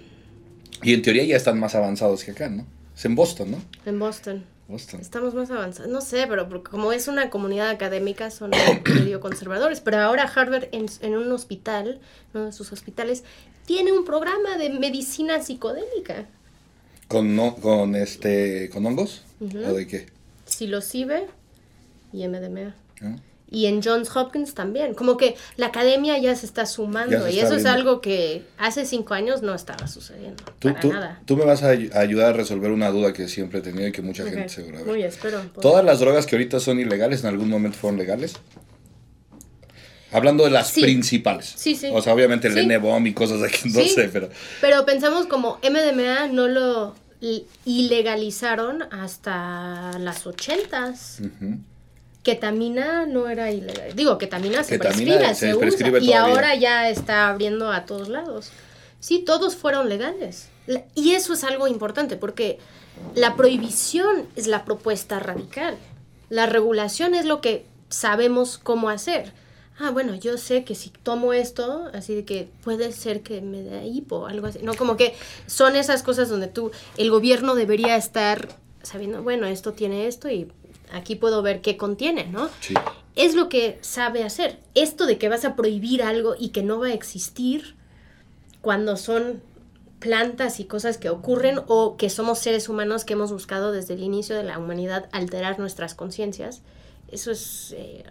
Y 0.82 0.92
en 0.94 1.02
teoría 1.02 1.24
ya 1.24 1.36
están 1.36 1.58
más 1.58 1.74
avanzados 1.74 2.24
que 2.24 2.32
acá, 2.32 2.48
¿no? 2.50 2.66
Es 2.96 3.04
en 3.04 3.14
Boston, 3.14 3.52
¿no? 3.52 3.62
en 3.86 3.98
Boston. 3.98 4.44
Estamos 4.76 5.34
más 5.34 5.50
avanzados. 5.50 5.90
No 5.90 6.00
sé, 6.00 6.26
pero 6.28 6.48
porque 6.48 6.70
como 6.70 6.92
es 6.92 7.08
una 7.08 7.30
comunidad 7.30 7.70
académica, 7.70 8.30
son 8.30 8.50
medio 8.84 9.20
conservadores. 9.20 9.80
Pero 9.80 9.98
ahora 9.98 10.24
Harvard, 10.24 10.68
en, 10.72 10.86
en 11.00 11.16
un 11.16 11.30
hospital, 11.32 12.00
uno 12.34 12.46
de 12.46 12.52
sus 12.52 12.72
hospitales, 12.72 13.24
tiene 13.66 13.92
un 13.92 14.04
programa 14.04 14.56
de 14.58 14.70
medicina 14.70 15.42
psicodélica. 15.42 16.26
¿Con, 17.08 17.34
no, 17.34 17.56
con, 17.56 17.96
este, 17.96 18.70
¿Con 18.70 18.86
hongos? 18.86 19.22
¿O 19.40 19.72
de 19.74 19.86
qué? 19.86 20.06
Psilocibe 20.44 21.26
y 22.12 22.26
MDMA. 22.28 22.74
¿Ah? 23.02 23.16
Y 23.52 23.66
en 23.66 23.82
Johns 23.82 24.14
Hopkins 24.14 24.54
también. 24.54 24.94
Como 24.94 25.16
que 25.16 25.34
la 25.56 25.66
academia 25.66 26.16
ya 26.18 26.36
se 26.36 26.46
está 26.46 26.66
sumando. 26.66 27.28
Y 27.28 27.40
eso 27.40 27.54
es 27.54 27.66
algo 27.66 28.00
que 28.00 28.44
hace 28.58 28.84
cinco 28.86 29.14
años 29.14 29.42
no 29.42 29.54
estaba 29.54 29.88
sucediendo. 29.88 30.44
Tú, 30.60 30.68
para 30.68 30.80
tú, 30.80 30.92
nada. 30.92 31.20
tú 31.24 31.36
me 31.36 31.44
vas 31.44 31.62
a 31.64 31.70
ay- 31.70 31.90
a 31.92 31.98
ayudar 31.98 32.28
a 32.28 32.32
resolver 32.32 32.70
una 32.70 32.90
duda 32.90 33.12
que 33.12 33.26
siempre 33.28 33.58
he 33.58 33.62
tenido 33.62 33.88
y 33.88 33.92
que 33.92 34.02
mucha 34.02 34.22
gente 34.24 34.42
Ok. 34.42 34.48
seguro. 34.48 34.76
a 34.76 34.80
ver. 34.82 34.88
Muy 34.88 35.02
espero. 35.02 35.40
¿Todas 35.60 35.84
las 35.84 35.98
drogas 35.98 36.26
que 36.26 36.36
ahorita 36.36 36.60
son 36.60 36.78
ilegales 36.78 37.22
en 37.22 37.26
algún 37.30 37.48
momento 37.48 37.76
fueron 37.76 37.98
legales? 37.98 38.34
Hablando 40.12 40.44
de 40.44 40.50
las 40.50 40.68
Sí. 40.68 40.82
principales. 40.82 41.52
Sí, 41.56 41.74
sí. 41.76 41.88
O 41.92 42.02
sea, 42.02 42.14
obviamente 42.14 42.48
el 42.48 42.54
Sí. 42.54 42.60
N-bomb 42.60 43.06
y 43.06 43.14
cosas 43.14 43.40
de 43.40 43.48
que 43.48 43.68
no 43.68 43.80
Sí. 43.80 43.88
sé, 43.90 44.08
pero... 44.12 44.28
Pero 44.60 44.84
pensamos 44.84 45.26
como 45.26 45.58
MDMA 45.62 46.26
no 46.28 46.48
lo 46.48 46.94
ilegalizaron 47.64 48.82
hasta 48.92 49.98
las 49.98 50.26
ochentas. 50.26 51.18
Ujú. 51.20 51.58
Ketamina 52.22 53.06
no 53.06 53.28
era 53.28 53.50
ilegal. 53.50 53.94
Digo, 53.94 54.18
ketamina 54.18 54.62
se 54.62 54.78
Ketamina 54.78 55.18
prescribe, 55.18 55.34
se 55.34 55.52
se, 55.52 55.90
usa. 55.90 55.98
Y 56.00 56.12
ahora 56.12 56.54
ya 56.54 56.90
está 56.90 57.28
abriendo 57.28 57.72
a 57.72 57.86
todos 57.86 58.08
lados. 58.08 58.50
Sí, 59.00 59.20
todos 59.20 59.56
fueron 59.56 59.88
legales. 59.88 60.48
Y 60.94 61.12
eso 61.12 61.32
es 61.32 61.44
algo 61.44 61.66
importante 61.66 62.16
porque 62.16 62.58
la 63.14 63.36
prohibición 63.36 64.26
es 64.36 64.46
la 64.46 64.64
propuesta 64.64 65.18
radical. 65.18 65.76
La 66.28 66.46
regulación 66.46 67.14
es 67.14 67.24
lo 67.24 67.40
que 67.40 67.64
sabemos 67.88 68.58
cómo 68.58 68.90
hacer. 68.90 69.32
Ah, 69.78 69.90
bueno, 69.90 70.14
yo 70.14 70.36
sé 70.36 70.62
que 70.64 70.74
si 70.74 70.90
tomo 70.90 71.32
esto, 71.32 71.88
así 71.94 72.14
de 72.14 72.26
que 72.26 72.50
puede 72.62 72.92
ser 72.92 73.22
que 73.22 73.40
me 73.40 73.62
dé 73.62 73.86
hipo 73.86 74.16
o 74.16 74.26
algo 74.26 74.46
así. 74.46 74.58
No, 74.62 74.74
como 74.74 74.98
que 74.98 75.14
son 75.46 75.74
esas 75.74 76.02
cosas 76.02 76.28
donde 76.28 76.48
tú, 76.48 76.70
el 76.98 77.10
gobierno 77.10 77.54
debería 77.54 77.96
estar 77.96 78.48
sabiendo, 78.82 79.22
bueno, 79.22 79.46
esto 79.46 79.72
tiene 79.72 80.06
esto 80.06 80.28
y 80.28 80.52
aquí 80.92 81.16
puedo 81.16 81.42
ver 81.42 81.60
qué 81.60 81.76
contiene, 81.76 82.26
¿no? 82.26 82.48
Sí. 82.60 82.74
es 83.16 83.34
lo 83.34 83.48
que 83.48 83.78
sabe 83.82 84.24
hacer. 84.24 84.58
Esto 84.74 85.06
de 85.06 85.18
que 85.18 85.28
vas 85.28 85.44
a 85.44 85.56
prohibir 85.56 86.02
algo 86.02 86.34
y 86.38 86.50
que 86.50 86.62
no 86.62 86.78
va 86.78 86.88
a 86.88 86.92
existir 86.92 87.74
cuando 88.60 88.96
son 88.96 89.42
plantas 89.98 90.60
y 90.60 90.64
cosas 90.64 90.96
que 90.98 91.10
ocurren 91.10 91.60
o 91.66 91.96
que 91.96 92.08
somos 92.08 92.38
seres 92.38 92.68
humanos 92.68 93.04
que 93.04 93.12
hemos 93.12 93.32
buscado 93.32 93.70
desde 93.70 93.94
el 93.94 94.02
inicio 94.02 94.34
de 94.34 94.44
la 94.44 94.58
humanidad 94.58 95.08
alterar 95.12 95.58
nuestras 95.58 95.94
conciencias, 95.94 96.62
eso 97.10 97.30
es 97.30 97.74
eh, 97.76 98.04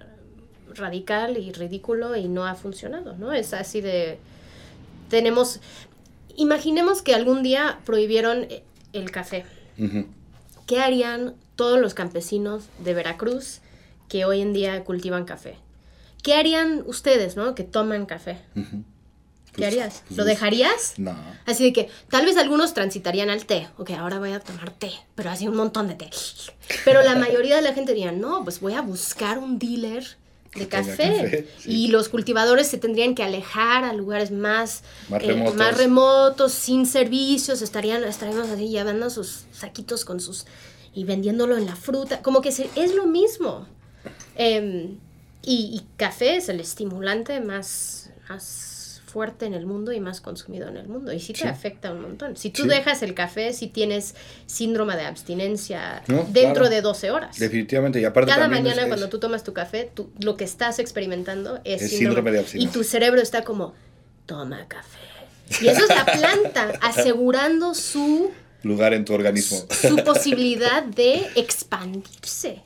radical 0.75 1.37
y 1.37 1.51
ridículo 1.51 2.15
y 2.15 2.27
no 2.27 2.45
ha 2.45 2.55
funcionado, 2.55 3.15
¿no? 3.17 3.33
Es 3.33 3.53
así 3.53 3.81
de... 3.81 4.19
Tenemos... 5.09 5.59
Imaginemos 6.35 7.01
que 7.01 7.15
algún 7.15 7.43
día 7.43 7.79
prohibieron 7.85 8.43
eh, 8.43 8.63
el 8.93 9.11
café. 9.11 9.45
Ujú. 9.77 10.05
¿Qué 10.67 10.79
harían 10.79 11.35
todos 11.59 11.79
los 11.79 11.93
campesinos 11.93 12.63
de 12.83 12.93
Veracruz 12.93 13.59
que 14.07 14.23
hoy 14.25 14.39
en 14.41 14.53
día 14.53 14.83
cultivan 14.85 15.25
café? 15.25 15.57
¿qué 16.23 16.33
harían 16.33 16.83
ustedes, 16.85 17.35
no? 17.37 17.55
Que 17.55 17.63
toman 17.63 18.05
café. 18.05 18.37
¿Qué 18.53 18.61
Pues, 19.55 19.67
harías? 19.67 20.03
pues, 20.07 20.17
¿Lo 20.17 20.25
dejarías? 20.25 20.93
No. 20.97 21.15
Así 21.45 21.63
de 21.63 21.71
que 21.73 21.89
tal 22.09 22.25
vez 22.25 22.35
algunos 22.37 22.73
transitarían 22.73 23.29
al 23.29 23.45
té. 23.45 23.67
Ok, 23.77 23.91
ahora 23.91 24.19
voy 24.19 24.31
a 24.33 24.39
tomar 24.41 24.71
té, 24.71 24.91
pero 25.15 25.29
así 25.31 25.47
un 25.47 25.55
montón 25.55 25.87
de 25.87 25.95
té. 25.95 26.09
Pero 26.85 27.01
la 27.03 27.15
mayoría 27.15 27.55
de 27.55 27.61
la 27.61 27.73
gente 27.73 27.93
diría, 27.93 28.11
no, 28.11 28.43
pues 28.43 28.59
voy 28.59 28.73
a 28.73 28.81
buscar 28.81 29.37
un 29.39 29.59
dealer 29.59 30.05
de 30.55 30.67
café. 30.67 30.91
café, 30.97 31.47
sí. 31.59 31.71
Y 31.71 31.87
los 31.87 32.09
cultivadores 32.09 32.67
se 32.67 32.77
tendrían 32.77 33.15
que 33.15 33.23
alejar 33.23 33.85
a 33.85 33.93
lugares 33.93 34.31
más, 34.31 34.83
Más 35.09 35.23
eh, 35.23 35.27
remotos. 35.27 35.55
más 35.55 35.77
remotos, 35.77 36.51
sin 36.51 36.85
servicios. 36.85 37.61
Estarían, 37.61 38.03
estaríamos 38.03 38.49
así 38.49 38.67
llevando 38.69 39.09
sus 39.09 39.45
saquitos 39.53 40.03
con 40.05 40.19
sus... 40.19 40.45
y 40.93 41.03
vendiéndolo 41.03 41.57
en 41.57 41.65
la 41.65 41.75
fruta. 41.75 42.21
Como 42.21 42.41
que 42.41 42.51
se- 42.51 42.69
es 42.75 42.93
lo 42.95 43.05
mismo. 43.05 43.67
Em, 44.35 44.97
y, 45.41 45.71
y 45.73 45.85
café 45.97 46.35
es 46.37 46.49
el 46.49 46.59
estimulante 46.59 47.39
más, 47.41 48.11
más 48.29 49.01
fuerte 49.05 49.45
en 49.47 49.55
el 49.55 49.65
mundo 49.65 49.91
y 49.91 49.99
más 49.99 50.21
consumido 50.21 50.67
en 50.67 50.77
el 50.77 50.87
mundo. 50.87 51.11
Y 51.11 51.19
sí 51.19 51.33
te 51.33 51.39
Sí. 51.39 51.47
afecta 51.47 51.91
un 51.91 52.01
montón. 52.01 52.37
Si 52.37 52.51
tú 52.51 52.63
Sí. 52.63 52.67
dejas 52.69 53.01
el 53.01 53.15
café, 53.15 53.53
si 53.53 53.67
tienes 53.67 54.13
síndrome 54.45 54.95
de 54.95 55.03
abstinencia 55.05 56.03
No, 56.07 56.17
dentro 56.29 56.61
claro. 56.65 56.69
de 56.69 56.81
12 56.81 57.09
horas. 57.11 57.39
Definitivamente. 57.39 57.99
Y 57.99 58.05
aparte 58.05 58.31
Cada 58.31 58.47
mañana 58.47 58.83
es- 58.83 58.87
cuando 58.87 59.09
tú 59.09 59.19
tomas 59.19 59.43
tu 59.43 59.51
café, 59.53 59.89
tú- 59.93 60.11
lo 60.19 60.37
que 60.37 60.43
estás 60.43 60.77
experimentando 60.77 61.59
es, 61.63 61.81
Es 61.81 61.89
síndrome, 61.91 61.97
síndrome 62.17 62.31
de 62.31 62.37
Y 62.37 62.39
abstinencia. 62.41 62.71
tu 62.73 62.83
cerebro 62.83 63.19
está 63.21 63.43
como, 63.43 63.73
toma 64.27 64.67
café. 64.67 64.97
Y 65.61 65.67
eso 65.69 65.81
es 65.83 65.89
la 65.89 66.05
planta 66.05 66.73
asegurando 66.81 67.73
su, 67.73 68.29
lugar 68.63 68.93
en 68.93 69.05
tu 69.05 69.13
organismo. 69.13 69.65
su 69.69 69.97
posibilidad 70.03 70.83
de 70.83 71.27
expandirse. 71.35 72.61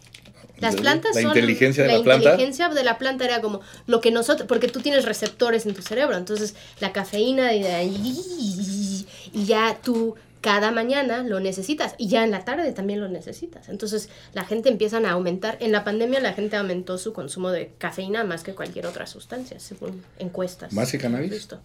Las 0.60 0.76
La 0.76 0.82
plantas 0.82 1.14
son... 1.14 1.26
inteligencia 1.26 1.84
de 1.84 1.98
la 1.98 2.04
planta. 2.04 2.30
inteligencia 2.30 2.70
de 2.70 2.84
la 2.84 2.98
planta 2.98 3.26
era 3.26 3.42
como 3.42 3.62
lo 3.86 4.02
que 4.02 4.12
nosotros... 4.12 4.48
Porque 4.48 4.68
tú 4.68 4.80
tienes 4.80 5.06
receptores 5.06 5.66
en 5.66 5.74
tu 5.74 5.82
cerebro. 5.82 6.16
Entonces 6.16 6.56
la 6.80 6.94
cafeína 6.94 7.54
y, 7.54 7.64
de 7.64 7.74
ahí, 7.74 9.06
y 9.34 9.46
ya 9.46 9.78
tú 9.84 10.16
cada 10.44 10.72
mañana 10.72 11.24
lo 11.24 11.40
necesitas. 11.40 11.96
Y 11.98 12.10
ya 12.10 12.24
en 12.24 12.32
la 12.32 12.46
tarde 12.46 12.72
también 12.74 13.00
lo 13.00 13.08
necesitas. 13.08 13.70
Entonces 13.70 14.10
la 14.34 14.44
gente 14.44 14.70
empieza 14.70 14.98
a 14.98 15.12
aumentar. 15.12 15.58
En 15.62 15.72
la 15.72 15.84
pandemia 15.84 16.20
la 16.20 16.34
gente 16.34 16.58
aumentó 16.58 16.98
su 16.98 17.14
consumo 17.14 17.50
de 17.50 17.72
cafeína 17.78 18.24
más 18.24 18.44
que 18.44 18.54
cualquier 18.54 18.86
otra 18.86 19.08
sustancia, 19.08 19.60
según 19.60 20.04
encuestas. 20.20 20.72
¿Más 20.74 20.92
que 20.92 20.98
cannabis? 20.98 21.32
Visto. 21.32 21.60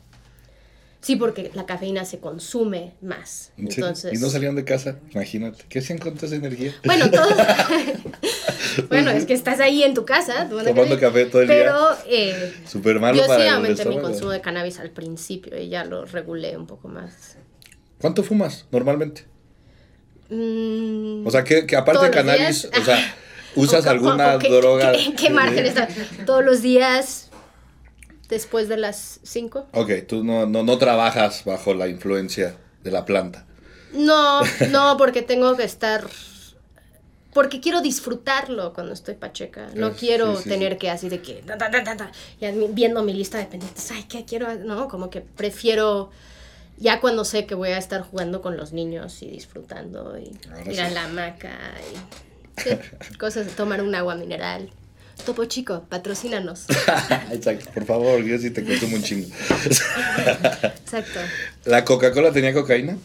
Sí, 1.01 1.15
porque 1.15 1.51
la 1.55 1.65
cafeína 1.65 2.05
se 2.05 2.19
consume 2.19 2.95
más. 3.01 3.53
Entonces... 3.57 4.13
Y 4.13 4.19
no 4.21 4.29
salieron 4.29 4.57
de 4.57 4.65
casa, 4.65 4.99
imagínate. 5.13 5.65
¿Qué 5.69 5.79
hacían 5.79 5.99
con 5.99 6.15
toda 6.15 6.27
esa 6.27 6.37
energía? 6.37 6.75
Bueno, 6.85 7.09
todo. 7.13 7.29
bueno, 8.89 9.11
es 9.13 9.25
que 9.25 9.35
estás 9.35 9.61
ahí 9.61 9.83
en 9.85 9.95
tu 9.95 10.05
casa 10.05 10.49
tomando, 10.49 10.99
café 10.99 11.27
todo 11.27 11.43
el 11.43 11.49
pero, 11.49 11.79
día. 12.05 12.05
eh, 12.09 12.55
Súper 12.67 12.99
malo 13.01 13.21
yo 13.21 13.27
para 13.27 13.43
sí 13.45 13.49
aumenté 13.49 13.85
mi 13.85 13.99
consumo 14.01 14.31
de 14.33 14.41
cannabis 14.41 14.81
al 14.81 14.91
principio 14.91 15.57
y 15.61 15.69
ya 15.69 15.85
lo 15.85 16.05
regulé 16.05 16.57
un 16.57 16.67
poco 16.67 16.89
más. 16.89 17.37
¿Cuánto 18.01 18.23
fumas 18.23 18.67
normalmente? 18.71 19.25
Mm, 20.31 21.27
O 21.27 21.31
sea, 21.31 21.45
que, 21.45 21.67
que 21.67 21.77
aparte 21.77 21.99
Todos 22.01 22.11
de 22.11 22.17
cannabis, 22.17 22.63
días. 22.63 22.81
o 22.81 22.85
sea, 22.85 23.15
¿usas 23.57 23.87
alguna 23.87 24.37
droga? 24.39 24.93
¿Qué, 24.93 25.15
qué 25.15 25.31
margen 25.31 25.65
está? 25.65 25.89
Todos 26.27 26.45
los 26.45 26.61
días 26.63 27.28
después 28.29 28.69
de 28.69 28.77
las 28.77 29.21
5. 29.23 29.67
Ok, 29.73 29.91
tú 30.07 30.25
no, 30.25 30.47
no, 30.47 30.63
no 30.63 30.79
trabajas 30.79 31.45
bajo 31.45 31.75
la 31.75 31.89
influencia 31.89 32.57
de 32.83 32.91
la 32.91 33.05
planta. 33.05 33.47
No, 33.93 34.43
no, 34.71 34.97
porque 34.97 35.23
tengo 35.23 35.57
que 35.57 35.65
estar. 35.65 36.09
Porque 37.33 37.61
quiero 37.61 37.81
disfrutarlo 37.83 38.73
cuando 38.73 38.93
estoy 38.93 39.15
pacheca. 39.15 39.69
No 39.75 39.89
Eh, 39.89 39.95
quiero 39.99 40.37
sí, 40.37 40.45
sí, 40.45 40.49
tener 40.49 40.79
que 40.79 40.91
así 40.91 41.09
de 41.09 41.21
que. 41.21 41.43
ta, 41.43 42.11
ya 42.41 42.53
viendo 42.71 43.03
mi 43.03 43.13
lista 43.13 43.39
de 43.39 43.45
pendientes. 43.45 43.91
Ay, 43.91 44.05
¿qué 44.09 44.25
quiero? 44.25 44.55
No, 44.55 44.89
como 44.89 45.11
que 45.11 45.21
prefiero. 45.21 46.11
Ya 46.79 47.01
cuando 47.01 47.25
sé 47.25 47.45
que 47.45 47.55
voy 47.55 47.71
a 47.71 47.79
estar 47.79 48.03
jugando 48.03 48.41
con 48.41 48.57
los 48.57 48.73
niños 48.73 49.23
y 49.23 49.29
disfrutando 49.29 50.17
y 50.19 50.39
Ahora 50.49 50.73
ir 50.73 50.81
a 50.81 50.91
la 50.91 51.05
hamaca 51.05 51.51
y 51.93 53.17
cosas 53.19 53.47
de 53.47 53.53
tomar 53.53 53.83
un 53.83 53.95
agua 53.95 54.15
mineral. 54.15 54.71
Topo 55.25 55.45
Chico, 55.45 55.85
patrocínanos. 55.89 56.67
Exacto, 57.33 57.71
por 57.75 57.85
favor, 57.85 58.23
yo 58.25 58.39
sí 58.39 58.51
te 58.51 58.65
consumo 58.65 58.97
un 58.97 59.03
chingo. 59.03 59.29
Exacto. 60.63 61.21
¿La 61.65 61.85
Coca-Cola 61.85 62.33
tenía 62.33 62.53
cocaína? 62.55 62.97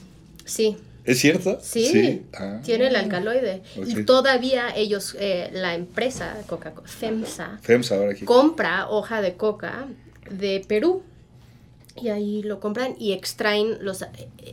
Sí. 0.45 0.77
¿Es 1.05 1.19
cierto? 1.19 1.59
Sí, 1.61 2.21
Ah. 2.33 2.61
tiene 2.63 2.87
el 2.87 2.95
alcaloide. 2.95 3.61
Y 3.85 4.03
todavía 4.03 4.73
ellos, 4.73 5.17
eh, 5.19 5.49
la 5.51 5.75
empresa 5.75 6.37
Coca-Cola, 6.47 6.87
FEMSA, 6.87 7.59
FEMSA 7.61 7.95
ahora 7.95 8.11
aquí. 8.13 8.23
compra 8.23 8.87
hoja 8.89 9.21
de 9.21 9.35
coca 9.35 9.85
de 10.29 10.63
Perú. 10.67 11.03
Y 12.01 12.07
ahí 12.09 12.41
lo 12.41 12.59
compran 12.59 12.95
y 12.97 13.11
extraen 13.13 13.77
los 13.85 14.01
eh, 14.01 14.07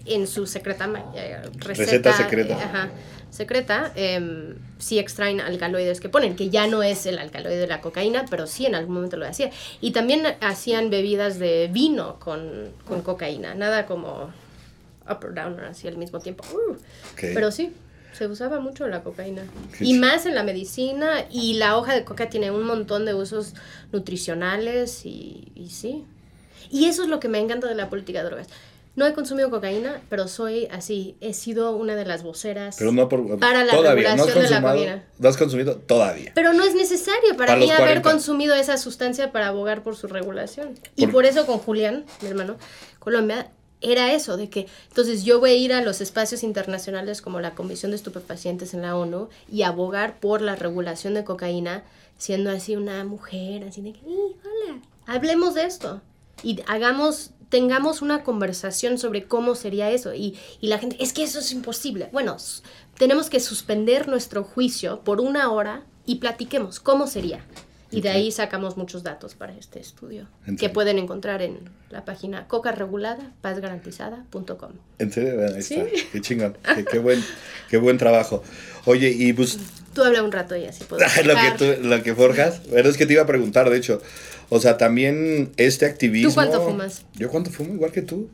en 0.07 0.27
su 0.27 0.47
secreta 0.47 0.87
eh, 1.15 1.41
receta, 1.59 1.65
Receta 1.85 2.17
secreta. 2.17 2.53
eh, 2.55 2.63
ajá, 2.63 2.91
secreta, 3.31 3.93
em, 3.95 4.57
sí 4.79 4.99
extraen 4.99 5.41
alcaloides 5.41 6.01
que 6.01 6.09
ponen, 6.09 6.37
que 6.37 6.51
ya 6.51 6.67
no 6.67 6.83
es 6.83 7.07
el 7.07 7.19
alcaloide 7.19 7.59
de 7.59 7.67
la 7.67 7.81
cocaína, 7.81 8.25
pero 8.29 8.47
sí 8.47 8.67
en 8.67 8.75
algún 8.75 8.95
momento 8.95 9.17
lo 9.17 9.27
hacía. 9.27 9.51
Y 9.81 9.93
también 9.93 10.23
hacían 10.41 10.91
bebidas 10.91 11.39
de 11.39 11.69
vino 11.73 12.19
con, 12.19 12.71
con 12.87 13.03
cocaína, 13.03 13.55
nada 13.55 13.87
como 13.87 14.31
up 15.09 15.25
or 15.25 15.35
down, 15.35 15.59
así 15.61 15.89
al 15.89 15.97
mismo 15.97 16.21
tiempo. 16.21 16.45
Uh. 16.53 16.77
Pero 17.17 17.51
sí, 17.51 17.73
se 18.13 18.27
usaba 18.27 18.61
mucho 18.61 18.87
la 18.87 19.03
cocaína. 19.03 19.43
Y 19.81 19.95
más 19.95 20.27
en 20.27 20.35
la 20.35 20.43
medicina. 20.43 21.27
Y 21.31 21.55
la 21.55 21.77
hoja 21.77 21.95
de 21.95 22.05
coca 22.05 22.29
tiene 22.29 22.51
un 22.51 22.65
montón 22.65 23.05
de 23.05 23.15
usos 23.15 23.55
nutricionales 23.93 25.05
y, 25.07 25.53
y 25.55 25.71
sí. 25.71 26.05
Y 26.71 26.87
eso 26.87 27.03
es 27.03 27.09
lo 27.09 27.21
que 27.21 27.29
me 27.29 27.39
encanta 27.39 27.67
de 27.67 27.75
la 27.75 27.89
política 27.89 28.23
de 28.23 28.27
drogas. 28.27 28.49
No 28.97 29.07
he 29.07 29.13
consumido 29.15 29.51
cocaína, 29.51 30.01
pero 30.11 30.27
soy 30.27 30.67
así, 30.73 31.17
he 31.21 31.33
sido 31.33 31.77
una 31.77 31.95
de 31.95 32.05
las 32.05 32.23
voceras. 32.25 32.77
Pero 32.79 32.91
no 32.93 33.09
por. 33.09 33.39
Para 33.39 33.65
la 33.65 33.73
todavía, 33.73 34.17
¿no 34.17 34.25
has, 34.25 34.35
regulación 34.35 34.43
de 34.45 34.51
la 34.51 34.61
cocaína. 34.61 35.05
¿no 35.19 35.29
has 35.29 35.37
consumido? 35.37 35.77
Todavía. 35.77 36.33
Pero 36.35 36.53
no 36.53 36.65
es 36.65 36.75
necesario 36.75 37.31
para, 37.37 37.47
Para 37.53 37.57
mí 37.57 37.71
haber 37.71 38.03
40. 38.03 38.11
consumido 38.11 38.55
esa 38.57 38.77
sustancia 38.77 39.31
para 39.33 39.47
abogar 39.49 39.83
por 39.85 39.97
su 39.97 40.09
regulación. 40.09 40.75
Y 40.97 41.05
Por- 41.07 41.13
por 41.15 41.25
eso 41.27 41.47
con 41.47 41.59
Julián, 41.59 42.05
mi 42.21 42.29
hermano, 42.29 42.57
Colombia, 42.99 43.51
era 43.81 44.13
eso, 44.13 44.37
de 44.37 44.51
que 44.51 44.67
entonces 44.89 45.25
yo 45.25 45.41
voy 45.41 45.51
a 45.53 45.55
ir 45.55 45.73
a 45.73 45.81
los 45.83 46.01
espacios 46.03 46.43
internacionales 46.43 47.23
como 47.23 47.41
la 47.41 47.55
Comisión 47.55 47.93
de 47.93 47.97
Estupefacientes 47.97 48.75
en 48.75 48.83
la 48.83 48.95
ONU 48.97 49.29
y 49.51 49.63
abogar 49.63 50.19
por 50.21 50.43
la 50.43 50.55
regulación 50.57 51.15
de 51.15 51.25
cocaína, 51.25 51.85
siendo 52.19 52.51
así 52.51 52.77
una 52.77 53.03
mujer, 53.05 53.65
así 53.65 53.81
de 53.81 53.93
que, 53.95 54.01
"Sí, 54.01 54.07
hola, 54.45 54.81
hablemos 55.07 55.55
de 55.55 55.65
esto 55.65 56.03
y 56.43 56.61
hagamos, 56.67 57.31
tengamos 57.51 58.01
una 58.01 58.23
conversación 58.23 58.97
sobre 58.99 59.25
cómo 59.25 59.55
sería 59.55 59.91
eso. 59.91 60.15
Y, 60.15 60.39
y 60.61 60.69
la 60.69 60.79
gente, 60.79 60.97
es 61.01 61.13
que 61.13 61.23
eso 61.25 61.41
es 61.41 61.53
imposible. 61.53 62.09
Bueno, 62.13 62.37
tenemos 62.97 63.29
que 63.29 63.41
suspender 63.41 64.09
nuestro 64.09 64.43
juicio 64.45 65.01
por 65.03 65.21
una 65.21 65.51
hora 65.53 65.83
y 66.07 66.17
platiquemos 66.17 66.81
cómo 66.81 67.07
sería. 67.07 67.45
Y 67.93 68.03
de 68.03 68.11
ahí 68.11 68.31
sacamos 68.31 68.77
muchos 68.77 69.03
datos 69.03 69.35
para 69.35 69.53
este 69.57 69.81
estudio, 69.81 70.29
que 70.61 70.69
pueden 70.69 70.97
encontrar 70.97 71.43
en 71.43 71.59
la 71.91 72.05
página 72.05 72.47
cocarregulada, 72.47 73.33
pazgarantizada.com. 73.41 74.73
En 75.01 75.13
serio, 75.13 75.41
ahí 75.55 75.61
Sí. 75.63 75.75
está. 75.75 76.11
Qué 76.13 76.21
chingón. 76.21 76.57
Qué, 76.77 76.85
qué 76.85 76.99
buen, 77.01 77.25
qué 77.69 77.79
buen 77.79 77.99
trabajo. 77.99 78.43
Oye, 78.85 79.11
y 79.11 79.33
pues 79.33 79.59
Tú 79.93 80.05
habla 80.05 80.23
un 80.23 80.31
rato 80.31 80.55
y 80.55 80.67
así 80.67 80.85
puedo 80.85 81.03
lo 81.25 81.35
que, 81.35 81.51
tú- 81.77 81.83
lo 81.89 82.01
que 82.05 82.15
forjas. 82.15 82.61
Pero 82.71 82.89
es 82.89 82.97
que 82.97 83.07
te 83.07 83.15
iba 83.15 83.23
a 83.23 83.27
preguntar, 83.27 83.69
de 83.71 83.77
hecho. 83.79 84.01
O 84.51 84.61
sea, 84.61 84.77
también 84.77 85.53
este 85.57 85.87
activismo. 85.87 86.29
¿Tú 86.29 86.35
cuánto 86.35 86.61
fumas? 86.63 87.05
Yo 87.15 87.31
cuánto 87.31 87.51
fumo, 87.51 87.73
igual 87.73 87.93
que 87.93 88.03
tú. 88.03 88.29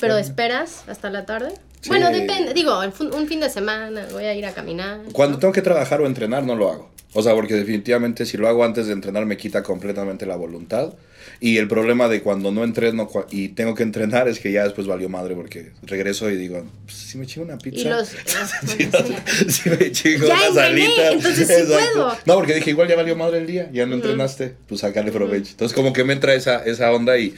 ¿Pero 0.00 0.16
esperas 0.16 0.84
hasta 0.88 1.10
la 1.10 1.26
tarde? 1.26 1.52
Sí. 1.80 1.90
Bueno, 1.90 2.10
depende. 2.10 2.54
Digo, 2.54 2.80
un 2.80 3.26
fin 3.26 3.40
de 3.40 3.50
semana 3.50 4.06
voy 4.12 4.24
a 4.24 4.34
ir 4.34 4.46
a 4.46 4.52
caminar. 4.52 5.00
Cuando 5.12 5.36
¿no? 5.36 5.40
tengo 5.40 5.52
que 5.52 5.62
trabajar 5.62 6.00
o 6.00 6.06
entrenar, 6.06 6.44
no 6.44 6.54
lo 6.54 6.70
hago. 6.70 6.90
O 7.14 7.22
sea, 7.22 7.34
porque 7.34 7.54
definitivamente 7.54 8.26
si 8.26 8.36
lo 8.36 8.48
hago 8.48 8.64
antes 8.64 8.86
de 8.86 8.92
entrenar 8.92 9.24
me 9.24 9.36
quita 9.36 9.62
completamente 9.62 10.26
la 10.26 10.36
voluntad. 10.36 10.94
Y 11.40 11.58
el 11.58 11.68
problema 11.68 12.08
de 12.08 12.20
cuando 12.20 12.50
no 12.50 12.64
entreno 12.64 13.08
y 13.30 13.48
tengo 13.50 13.74
que 13.74 13.82
entrenar 13.82 14.28
es 14.28 14.40
que 14.40 14.50
ya 14.50 14.64
después 14.64 14.86
valió 14.86 15.08
madre 15.08 15.34
porque 15.34 15.70
regreso 15.82 16.30
y 16.30 16.36
digo, 16.36 16.64
pues, 16.84 16.96
si 16.96 17.18
me 17.18 17.26
chingo 17.26 17.46
una 17.46 17.58
pizza. 17.58 17.80
Y 17.80 17.84
los... 17.84 18.08
si 19.48 19.70
me 19.70 19.92
chingo 19.92 20.26
Ya 20.28 20.46
entrené, 20.48 20.86
alitas. 20.86 21.12
entonces 21.12 21.48
sí 21.48 21.54
puedo. 21.66 22.16
No, 22.26 22.34
porque 22.34 22.54
dije, 22.54 22.70
igual 22.70 22.88
ya 22.88 22.96
valió 22.96 23.14
madre 23.16 23.38
el 23.38 23.46
día, 23.46 23.70
ya 23.72 23.86
no 23.86 23.94
entrenaste, 23.94 24.54
pues 24.66 24.80
sacarle 24.80 25.12
provecho. 25.12 25.50
Entonces 25.52 25.74
como 25.74 25.92
que 25.92 26.04
me 26.04 26.12
entra 26.12 26.34
esa, 26.34 26.64
esa 26.64 26.92
onda 26.92 27.18
y, 27.18 27.34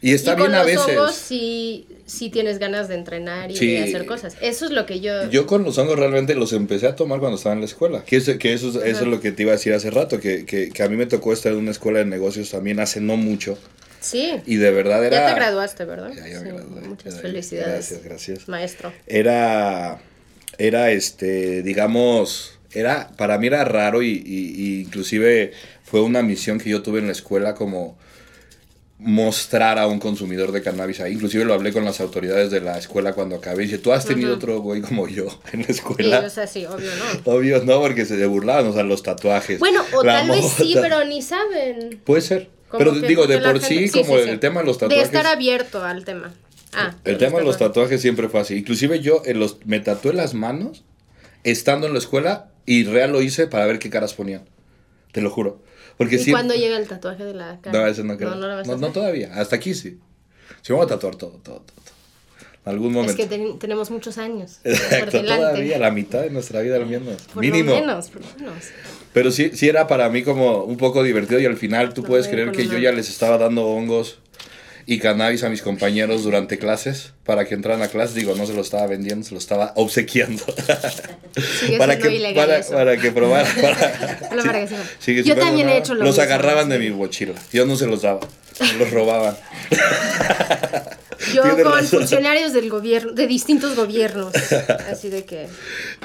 y 0.00 0.12
está 0.14 0.32
y 0.32 0.36
bien 0.36 0.46
con 0.46 0.54
a 0.54 0.58
los 0.58 0.66
veces. 0.66 0.80
hongos 0.98 1.14
sí, 1.14 1.86
sí 2.06 2.30
tienes 2.30 2.58
ganas 2.58 2.88
de 2.88 2.94
entrenar 2.94 3.50
y 3.50 3.56
Sí. 3.56 3.72
de 3.72 3.82
hacer 3.84 4.06
cosas. 4.06 4.36
Eso 4.40 4.66
es 4.66 4.70
lo 4.70 4.86
que 4.86 5.00
yo... 5.00 5.28
Yo 5.30 5.46
con 5.46 5.64
los 5.64 5.76
hongos 5.78 5.98
realmente 5.98 6.34
los 6.34 6.52
empecé 6.52 6.86
a 6.86 6.94
tomar 6.96 7.18
cuando 7.20 7.36
estaba 7.36 7.54
en 7.54 7.60
la 7.60 7.66
escuela. 7.66 8.04
Que 8.04 8.16
eso, 8.16 8.38
que 8.38 8.52
eso, 8.52 8.68
es- 8.70 8.76
eso 8.76 9.00
es 9.02 9.06
lo 9.08 9.20
que 9.20 9.32
te 9.32 9.42
iba 9.42 9.52
a 9.52 9.56
decir 9.56 9.72
hace 9.74 9.90
rato, 9.90 10.20
que, 10.20 10.44
que, 10.46 10.70
que 10.70 10.82
a 10.82 10.88
mí 10.88 10.96
me 10.96 11.06
tocó 11.06 11.32
estar 11.32 11.52
en 11.52 11.58
una 11.58 11.70
escuela 11.72 11.98
de 12.00 12.04
negocios 12.06 12.50
también 12.50 12.80
hace 12.80 13.00
no 13.00 13.16
mucho. 13.16 13.58
Sí. 14.00 14.34
Y 14.46 14.56
de 14.56 14.70
verdad 14.70 15.04
era... 15.04 15.16
Ya 15.20 15.26
te 15.28 15.34
graduaste, 15.34 15.84
¿verdad? 15.84 16.12
Ya, 16.14 16.22
me 16.40 16.52
gradué. 16.52 16.80
Muchas 16.88 17.20
felicidades. 17.20 17.72
Gracias, 17.90 18.04
gracias. 18.04 18.48
Maestro. 18.48 18.92
Era, 19.08 20.00
era 20.58 20.92
este, 20.92 21.62
digamos, 21.62 22.58
era, 22.72 23.10
para 23.16 23.38
mí 23.38 23.48
era 23.48 23.64
raro 23.64 24.02
y, 24.02 24.22
y, 24.24 24.80
inclusive 24.82 25.52
fue 25.82 26.00
una 26.02 26.22
misión 26.22 26.58
que 26.60 26.70
yo 26.70 26.82
tuve 26.82 27.00
en 27.00 27.06
la 27.06 27.12
escuela 27.12 27.54
como 27.54 27.98
mostrar 28.98 29.78
a 29.78 29.86
un 29.86 30.00
consumidor 30.00 30.50
de 30.50 30.62
cannabis 30.62 31.00
ahí. 31.00 31.12
Inclusive 31.12 31.44
lo 31.44 31.54
hablé 31.54 31.72
con 31.72 31.84
las 31.84 32.00
autoridades 32.00 32.50
de 32.50 32.60
la 32.60 32.76
escuela 32.78 33.12
cuando 33.12 33.36
acabé. 33.36 33.62
Y 33.62 33.66
dije, 33.66 33.78
tú 33.78 33.92
has 33.92 34.04
tenido 34.04 34.34
otro 34.34 34.60
güey 34.60 34.80
como 34.80 35.06
yo 35.08 35.26
en 35.52 35.60
la 35.60 35.68
escuela. 35.68 36.20
Sí, 36.20 36.26
o 36.26 36.30
sea, 36.30 36.46
sí, 36.46 36.66
obvio 36.66 36.90
no. 36.96 37.32
Obvio 37.32 37.64
no, 37.64 37.80
porque 37.80 38.04
se 38.04 38.26
burlaban, 38.26 38.66
o 38.66 38.72
sea, 38.72 38.82
los 38.82 39.02
tatuajes. 39.02 39.60
Bueno, 39.60 39.82
o 39.94 40.02
tal 40.02 40.28
vez 40.28 40.44
sí, 40.56 40.74
pero 40.80 41.04
ni 41.04 41.22
saben. 41.22 42.00
Puede 42.04 42.22
ser. 42.22 42.50
pero 42.76 42.92
digo, 42.92 43.26
de 43.26 43.38
por 43.38 43.60
sí, 43.60 43.88
como 43.90 44.16
el 44.16 44.40
tema 44.40 44.60
de 44.60 44.66
los 44.66 44.78
tatuajes. 44.78 45.10
De 45.10 45.18
estar 45.18 45.32
abierto 45.32 45.84
al 45.84 46.04
tema. 46.04 46.34
Ah, 46.74 46.94
el 47.04 47.16
tema 47.16 47.38
de 47.38 47.44
los 47.44 47.56
tatuajes 47.56 48.02
siempre 48.02 48.28
fue 48.28 48.40
así. 48.40 48.56
Inclusive 48.56 49.00
yo 49.00 49.22
en 49.24 49.38
los, 49.38 49.64
me 49.64 49.80
tatué 49.80 50.12
las 50.12 50.34
manos 50.34 50.84
estando 51.44 51.86
en 51.86 51.94
la 51.94 51.98
escuela 51.98 52.50
y 52.66 52.84
real 52.84 53.12
lo 53.12 53.22
hice 53.22 53.46
para 53.46 53.64
ver 53.64 53.78
qué 53.78 53.90
caras 53.90 54.12
ponían. 54.12 54.44
Te 55.12 55.22
lo 55.22 55.30
juro. 55.30 55.62
Porque 55.98 56.16
¿Y 56.16 56.30
cuándo 56.30 56.54
llega 56.54 56.78
el 56.78 56.86
tatuaje 56.86 57.24
de 57.24 57.34
la 57.34 57.58
cara? 57.60 57.78
No, 57.78 57.86
eso 57.86 58.04
no 58.04 58.16
creo. 58.16 58.34
No, 58.34 58.62
no, 58.64 58.76
no, 58.76 58.92
todavía. 58.92 59.34
Hasta 59.34 59.56
aquí 59.56 59.74
sí. 59.74 59.98
Sí, 60.62 60.72
vamos 60.72 60.86
a 60.86 60.90
tatuar 60.90 61.16
todo, 61.16 61.32
todo, 61.42 61.60
todo. 61.60 61.88
En 62.64 62.72
algún 62.72 62.92
momento. 62.92 63.20
Es 63.20 63.28
que 63.28 63.56
tenemos 63.58 63.90
muchos 63.90 64.16
años. 64.16 64.60
todavía, 65.10 65.78
la 65.78 65.90
mitad 65.90 66.22
de 66.22 66.30
nuestra 66.30 66.60
vida 66.60 66.76
al 66.76 66.86
menos. 66.86 67.22
Por 67.34 67.42
Mínimo. 67.42 67.72
Lo 67.72 67.80
menos, 67.80 68.10
por 68.10 68.22
lo 68.22 68.28
menos. 68.38 68.64
Pero 69.12 69.32
sí, 69.32 69.50
sí 69.54 69.68
era 69.68 69.88
para 69.88 70.08
mí 70.08 70.22
como 70.22 70.62
un 70.62 70.76
poco 70.76 71.02
divertido 71.02 71.40
y 71.40 71.46
al 71.46 71.56
final 71.56 71.92
tú 71.92 72.04
puedes 72.04 72.28
creer 72.28 72.52
que 72.52 72.66
yo 72.66 72.78
ya 72.78 72.92
les 72.92 73.08
estaba 73.08 73.36
dando 73.36 73.66
hongos 73.66 74.20
y 74.90 75.00
cannabis 75.00 75.44
a 75.44 75.50
mis 75.50 75.60
compañeros 75.60 76.24
durante 76.24 76.58
clases 76.58 77.12
para 77.22 77.44
que 77.44 77.54
entraran 77.54 77.82
a 77.82 77.88
clase. 77.88 78.14
Digo, 78.14 78.34
no 78.34 78.46
se 78.46 78.54
lo 78.54 78.62
estaba 78.62 78.86
vendiendo, 78.86 79.22
se 79.22 79.32
lo 79.32 79.38
estaba 79.38 79.74
obsequiando. 79.76 80.42
para, 81.78 81.98
que, 81.98 82.32
para, 82.34 82.62
para, 82.62 82.96
que 82.96 83.12
probara. 83.12 83.46
Para, 84.30 84.66
Yo 85.04 85.36
también 85.36 85.68
he 85.68 85.76
hecho 85.76 85.94
lo 85.94 86.04
Los 86.04 86.18
agarraban 86.18 86.70
de 86.70 86.78
mi 86.78 86.88
mochila. 86.90 87.34
Yo 87.52 87.66
no 87.66 87.76
se 87.76 87.86
los 87.86 88.00
daba, 88.00 88.20
los 88.78 88.90
robaban. 88.90 89.36
Yo 91.34 91.42
con 91.62 91.84
funcionarios 91.84 92.52
del 92.52 92.70
gobierno, 92.70 93.12
de 93.12 93.26
distintos 93.26 93.74
gobiernos. 93.76 94.32
Así 94.90 95.08
de 95.08 95.24
que. 95.24 95.46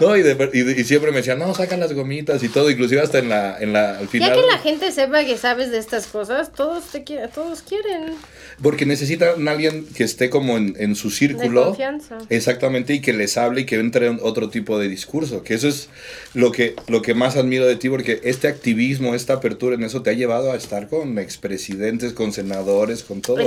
No, 0.01 0.17
y, 0.17 0.21
y, 0.21 0.83
siempre 0.83 1.11
me 1.11 1.17
decían, 1.17 1.39
no, 1.39 1.53
sacan 1.53 1.79
las 1.79 1.93
gomitas 1.93 2.43
y 2.43 2.49
todo, 2.49 2.69
inclusive 2.69 2.99
hasta 2.99 3.19
en 3.19 3.29
la, 3.29 3.57
en 3.59 3.73
la 3.73 3.99
al 3.99 4.07
final. 4.07 4.29
Ya 4.29 4.35
que 4.35 4.47
la 4.47 4.57
gente 4.57 4.91
sepa 4.91 5.23
que 5.23 5.37
sabes 5.37 5.71
de 5.71 5.77
estas 5.77 6.07
cosas, 6.07 6.51
todos 6.51 6.85
te 6.85 7.03
quieren, 7.03 7.29
todos 7.29 7.61
quieren. 7.61 8.15
Porque 8.61 8.85
necesitan 8.85 9.47
alguien 9.47 9.85
que 9.85 10.03
esté 10.03 10.29
como 10.29 10.57
en, 10.57 10.75
en 10.79 10.95
su 10.95 11.11
círculo. 11.11 11.61
De 11.61 11.65
confianza. 11.67 12.17
Exactamente, 12.29 12.93
y 12.93 13.01
que 13.01 13.13
les 13.13 13.37
hable 13.37 13.61
y 13.61 13.65
que 13.65 13.75
entre 13.75 14.09
otro 14.09 14.49
tipo 14.49 14.79
de 14.79 14.87
discurso. 14.87 15.43
Que 15.43 15.53
eso 15.53 15.67
es 15.67 15.89
lo 16.33 16.51
que, 16.51 16.75
lo 16.87 17.01
que 17.01 17.13
más 17.13 17.35
admiro 17.35 17.65
de 17.65 17.75
ti, 17.75 17.89
porque 17.89 18.19
este 18.23 18.47
activismo, 18.47 19.15
esta 19.15 19.33
apertura 19.33 19.75
en 19.75 19.83
eso 19.83 20.01
te 20.01 20.09
ha 20.09 20.13
llevado 20.13 20.51
a 20.51 20.55
estar 20.55 20.87
con 20.87 21.17
expresidentes, 21.19 22.13
con 22.13 22.33
senadores, 22.33 23.03
con 23.03 23.21
todo. 23.21 23.37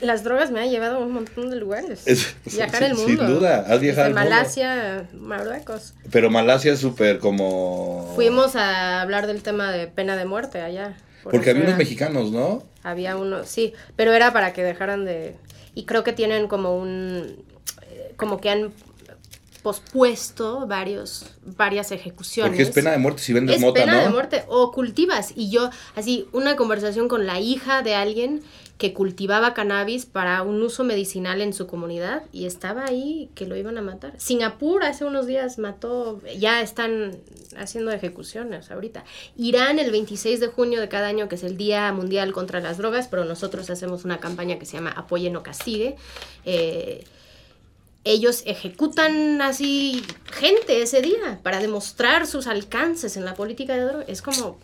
las 0.00 0.24
drogas 0.24 0.50
me 0.50 0.60
han 0.60 0.70
llevado 0.70 0.96
a 0.96 1.09
un 1.10 1.16
montón 1.16 1.50
de 1.50 1.56
lugares. 1.56 2.04
Viajar 2.46 2.84
el 2.84 2.94
mundo. 2.94 3.08
Sin 3.08 3.26
duda, 3.26 3.66
has 3.68 3.80
viajado 3.80 4.08
Desde 4.08 4.20
Malasia, 4.20 5.08
Marruecos. 5.12 5.94
Pero 6.10 6.30
Malasia 6.30 6.72
es 6.72 6.80
súper 6.80 7.18
como... 7.18 8.12
Fuimos 8.14 8.56
a 8.56 9.02
hablar 9.02 9.26
del 9.26 9.42
tema 9.42 9.70
de 9.70 9.86
pena 9.86 10.16
de 10.16 10.24
muerte 10.24 10.60
allá. 10.62 10.96
Porque 11.22 11.50
había 11.50 11.64
unos 11.64 11.76
mexicanos, 11.76 12.30
¿no? 12.30 12.64
Había 12.82 13.16
unos, 13.16 13.48
sí, 13.48 13.74
pero 13.96 14.12
era 14.12 14.32
para 14.32 14.52
que 14.52 14.62
dejaran 14.62 15.04
de... 15.04 15.36
Y 15.74 15.84
creo 15.84 16.02
que 16.02 16.12
tienen 16.12 16.48
como 16.48 16.76
un... 16.76 17.44
Eh, 17.82 18.14
como 18.16 18.40
que 18.40 18.50
han 18.50 18.72
pospuesto 19.62 20.66
varios, 20.66 21.26
varias 21.44 21.92
ejecuciones. 21.92 22.52
Porque 22.52 22.62
es 22.62 22.70
pena 22.70 22.92
de 22.92 22.98
muerte 22.98 23.22
si 23.22 23.32
vendes 23.32 23.62
es 23.62 23.72
pena 23.72 24.02
de 24.02 24.08
muerte 24.08 24.44
o 24.48 24.72
cultivas. 24.72 25.32
Y 25.36 25.50
yo, 25.50 25.70
así, 25.94 26.28
una 26.32 26.56
conversación 26.56 27.08
con 27.08 27.26
la 27.26 27.40
hija 27.40 27.82
de 27.82 27.94
alguien 27.94 28.42
que 28.80 28.94
cultivaba 28.94 29.52
cannabis 29.52 30.06
para 30.06 30.40
un 30.40 30.62
uso 30.62 30.84
medicinal 30.84 31.42
en 31.42 31.52
su 31.52 31.66
comunidad 31.66 32.22
y 32.32 32.46
estaba 32.46 32.86
ahí 32.86 33.28
que 33.34 33.44
lo 33.44 33.54
iban 33.54 33.76
a 33.76 33.82
matar. 33.82 34.14
Singapur 34.16 34.84
hace 34.84 35.04
unos 35.04 35.26
días 35.26 35.58
mató, 35.58 36.18
ya 36.38 36.62
están 36.62 37.18
haciendo 37.58 37.92
ejecuciones 37.92 38.70
ahorita. 38.70 39.04
Irán 39.36 39.78
el 39.78 39.90
26 39.90 40.40
de 40.40 40.46
junio 40.46 40.80
de 40.80 40.88
cada 40.88 41.08
año, 41.08 41.28
que 41.28 41.34
es 41.34 41.44
el 41.44 41.58
Día 41.58 41.92
Mundial 41.92 42.32
contra 42.32 42.60
las 42.60 42.78
Drogas, 42.78 43.06
pero 43.06 43.26
nosotros 43.26 43.68
hacemos 43.68 44.06
una 44.06 44.16
campaña 44.16 44.58
que 44.58 44.64
se 44.64 44.78
llama 44.78 44.92
Apoye 44.96 45.28
no 45.28 45.42
castigue. 45.42 45.96
Eh, 46.46 47.04
ellos 48.04 48.42
ejecutan 48.46 49.42
así 49.42 50.02
gente 50.32 50.82
ese 50.82 51.02
día 51.02 51.40
para 51.42 51.60
demostrar 51.60 52.26
sus 52.26 52.46
alcances 52.46 53.16
en 53.16 53.24
la 53.24 53.34
política 53.34 53.74
de 53.74 53.84
drogas. 53.84 54.08
Es 54.08 54.22
como, 54.22 54.58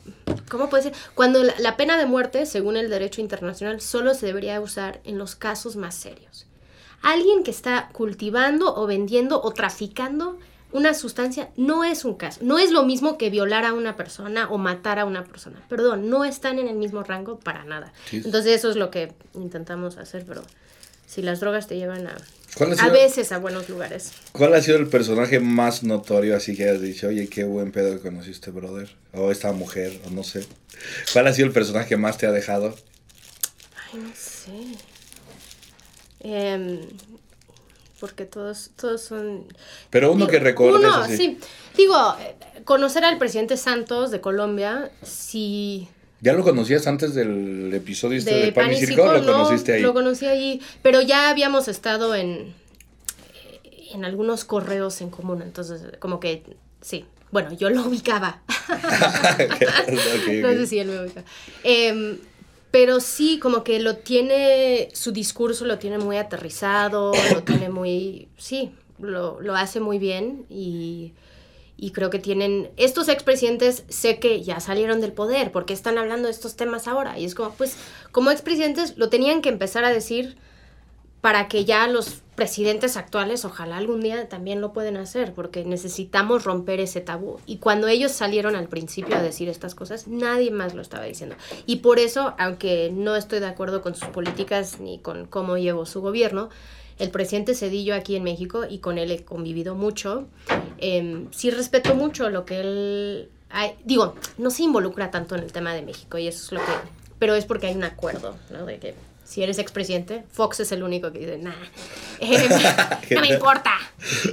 ¿cómo 0.48 0.70
puede 0.70 0.84
ser? 0.84 0.92
Cuando 1.14 1.42
la, 1.42 1.76
pena 1.76 1.98
de 1.98 2.06
muerte, 2.06 2.46
según 2.46 2.76
el 2.76 2.88
derecho 2.88 3.20
internacional, 3.20 3.80
solo 3.80 4.14
se 4.14 4.26
debería 4.26 4.60
usar 4.60 5.00
en 5.04 5.18
los 5.18 5.36
casos 5.36 5.76
más 5.76 5.94
serios. 5.94 6.46
Alguien 7.02 7.42
que 7.44 7.50
está 7.50 7.90
cultivando 7.92 8.74
o 8.74 8.86
vendiendo 8.86 9.42
o 9.42 9.52
traficando 9.52 10.38
una 10.72 10.94
sustancia 10.94 11.50
no 11.56 11.84
es 11.84 12.04
un 12.04 12.14
caso. 12.14 12.40
No 12.42 12.58
es 12.58 12.70
lo 12.70 12.84
mismo 12.84 13.18
que 13.18 13.28
violar 13.28 13.66
a 13.66 13.74
una 13.74 13.96
persona 13.96 14.48
o 14.48 14.56
matar 14.56 14.98
a 14.98 15.04
una 15.04 15.24
persona. 15.24 15.62
Perdón, 15.68 16.08
no 16.08 16.24
están 16.24 16.58
en 16.58 16.68
el 16.68 16.76
mismo 16.76 17.02
rango 17.02 17.38
para 17.38 17.64
nada. 17.64 17.92
Entonces 18.12 18.54
eso 18.54 18.70
es 18.70 18.76
lo 18.76 18.90
que 18.90 19.12
intentamos 19.34 19.98
hacer, 19.98 20.24
pero 20.26 20.42
si 21.06 21.22
las 21.22 21.40
drogas 21.40 21.68
te 21.68 21.76
llevan 21.76 22.06
a 22.06 22.16
a 22.58 22.88
veces 22.88 23.32
a 23.32 23.38
buenos 23.38 23.68
lugares. 23.68 24.12
¿Cuál 24.32 24.54
ha 24.54 24.62
sido 24.62 24.78
el 24.78 24.88
personaje 24.88 25.40
más 25.40 25.82
notorio 25.82 26.36
así 26.36 26.56
que 26.56 26.68
has 26.68 26.80
dicho, 26.80 27.08
oye, 27.08 27.28
qué 27.28 27.44
buen 27.44 27.70
pedo 27.70 27.96
que 27.96 28.00
conociste, 28.00 28.50
brother? 28.50 28.88
O 29.12 29.30
esta 29.30 29.52
mujer, 29.52 30.00
o 30.06 30.10
no 30.10 30.22
sé. 30.22 30.46
¿Cuál 31.12 31.26
ha 31.26 31.32
sido 31.32 31.46
el 31.48 31.52
personaje 31.52 31.88
que 31.90 31.96
más 31.96 32.16
te 32.18 32.26
ha 32.26 32.32
dejado? 32.32 32.74
Ay, 33.92 34.00
no 34.00 34.10
sé. 34.14 34.50
Em, 36.20 36.80
porque 38.00 38.24
todos, 38.24 38.70
todos 38.76 39.02
son... 39.02 39.46
Pero 39.90 40.12
uno 40.12 40.26
que 40.26 40.38
recuerdes 40.38 40.80
Uno, 40.80 41.06
sí. 41.06 41.38
Digo, 41.76 42.16
conocer 42.64 43.04
al 43.04 43.18
presidente 43.18 43.56
Santos 43.56 44.10
de 44.10 44.20
Colombia, 44.20 44.90
sí... 45.02 45.88
¿Ya 46.20 46.32
lo 46.32 46.42
conocías 46.42 46.86
antes 46.86 47.14
del 47.14 47.72
episodio 47.74 48.18
este 48.18 48.34
de, 48.34 48.52
Pan 48.52 48.72
y 48.72 48.76
Circo? 48.76 49.12
¿Lo 49.12 49.24
conociste 49.24 49.74
ahí? 49.74 49.82
Lo 49.82 49.92
conocí 49.92 50.26
ahí, 50.26 50.62
pero 50.82 51.02
ya 51.02 51.28
habíamos 51.28 51.68
estado 51.68 52.14
en, 52.14 52.54
en 53.92 54.04
algunos 54.04 54.44
correos 54.44 55.00
en 55.02 55.10
común, 55.10 55.42
entonces 55.42 55.82
como 55.98 56.20
que 56.20 56.42
sí. 56.80 57.04
Bueno, 57.30 57.52
yo 57.52 57.68
lo 57.70 57.82
ubicaba. 57.86 58.40
no 60.42 60.48
sé 60.48 60.66
si 60.66 60.78
él 60.78 60.88
me 60.88 61.00
ubicaba. 61.00 61.26
Em, 61.64 62.18
pero 62.70 63.00
sí, 63.00 63.38
como 63.38 63.62
que 63.64 63.78
lo 63.78 63.96
tiene, 63.96 64.88
su 64.92 65.12
discurso 65.12 65.64
lo 65.64 65.78
tiene 65.78 65.98
muy 65.98 66.16
aterrizado, 66.16 67.12
lo 67.32 67.42
tiene 67.42 67.68
muy, 67.68 68.28
sí, 68.36 68.72
lo, 68.98 69.40
lo 69.40 69.54
hace 69.54 69.80
muy 69.80 69.98
bien 69.98 70.46
y 70.48 71.12
y 71.76 71.90
creo 71.90 72.10
que 72.10 72.18
tienen, 72.18 72.70
estos 72.76 73.08
expresidentes 73.08 73.84
sé 73.88 74.18
que 74.18 74.42
ya 74.42 74.60
salieron 74.60 75.00
del 75.00 75.12
poder, 75.12 75.52
porque 75.52 75.74
están 75.74 75.98
hablando 75.98 76.26
de 76.26 76.32
estos 76.32 76.56
temas 76.56 76.88
ahora. 76.88 77.18
Y 77.18 77.24
es 77.24 77.34
como, 77.34 77.50
pues, 77.50 77.76
como 78.12 78.30
expresidentes 78.30 78.96
lo 78.96 79.10
tenían 79.10 79.42
que 79.42 79.50
empezar 79.50 79.84
a 79.84 79.90
decir 79.90 80.36
para 81.20 81.48
que 81.48 81.64
ya 81.64 81.86
los 81.88 82.22
presidentes 82.36 82.96
actuales, 82.96 83.44
ojalá 83.44 83.78
algún 83.78 84.00
día 84.00 84.28
también 84.28 84.60
lo 84.60 84.72
pueden 84.72 84.96
hacer, 84.96 85.34
porque 85.34 85.64
necesitamos 85.64 86.44
romper 86.44 86.80
ese 86.80 87.00
tabú. 87.00 87.40
Y 87.46 87.56
cuando 87.56 87.88
ellos 87.88 88.12
salieron 88.12 88.54
al 88.54 88.68
principio 88.68 89.16
a 89.16 89.22
decir 89.22 89.48
estas 89.48 89.74
cosas, 89.74 90.06
nadie 90.06 90.50
más 90.50 90.74
lo 90.74 90.82
estaba 90.82 91.04
diciendo. 91.04 91.34
Y 91.66 91.76
por 91.76 91.98
eso, 91.98 92.34
aunque 92.38 92.90
no 92.92 93.16
estoy 93.16 93.40
de 93.40 93.46
acuerdo 93.46 93.82
con 93.82 93.94
sus 93.94 94.08
políticas 94.08 94.80
ni 94.80 94.98
con 94.98 95.26
cómo 95.26 95.56
llevó 95.56 95.84
su 95.84 96.00
gobierno, 96.00 96.48
el 96.98 97.10
presidente 97.10 97.54
Cedillo 97.54 97.94
aquí 97.94 98.16
en 98.16 98.22
México 98.22 98.64
y 98.68 98.78
con 98.78 98.98
él 98.98 99.10
he 99.10 99.24
convivido 99.24 99.74
mucho. 99.74 100.26
Eh, 100.78 101.26
sí 101.30 101.50
respeto 101.50 101.94
mucho 101.94 102.30
lo 102.30 102.44
que 102.44 102.60
él... 102.60 103.28
digo, 103.84 104.14
no 104.38 104.50
se 104.50 104.62
involucra 104.62 105.10
tanto 105.10 105.34
en 105.34 105.42
el 105.42 105.52
tema 105.52 105.74
de 105.74 105.82
México 105.82 106.18
y 106.18 106.28
eso 106.28 106.44
es 106.44 106.52
lo 106.52 106.60
que... 106.60 106.72
Pero 107.18 107.34
es 107.34 107.44
porque 107.46 107.66
hay 107.68 107.74
un 107.74 107.84
acuerdo, 107.84 108.36
¿no? 108.50 108.66
De 108.66 108.78
que 108.78 108.94
si 109.26 109.42
eres 109.42 109.58
expresidente, 109.58 110.22
Fox 110.30 110.60
es 110.60 110.72
el 110.72 110.82
único 110.82 111.12
que 111.12 111.18
dice, 111.18 111.38
nah, 111.38 111.52
em, 112.20 112.48
no 113.10 113.20
me 113.20 113.28
importa. 113.28 113.72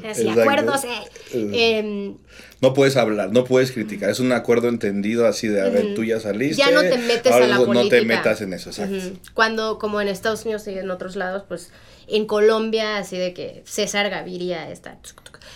Así, 0.07 0.27
acuerdos. 0.29 0.83
Eh. 0.83 1.79
Em, 1.79 2.15
no 2.61 2.73
puedes 2.73 2.95
hablar, 2.95 3.31
no 3.31 3.43
puedes 3.43 3.71
criticar. 3.71 4.09
Es 4.09 4.19
un 4.19 4.31
acuerdo 4.31 4.69
entendido 4.69 5.25
así 5.25 5.47
de, 5.47 5.61
a 5.61 5.69
ver, 5.69 5.95
tú 5.95 6.03
ya 6.03 6.19
saliste. 6.19 6.57
Ya 6.57 6.71
no 6.71 6.81
te 6.81 6.97
metes 6.97 7.31
a 7.31 7.39
la 7.39 7.57
política. 7.57 7.83
No 7.95 8.01
te 8.01 8.05
metas 8.05 8.41
en 8.41 8.53
eso, 8.53 8.69
exacto. 8.69 9.19
Cuando, 9.33 9.79
como 9.79 9.99
en 9.99 10.09
Estados 10.09 10.43
Unidos 10.43 10.67
y 10.67 10.77
en 10.77 10.91
otros 10.91 11.15
lados, 11.15 11.43
pues 11.47 11.71
en 12.07 12.25
Colombia, 12.25 12.97
así 12.97 13.17
de 13.17 13.33
que 13.33 13.63
César 13.65 14.09
Gaviria 14.09 14.69
está... 14.69 14.97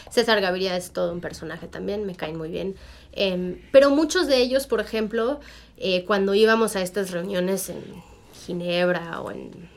César 0.09 0.41
Gaviria 0.41 0.77
es 0.77 0.91
todo 0.91 1.11
un 1.11 1.21
personaje 1.21 1.67
también, 1.67 2.05
me 2.05 2.15
caen 2.15 2.37
muy 2.37 2.49
bien. 2.49 2.75
Em, 3.11 3.61
pero 3.71 3.89
muchos 3.89 4.27
de 4.27 4.37
ellos, 4.37 4.67
por 4.67 4.79
ejemplo, 4.79 5.39
eh, 5.77 6.05
cuando 6.05 6.33
íbamos 6.33 6.75
a 6.75 6.81
estas 6.81 7.11
reuniones 7.11 7.69
en 7.69 7.83
Ginebra 8.45 9.21
o 9.21 9.31
en 9.31 9.69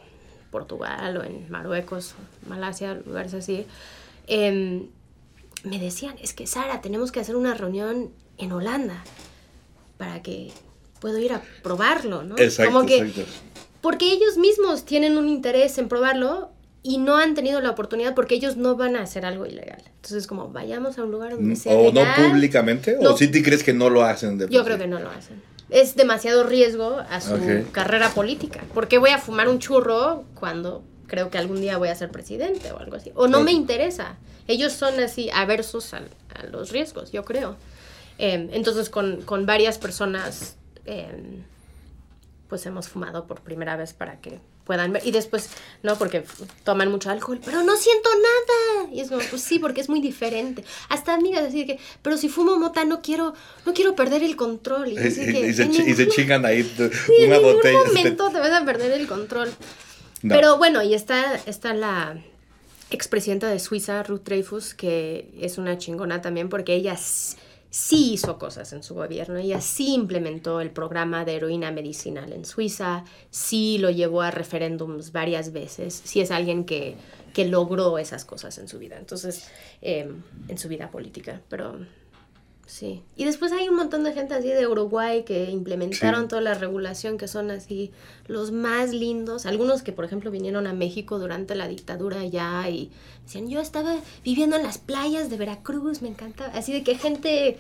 Portugal 0.50 1.16
o 1.16 1.24
en 1.24 1.50
Marruecos, 1.50 2.14
Malasia, 2.46 2.94
lugares 2.94 3.34
así, 3.34 3.66
em, 4.26 4.88
me 5.64 5.78
decían, 5.78 6.16
es 6.20 6.32
que 6.32 6.46
Sara, 6.46 6.80
tenemos 6.80 7.12
que 7.12 7.20
hacer 7.20 7.36
una 7.36 7.54
reunión 7.54 8.10
en 8.38 8.52
Holanda 8.52 9.02
para 9.98 10.22
que 10.22 10.52
puedo 11.00 11.18
ir 11.18 11.32
a 11.32 11.42
probarlo, 11.62 12.22
¿no? 12.22 12.36
Exacto, 12.38 12.72
Como 12.72 12.86
que, 12.86 12.98
exacto. 12.98 13.30
porque 13.80 14.12
ellos 14.12 14.36
mismos 14.38 14.84
tienen 14.84 15.18
un 15.18 15.28
interés 15.28 15.78
en 15.78 15.88
probarlo 15.88 16.50
y 16.82 16.98
no 16.98 17.16
han 17.16 17.34
tenido 17.34 17.60
la 17.60 17.70
oportunidad 17.70 18.14
porque 18.14 18.34
ellos 18.34 18.56
no 18.56 18.76
van 18.76 18.96
a 18.96 19.02
hacer 19.02 19.26
algo 19.26 19.46
ilegal. 19.46 19.82
Entonces, 19.86 20.26
como 20.26 20.48
vayamos 20.48 20.98
a 20.98 21.04
un 21.04 21.10
lugar 21.10 21.32
donde 21.32 21.56
sea 21.56 21.74
Mm, 21.74 21.86
¿O 21.86 21.92
no 21.92 22.02
públicamente? 22.16 22.96
¿O 22.98 23.16
sí 23.16 23.28
te 23.28 23.42
crees 23.42 23.62
que 23.62 23.74
no 23.74 23.90
lo 23.90 24.02
hacen? 24.02 24.38
De 24.38 24.48
Yo 24.48 24.64
creo 24.64 24.78
que 24.78 24.86
no 24.86 24.98
lo 24.98 25.10
hacen. 25.10 25.42
Es 25.68 25.94
demasiado 25.94 26.44
riesgo 26.44 26.98
a 26.98 27.20
su 27.20 27.38
carrera 27.70 28.10
política. 28.10 28.60
¿Por 28.74 28.88
qué 28.88 28.98
voy 28.98 29.10
a 29.10 29.18
fumar 29.18 29.48
un 29.48 29.58
churro 29.58 30.24
cuando 30.34 30.82
creo 31.06 31.30
que 31.30 31.38
algún 31.38 31.60
día 31.60 31.76
voy 31.76 31.88
a 31.88 31.94
ser 31.94 32.10
presidente 32.10 32.72
o 32.72 32.78
algo 32.78 32.96
así? 32.96 33.12
O 33.14 33.28
no 33.28 33.42
me 33.42 33.52
interesa. 33.52 34.16
Ellos 34.48 34.72
son 34.72 34.98
así 34.98 35.30
aversos 35.32 35.94
a, 35.94 36.02
los 36.50 36.70
riesgos, 36.70 37.12
yo 37.12 37.24
creo. 37.24 37.56
Eh, 38.18 38.48
entonces, 38.52 38.90
con, 38.90 39.22
con 39.22 39.46
varias 39.46 39.78
personas, 39.78 40.56
eh, 40.86 41.42
pues 42.48 42.66
hemos 42.66 42.88
fumado 42.88 43.26
por 43.26 43.42
primera 43.42 43.76
vez 43.76 43.92
para 43.92 44.20
que 44.20 44.40
puedan 44.64 44.92
ver. 44.92 45.06
Y 45.06 45.10
después, 45.10 45.50
no, 45.82 45.96
porque 45.98 46.24
toman 46.64 46.90
mucho 46.90 47.10
alcohol, 47.10 47.40
pero 47.44 47.62
no 47.62 47.76
siento 47.76 48.08
nada. 48.14 48.90
Y 48.92 49.00
es 49.00 49.08
como, 49.08 49.20
pues 49.28 49.42
sí, 49.42 49.58
porque 49.58 49.80
es 49.80 49.88
muy 49.88 50.00
diferente. 50.00 50.64
Hasta 50.88 51.14
amigas 51.14 51.44
así 51.44 51.60
de 51.60 51.66
que, 51.66 51.78
pero 52.02 52.16
si 52.16 52.28
fumo 52.28 52.56
mota 52.56 52.84
no 52.84 53.02
quiero, 53.02 53.34
no 53.66 53.74
quiero 53.74 53.94
perder 53.96 54.22
el 54.22 54.36
control. 54.36 54.88
Y, 54.92 54.98
así 54.98 55.24
que, 55.32 55.48
Y, 55.48 55.54
se, 55.54 55.62
en 55.64 55.72
chi- 55.72 55.82
y 55.82 55.94
se 55.94 56.02
ningún- 56.02 56.14
chingan 56.14 56.44
ahí 56.46 56.60
en 57.18 57.26
una 57.28 57.38
botella. 57.40 57.78
este, 57.86 57.88
momento 57.98 58.30
te 58.30 58.38
vas 58.38 58.52
a 58.52 58.64
perder 58.64 58.92
el 58.92 59.06
control. 59.06 59.50
No. 60.22 60.34
Pero 60.34 60.58
bueno, 60.58 60.82
y 60.82 60.94
está, 60.94 61.36
está 61.46 61.72
la 61.74 62.20
expresidenta 62.90 63.48
de 63.48 63.58
Suiza, 63.58 64.02
Ruth 64.02 64.22
Dreyfus, 64.24 64.74
que 64.74 65.30
es 65.40 65.58
una 65.58 65.78
chingona 65.78 66.20
también 66.20 66.48
porque 66.48 66.74
ella 66.74 66.96
sí 67.70 68.14
hizo 68.14 68.38
cosas 68.38 68.72
en 68.72 68.82
su 68.82 68.94
gobierno. 68.94 69.38
Ella 69.38 69.60
sí 69.60 69.94
implementó 69.94 70.60
el 70.60 70.70
programa 70.70 71.24
de 71.24 71.36
heroína 71.36 71.70
medicinal 71.70 72.32
en 72.32 72.44
Suiza, 72.44 73.04
sí 73.30 73.78
lo 73.78 73.90
llevó 73.90 74.22
a 74.22 74.30
referéndums 74.30 75.12
varias 75.12 75.52
veces, 75.52 76.02
sí 76.04 76.20
es 76.20 76.30
alguien 76.30 76.64
que, 76.64 76.96
que 77.32 77.46
logró 77.46 77.98
esas 77.98 78.24
cosas 78.24 78.58
en 78.58 78.68
su 78.68 78.78
vida. 78.78 78.98
Entonces, 78.98 79.48
eh, 79.80 80.12
en 80.48 80.58
su 80.58 80.68
vida 80.68 80.90
política. 80.90 81.40
Pero 81.48 81.78
Sí. 82.70 83.02
Y 83.16 83.24
después 83.24 83.50
hay 83.50 83.68
un 83.68 83.74
montón 83.74 84.04
de 84.04 84.12
gente 84.12 84.32
así 84.32 84.46
de 84.46 84.64
Uruguay 84.68 85.24
que 85.24 85.50
implementaron 85.50 86.22
Sí. 86.22 86.28
toda 86.28 86.40
la 86.40 86.54
regulación, 86.54 87.18
que 87.18 87.26
son 87.26 87.50
así 87.50 87.90
los 88.28 88.52
más 88.52 88.92
lindos. 88.92 89.44
Algunos 89.44 89.82
que, 89.82 89.90
por 89.90 90.04
ejemplo, 90.04 90.30
vinieron 90.30 90.68
a 90.68 90.72
México 90.72 91.18
durante 91.18 91.56
la 91.56 91.66
dictadura 91.66 92.24
ya 92.26 92.70
y 92.70 92.92
decían, 93.24 93.48
yo 93.48 93.60
estaba 93.60 93.96
viviendo 94.22 94.54
en 94.54 94.62
las 94.62 94.78
playas 94.78 95.30
de 95.30 95.36
Veracruz, 95.36 96.00
me 96.00 96.08
encanta. 96.08 96.46
Así 96.54 96.72
de 96.72 96.84
que 96.84 96.94
gente 96.94 97.58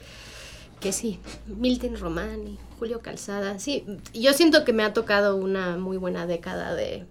que 0.78 0.92
sí, 0.92 1.18
Milton 1.48 1.96
Román 1.98 2.46
y 2.46 2.58
Julio 2.78 3.00
Calzada. 3.00 3.58
Sí, 3.58 3.84
yo 4.14 4.32
siento 4.32 4.64
que 4.64 4.72
me 4.72 4.84
ha 4.84 4.92
tocado 4.92 5.34
una 5.34 5.76
muy 5.76 5.96
buena 5.96 6.24
década 6.28 6.72
de 6.76 7.04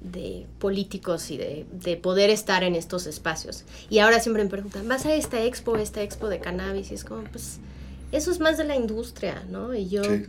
de 0.00 0.46
políticos 0.58 1.30
y 1.30 1.36
de, 1.36 1.66
de 1.72 1.96
poder 1.96 2.30
estar 2.30 2.62
en 2.62 2.74
estos 2.74 3.06
espacios. 3.06 3.64
Y 3.90 3.98
ahora 3.98 4.20
siempre 4.20 4.44
me 4.44 4.50
preguntan, 4.50 4.86
¿vas 4.88 5.06
a 5.06 5.14
esta 5.14 5.42
expo, 5.42 5.76
esta 5.76 6.02
expo 6.02 6.28
de 6.28 6.38
cannabis? 6.40 6.90
Y 6.90 6.94
es 6.94 7.04
como, 7.04 7.24
pues, 7.24 7.58
eso 8.12 8.30
es 8.30 8.38
más 8.40 8.56
de 8.58 8.64
la 8.64 8.76
industria, 8.76 9.44
¿no? 9.50 9.74
Y 9.74 9.88
yo 9.88 10.02
Sí. 10.04 10.26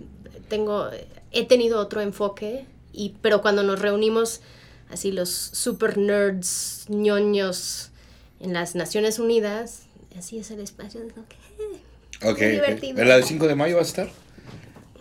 tengo, 0.49 0.89
he 1.31 1.45
tenido 1.45 1.79
otro 1.79 2.01
enfoque, 2.01 2.65
y, 2.93 3.15
pero 3.21 3.41
cuando 3.41 3.61
nos 3.63 3.79
reunimos, 3.79 4.41
así 4.89 5.11
los 5.11 5.29
super 5.29 5.97
nerds, 5.97 6.85
ñoños 6.89 7.89
en 8.39 8.53
las 8.53 8.73
Naciones 8.75 9.19
Unidas, 9.19 9.83
así 10.17 10.39
es 10.39 10.49
el 10.51 10.59
espacio. 10.61 11.01
es 11.03 11.13
como 11.13 11.25
que, 11.27 11.35
Ok. 12.27 12.39
¿En 12.83 13.07
la 13.07 13.15
del 13.15 13.23
5 13.23 13.47
de 13.47 13.55
mayo 13.55 13.77
vas 13.77 13.87
a 13.87 13.89
estar? 13.89 14.09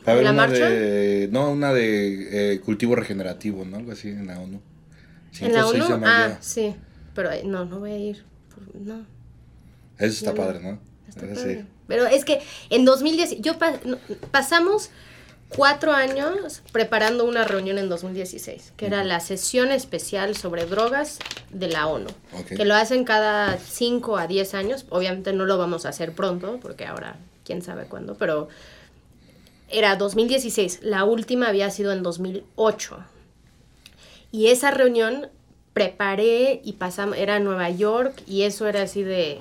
Va 0.08 0.12
a 0.12 0.14
haber 0.14 0.24
¿La 0.24 0.32
una 0.32 0.46
marcha? 0.46 0.68
de. 0.70 1.28
No, 1.30 1.50
una 1.50 1.72
de 1.72 2.54
eh, 2.54 2.60
cultivo 2.60 2.94
regenerativo, 2.96 3.64
¿no? 3.64 3.76
Algo 3.76 3.92
así 3.92 4.08
en 4.08 4.26
la 4.26 4.40
ONU. 4.40 4.60
en 5.40 5.52
la 5.52 5.62
5 5.62 5.68
o 5.68 5.72
6 5.72 5.84
ONU, 5.84 6.06
ah, 6.06 6.38
sí, 6.40 6.74
pero 7.14 7.30
eh, 7.30 7.42
no, 7.44 7.64
no 7.64 7.78
voy 7.80 7.92
a 7.92 7.98
ir, 7.98 8.24
por- 8.54 8.74
no. 8.80 9.06
Eso 9.98 10.06
está 10.26 10.30
No, 10.30 10.36
padre, 10.36 10.60
¿no? 10.60 10.78
Está 11.08 11.26
Ese 11.26 11.34
padre. 11.34 11.60
sí. 11.62 11.66
Pero 11.86 12.06
es 12.06 12.24
que 12.24 12.40
en 12.70 12.84
2010, 12.84 13.40
yo 13.40 13.58
pa- 13.58 13.78
pasamos 14.30 14.90
cuatro 15.48 15.92
años 15.92 16.62
preparando 16.72 17.24
una 17.24 17.44
reunión 17.44 17.78
en 17.78 17.88
2016, 17.88 18.74
que 18.76 18.86
era 18.86 19.02
la 19.04 19.18
sesión 19.20 19.72
especial 19.72 20.36
sobre 20.36 20.66
drogas 20.66 21.18
de 21.50 21.68
la 21.68 21.86
ONU, 21.86 22.10
que 22.46 22.64
lo 22.66 22.74
hacen 22.74 23.04
cada 23.04 23.56
5 23.58 24.18
a 24.18 24.26
10 24.26 24.52
años. 24.54 24.84
Obviamente 24.90 25.32
no 25.32 25.46
lo 25.46 25.56
vamos 25.56 25.86
a 25.86 25.88
hacer 25.88 26.12
pronto, 26.12 26.58
porque 26.60 26.84
ahora 26.84 27.16
quién 27.44 27.62
sabe 27.62 27.84
cuándo, 27.86 28.16
pero 28.18 28.48
era 29.68 29.96
2016. 29.96 30.80
La 30.82 31.04
última 31.04 31.48
había 31.48 31.70
sido 31.70 31.92
en 31.92 32.02
2008. 32.02 32.98
Y 34.32 34.48
esa 34.48 34.70
reunión 34.70 35.28
preparé 35.72 36.60
y 36.64 36.72
pasamos, 36.74 37.16
era 37.16 37.36
en 37.36 37.44
Nueva 37.44 37.70
York 37.70 38.22
y 38.26 38.42
eso 38.42 38.66
era 38.66 38.82
así 38.82 39.02
de 39.02 39.40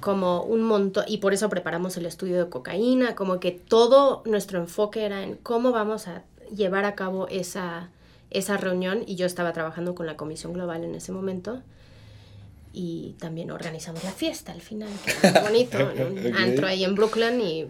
como 0.00 0.42
un 0.42 0.62
montón, 0.62 1.04
y 1.08 1.18
por 1.18 1.32
eso 1.34 1.48
preparamos 1.48 1.96
el 1.96 2.06
estudio 2.06 2.38
de 2.44 2.50
cocaína, 2.50 3.14
como 3.14 3.40
que 3.40 3.50
todo 3.52 4.22
nuestro 4.26 4.58
enfoque 4.58 5.04
era 5.04 5.22
en 5.22 5.36
cómo 5.36 5.72
vamos 5.72 6.06
a 6.06 6.22
llevar 6.54 6.84
a 6.84 6.94
cabo 6.94 7.26
esa, 7.28 7.88
esa 8.30 8.56
reunión 8.56 9.02
y 9.06 9.16
yo 9.16 9.26
estaba 9.26 9.52
trabajando 9.52 9.94
con 9.94 10.06
la 10.06 10.16
Comisión 10.16 10.52
Global 10.52 10.84
en 10.84 10.94
ese 10.94 11.12
momento 11.12 11.60
y 12.72 13.14
también 13.18 13.50
organizamos 13.50 14.04
la 14.04 14.12
fiesta 14.12 14.52
al 14.52 14.60
final, 14.60 14.90
que 15.04 15.30
bonito, 15.40 15.78
en 15.90 16.18
un 16.18 16.26
Ok. 16.32 16.38
antro 16.40 16.66
ahí 16.66 16.84
en 16.84 16.94
Brooklyn 16.94 17.40
y 17.40 17.66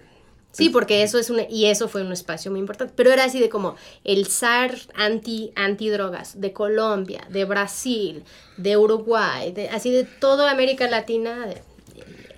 sí, 0.57 0.71
porque 0.71 1.03
eso 1.03 1.19
es 1.19 1.31
un, 1.31 1.41
y 1.51 1.67
eso 1.67 1.89
fue 1.89 2.03
un 2.03 2.13
espacio 2.13 2.51
muy 2.51 2.61
importante, 2.61 2.93
pero 2.97 3.13
era 3.13 3.25
así 3.25 3.41
de 3.41 3.49
como 3.49 3.77
el 4.05 4.27
zar 4.27 4.75
anti 4.95 5.53
antidrogas 5.55 6.41
de 6.41 6.53
Colombia, 6.53 7.27
de 7.31 7.45
Brasil, 7.45 8.25
de 8.57 8.77
Uruguay, 8.77 9.53
de, 9.53 9.69
así 9.69 9.91
de 9.91 10.05
toda 10.05 10.51
América 10.51 10.89
Latina, 10.89 11.47
de, 11.47 11.63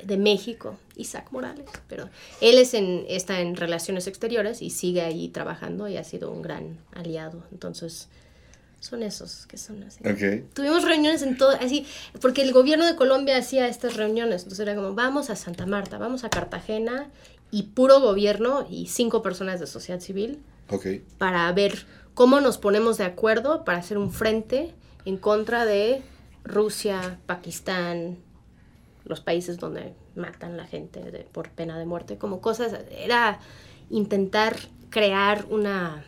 de 0.04 0.16
México, 0.16 0.78
Isaac 0.96 1.28
Morales, 1.30 1.66
pero 1.88 2.10
él 2.40 2.58
es 2.58 2.74
en, 2.74 3.04
está 3.08 3.40
en 3.40 3.56
relaciones 3.56 4.06
exteriores 4.06 4.62
y 4.62 4.70
sigue 4.70 5.02
ahí 5.02 5.28
trabajando 5.28 5.86
y 5.86 5.96
ha 5.96 6.04
sido 6.04 6.32
un 6.32 6.42
gran 6.42 6.78
aliado, 6.94 7.44
entonces 7.52 8.08
son 8.80 9.02
esos 9.02 9.46
que 9.46 9.58
son 9.58 9.82
así. 9.82 10.00
Ok. 10.06 10.52
Tuvimos 10.54 10.84
reuniones 10.84 11.22
en 11.22 11.36
todo, 11.36 11.50
así, 11.60 11.86
porque 12.20 12.42
el 12.42 12.52
gobierno 12.52 12.86
de 12.86 12.96
Colombia 12.96 13.36
hacía 13.36 13.68
estas 13.68 13.96
reuniones, 13.96 14.42
entonces 14.42 14.60
era 14.60 14.74
como, 14.74 14.94
vamos 14.94 15.30
a 15.30 15.36
Santa 15.36 15.66
Marta, 15.66 15.98
vamos 15.98 16.24
a 16.24 16.30
Cartagena, 16.30 17.10
y 17.50 17.64
puro 17.64 18.00
gobierno 18.00 18.66
y 18.70 18.86
cinco 18.86 19.22
personas 19.22 19.60
de 19.60 19.66
sociedad 19.66 20.00
civil 20.00 20.40
para 21.18 21.50
ver 21.52 21.86
cómo 22.14 22.40
nos 22.40 22.58
ponemos 22.58 22.98
de 22.98 23.04
acuerdo 23.04 23.64
para 23.64 23.78
hacer 23.78 23.96
un 23.98 24.12
frente 24.12 24.74
en 25.04 25.16
contra 25.16 25.64
de 25.64 26.02
Rusia, 26.44 27.18
Pakistán, 27.26 28.18
los 29.04 29.20
países 29.20 29.58
donde 29.58 29.94
matan 30.16 30.56
la 30.56 30.66
gente 30.66 31.00
de- 31.10 31.20
por 31.20 31.48
pena 31.50 31.78
de 31.78 31.86
muerte, 31.86 32.18
como 32.18 32.40
cosas, 32.40 32.72
era 32.90 33.38
intentar 33.90 34.56
crear 34.90 35.46
una... 35.48 36.04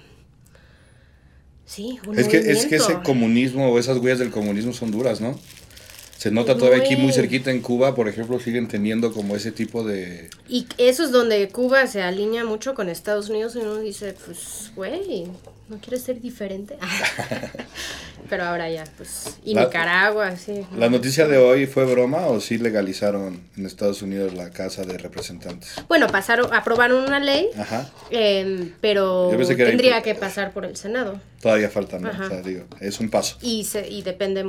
Sí, 1.64 1.98
un 2.06 2.18
Es 2.18 2.26
que, 2.28 2.38
es 2.38 2.66
que 2.66 2.76
ese 2.76 2.98
comunismo 3.04 3.68
o 3.72 3.78
esas 3.78 3.98
huellas 3.98 4.18
del 4.18 4.30
comunismo 4.30 4.72
son 4.72 4.90
duras, 4.90 5.20
¿no? 5.20 5.38
Se 6.20 6.30
nota 6.30 6.54
todavía 6.54 6.82
aquí 6.84 6.96
muy 6.96 7.14
cerquita 7.14 7.50
en 7.50 7.62
Cuba, 7.62 7.94
por 7.94 8.06
ejemplo, 8.06 8.38
siguen 8.38 8.68
teniendo 8.68 9.10
como 9.10 9.36
ese 9.36 9.52
tipo 9.52 9.84
de... 9.84 10.28
Y 10.50 10.66
eso 10.76 11.02
es 11.02 11.12
donde 11.12 11.48
Cuba 11.48 11.86
se 11.86 12.02
alinea 12.02 12.44
mucho 12.44 12.74
con 12.74 12.90
Estados 12.90 13.30
Unidos 13.30 13.56
y 13.56 13.60
uno 13.60 13.78
dice, 13.78 14.14
pues, 14.26 14.70
güey, 14.76 15.28
¿no 15.70 15.78
quieres 15.78 16.02
ser 16.02 16.20
diferente? 16.20 16.76
Pero 18.28 18.44
ahora 18.44 18.68
ya, 18.68 18.84
pues, 18.98 19.38
y 19.46 19.54
La- 19.54 19.64
Nicaragua, 19.64 20.36
sí. 20.36 20.66
¿La 20.76 20.90
noticia 20.90 21.26
de 21.26 21.38
hoy 21.38 21.64
fue 21.64 21.86
broma 21.86 22.26
o 22.26 22.38
sí 22.38 22.58
legalizaron 22.58 23.40
en 23.56 23.64
Estados 23.64 24.02
Unidos 24.02 24.34
la 24.34 24.50
Casa 24.50 24.84
de 24.84 24.98
Representantes? 24.98 25.72
Bueno, 25.88 26.06
pasaron, 26.08 26.52
aprobaron 26.52 27.02
una 27.02 27.18
ley, 27.18 27.48
Ajá. 27.56 27.90
em, 28.10 28.74
pero 28.82 29.30
que 29.34 29.54
tendría 29.56 30.02
que 30.02 30.14
pasar 30.14 30.52
por 30.52 30.66
el 30.66 30.76
Senado. 30.76 31.18
Todavía 31.40 31.70
falta, 31.70 31.98
¿no? 31.98 32.10
O 32.10 32.28
sea, 32.28 32.42
digo, 32.42 32.66
es 32.78 33.00
un 33.00 33.08
paso. 33.08 33.38
Y, 33.40 33.64
se, 33.64 33.88
y 33.88 34.02
depende, 34.02 34.44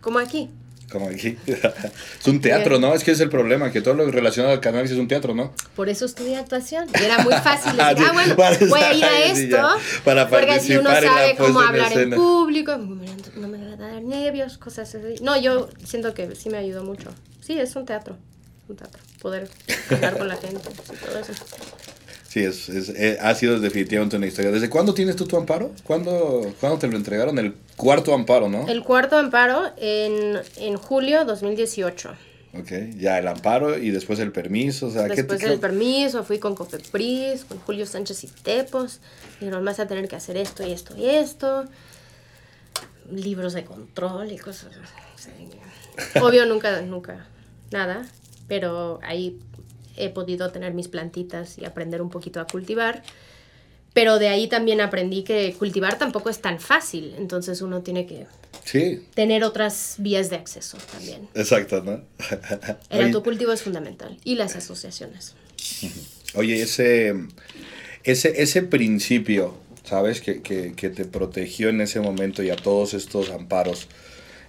como 0.00 0.20
aquí. 0.20 0.48
Como 0.90 1.08
aquí. 1.08 1.36
es 1.46 2.26
un 2.26 2.40
teatro, 2.40 2.78
¿no? 2.78 2.94
Es 2.94 3.04
que 3.04 3.10
es 3.10 3.20
el 3.20 3.28
problema, 3.28 3.70
que 3.70 3.82
todo 3.82 3.94
lo 3.94 4.10
relacionado 4.10 4.54
al 4.54 4.60
cannabis 4.60 4.90
es 4.90 4.98
un 4.98 5.06
teatro, 5.08 5.34
¿no? 5.34 5.52
Por 5.76 5.88
eso 5.88 6.06
estudié 6.06 6.36
actuación. 6.36 6.88
Y 6.98 7.04
era 7.04 7.18
muy 7.18 7.34
fácil 7.34 7.72
decir, 7.76 7.80
Ah, 7.80 7.94
sí, 7.96 8.04
ah, 8.06 8.12
bueno, 8.12 8.36
para 8.36 8.58
voy 8.58 8.80
a 8.80 8.92
ir 8.94 9.04
a 9.04 9.18
esto. 9.24 9.56
ya, 9.56 9.76
para 10.04 10.28
porque 10.28 10.52
así 10.52 10.76
uno 10.76 10.90
sabe 10.90 11.36
cómo 11.36 11.60
hablar 11.60 11.92
en 11.92 12.10
público, 12.10 12.76
no 12.76 13.48
me 13.48 13.58
va 13.58 13.72
a 13.72 13.76
dar 13.76 14.02
nervios, 14.02 14.58
cosas 14.58 14.94
así. 14.94 15.22
No, 15.22 15.38
yo 15.40 15.68
siento 15.84 16.14
que 16.14 16.34
sí 16.34 16.48
me 16.48 16.58
ayudó 16.58 16.84
mucho. 16.84 17.10
Sí, 17.40 17.58
es 17.58 17.76
un 17.76 17.84
teatro. 17.84 18.16
Un 18.68 18.76
teatro. 18.76 19.00
Poder 19.20 19.48
hablar 19.90 20.18
con 20.18 20.28
la 20.28 20.36
gente 20.36 20.60
y 20.70 21.06
todo 21.06 21.18
eso. 21.18 21.32
Sí, 22.28 22.40
es, 22.44 22.68
es- 22.68 22.90
eh, 22.90 23.18
ha 23.20 23.34
sido 23.34 23.58
definitivamente 23.58 24.16
una 24.16 24.26
historia. 24.26 24.50
¿Desde 24.50 24.68
cuándo 24.68 24.92
tienes 24.94 25.16
tú 25.16 25.26
tu 25.26 25.36
amparo? 25.36 25.72
¿Cuándo, 25.84 26.52
¿cuándo 26.60 26.78
te 26.78 26.86
lo 26.86 26.96
entregaron? 26.96 27.38
El 27.38 27.54
cuarto 27.76 28.12
amparo, 28.14 28.48
¿no? 28.50 28.68
El 28.68 28.82
cuarto 28.84 29.16
amparo 29.16 29.62
en, 29.78 30.38
en 30.58 30.76
julio 30.76 31.24
2018. 31.24 32.10
Ok, 32.54 32.70
ya 32.98 33.18
el 33.18 33.28
amparo 33.28 33.78
y 33.78 33.90
después 33.90 34.18
el 34.20 34.32
permiso, 34.32 34.86
o 34.86 34.90
sea, 34.90 35.06
¿qué 35.08 35.16
Después 35.16 35.40
del 35.40 35.58
permiso, 35.58 36.24
fui 36.24 36.38
con 36.38 36.54
Cofepris, 36.54 37.44
con 37.44 37.58
Julio 37.60 37.86
Sánchez 37.86 38.24
y 38.24 38.26
Tepos. 38.28 39.00
Dijeron, 39.40 39.64
vas 39.64 39.80
a 39.80 39.86
tener 39.86 40.08
que 40.08 40.16
hacer 40.16 40.36
esto 40.38 40.66
y 40.66 40.72
esto 40.72 40.94
y 40.96 41.06
esto. 41.08 41.64
Libros 43.10 43.54
de 43.54 43.64
control 43.64 44.32
y 44.32 44.38
cosas. 44.38 44.70
Obvio, 46.22 46.44
nunca, 46.46 46.80
nunca, 46.82 47.26
nada. 47.70 48.06
Pero 48.48 48.98
ahí 49.02 49.38
he 49.98 50.08
podido 50.10 50.50
tener 50.50 50.74
mis 50.74 50.88
plantitas 50.88 51.58
y 51.58 51.64
aprender 51.64 52.00
un 52.02 52.10
poquito 52.10 52.40
a 52.40 52.46
cultivar. 52.46 53.02
Pero 53.94 54.18
de 54.18 54.28
ahí 54.28 54.48
también 54.48 54.80
aprendí 54.80 55.24
que 55.24 55.54
cultivar 55.58 55.98
tampoco 55.98 56.30
es 56.30 56.40
tan 56.40 56.60
fácil. 56.60 57.14
Entonces 57.18 57.62
uno 57.62 57.82
tiene 57.82 58.06
que 58.06 58.26
Sí, 58.64 59.02
tener 59.14 59.44
otras 59.44 59.94
vías 59.98 60.28
de 60.30 60.36
acceso 60.36 60.76
también. 60.92 61.26
exacto, 61.34 61.82
¿no? 61.82 62.02
El 62.90 63.06
autocultivo 63.06 63.52
es 63.52 63.62
fundamental. 63.62 64.16
Y 64.24 64.34
las 64.36 64.56
asociaciones. 64.56 65.34
Oye, 66.34 66.60
ese, 66.62 67.14
ese, 68.04 68.42
ese 68.42 68.62
principio, 68.62 69.54
¿sabes? 69.84 70.20
Que, 70.20 70.42
que, 70.42 70.74
que 70.74 70.90
te 70.90 71.04
protegió 71.06 71.70
en 71.70 71.80
ese 71.80 72.00
momento 72.00 72.42
y 72.42 72.50
a 72.50 72.56
todos 72.56 72.92
estos 72.94 73.30
amparos, 73.30 73.88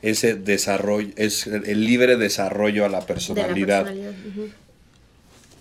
ese 0.01 0.35
desarrollo, 0.35 1.09
es 1.15 1.47
el 1.47 1.85
libre 1.85 2.17
desarrollo 2.17 2.85
a 2.85 2.89
la 2.89 2.97
De 2.99 3.01
la 3.03 3.07
personalidad. 3.07 3.83
personalidad. 3.85 4.13
ujú. 4.27 4.49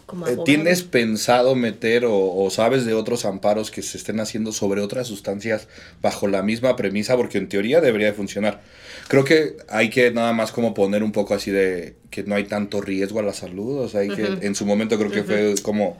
Como 0.08 0.26
Eh. 0.26 0.38
¿Tienes 0.46 0.84
pensado 0.84 1.54
meter 1.54 2.06
o, 2.06 2.34
o 2.34 2.48
sabes 2.48 2.86
de 2.86 2.94
otros 2.94 3.26
amparos 3.26 3.70
que 3.70 3.82
se 3.82 3.98
estén 3.98 4.20
haciendo 4.20 4.52
sobre 4.52 4.80
otras 4.80 5.06
sustancias 5.06 5.68
bajo 6.00 6.28
la 6.28 6.42
misma 6.42 6.76
premisa? 6.76 7.14
Porque 7.14 7.36
en 7.36 7.50
teoría 7.50 7.82
debería 7.82 8.06
de 8.06 8.14
funcionar. 8.14 8.62
Creo 9.08 9.24
que 9.24 9.58
hay 9.68 9.90
que 9.90 10.10
nada 10.10 10.32
más 10.32 10.50
como 10.50 10.72
poner 10.72 11.02
un 11.02 11.12
poco 11.12 11.34
así 11.34 11.50
de 11.50 11.94
que 12.10 12.22
no 12.22 12.34
hay 12.34 12.44
tanto 12.44 12.80
riesgo 12.80 13.20
a 13.20 13.22
la 13.22 13.34
salud. 13.34 13.80
O 13.80 13.88
sea, 13.90 14.00
hay 14.00 14.08
que, 14.08 14.38
en 14.40 14.54
su 14.54 14.64
momento 14.64 14.96
creo 14.96 15.10
que 15.10 15.24
fue 15.24 15.54
como, 15.62 15.98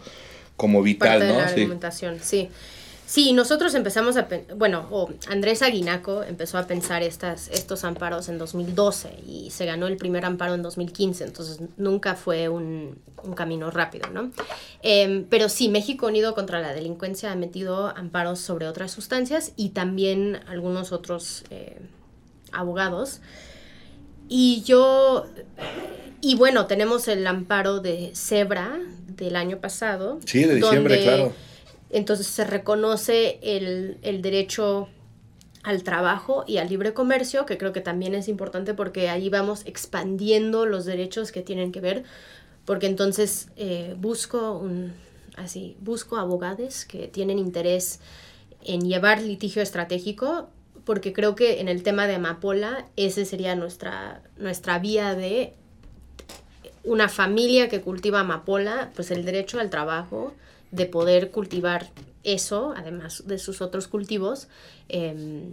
como 0.57 0.83
vital, 0.83 1.19
parte 1.19 1.61
de 1.61 1.67
¿no? 1.67 2.21
sí. 2.23 2.49
Sí, 3.09 3.33
nosotros 3.33 3.75
empezamos 3.75 4.19
a, 4.19 4.29
bueno, 4.55 5.09
Andrés 5.29 5.63
Aguinaco 5.63 6.23
empezó 6.23 6.59
a 6.59 6.67
pensar 6.67 7.03
estas, 7.03 7.49
estos 7.49 7.83
amparos 7.85 8.29
en 8.29 8.37
2012 8.37 9.21
y 9.27 9.51
se 9.51 9.65
ganó 9.65 9.87
el 9.87 9.97
primer 9.97 10.27
amparo 10.27 10.53
en 10.53 10.61
2015, 10.61 11.25
entonces 11.25 11.59
nunca 11.79 12.17
fue 12.17 12.51
un, 12.51 12.99
un 13.25 13.33
camino 13.33 13.71
rápido, 13.71 14.11
¿no? 14.11 14.31
Em, 14.83 15.25
pero 15.25 15.49
sí, 15.49 15.71
México 15.71 16.07
Unido 16.07 16.35
contra 16.35 16.61
la 16.61 16.75
Delincuencia 16.75 17.33
ha 17.33 17.35
metido 17.35 17.97
amparos 17.97 18.41
sobre 18.41 18.69
otras 18.69 18.91
sustancias 18.91 19.55
y 19.57 19.71
también 19.71 20.41
algunos 20.47 20.93
otros 20.93 21.45
eh, 21.49 21.79
abogados. 22.53 23.23
Y 24.29 24.63
yo, 24.67 25.25
y 26.21 26.35
bueno, 26.35 26.67
tenemos 26.67 27.09
el 27.09 27.27
amparo 27.27 27.81
de 27.81 28.13
Zebra 28.15 28.79
del 29.07 29.35
año 29.35 29.61
pasado. 29.61 30.21
Sí, 30.27 30.45
de 30.45 30.57
diciembre, 30.57 30.97
donde 30.97 31.03
claro. 31.03 31.49
Entonces 31.91 32.27
se 32.27 32.45
reconoce 32.45 33.39
el, 33.43 33.99
el 34.03 34.23
derecho 34.23 34.89
al 35.63 35.83
trabajo 35.83 36.45
y 36.47 36.59
al 36.59 36.69
libre 36.69 36.95
comercio, 36.95 37.45
que 37.45 37.59
creo 37.59 37.73
que 37.73 37.81
también 37.81 38.15
es 38.15 38.29
importante 38.29 38.75
porque 38.75 39.11
ahí 39.11 39.29
vamos 39.29 39.63
expandiendo 39.67 40.67
los 40.67 40.85
derechos 40.85 41.33
que 41.33 41.43
tienen 41.43 41.73
que 41.73 41.81
ver, 41.81 42.05
porque 42.65 42.87
entonces 42.87 43.49
eh, 43.57 43.95
busco 43.99 44.53
un, 44.53 44.95
así, 45.37 45.77
busco 45.81 46.17
abogados 46.17 46.85
que 46.85 47.09
tienen 47.09 47.39
interés 47.39 48.01
en 48.65 48.81
llevar 48.81 49.21
litigio 49.21 49.63
estratégico, 49.63 50.49
porque 50.85 51.13
creo 51.13 51.35
que 51.35 51.61
en 51.61 51.69
el 51.69 51.83
tema 51.83 52.07
de 52.07 52.15
amapola 52.15 52.87
ese 52.97 53.25
sería 53.25 53.55
nuestra, 53.55 54.23
nuestra 54.39 54.79
vía 54.79 55.15
de 55.15 55.55
una 56.89 57.09
familia 57.09 57.69
que 57.69 57.81
cultiva 57.81 58.21
amapola, 58.21 58.91
pues 58.95 59.11
el 59.11 59.25
derecho 59.25 59.61
al 59.61 59.71
trabajo, 59.71 60.35
de 60.71 60.87
poder 60.87 61.31
cultivar 61.31 61.89
eso, 62.25 62.75
además 62.77 63.27
de 63.27 63.39
sus 63.39 63.61
otros 63.61 63.89
cultivos, 63.89 64.49
eh, 64.89 65.45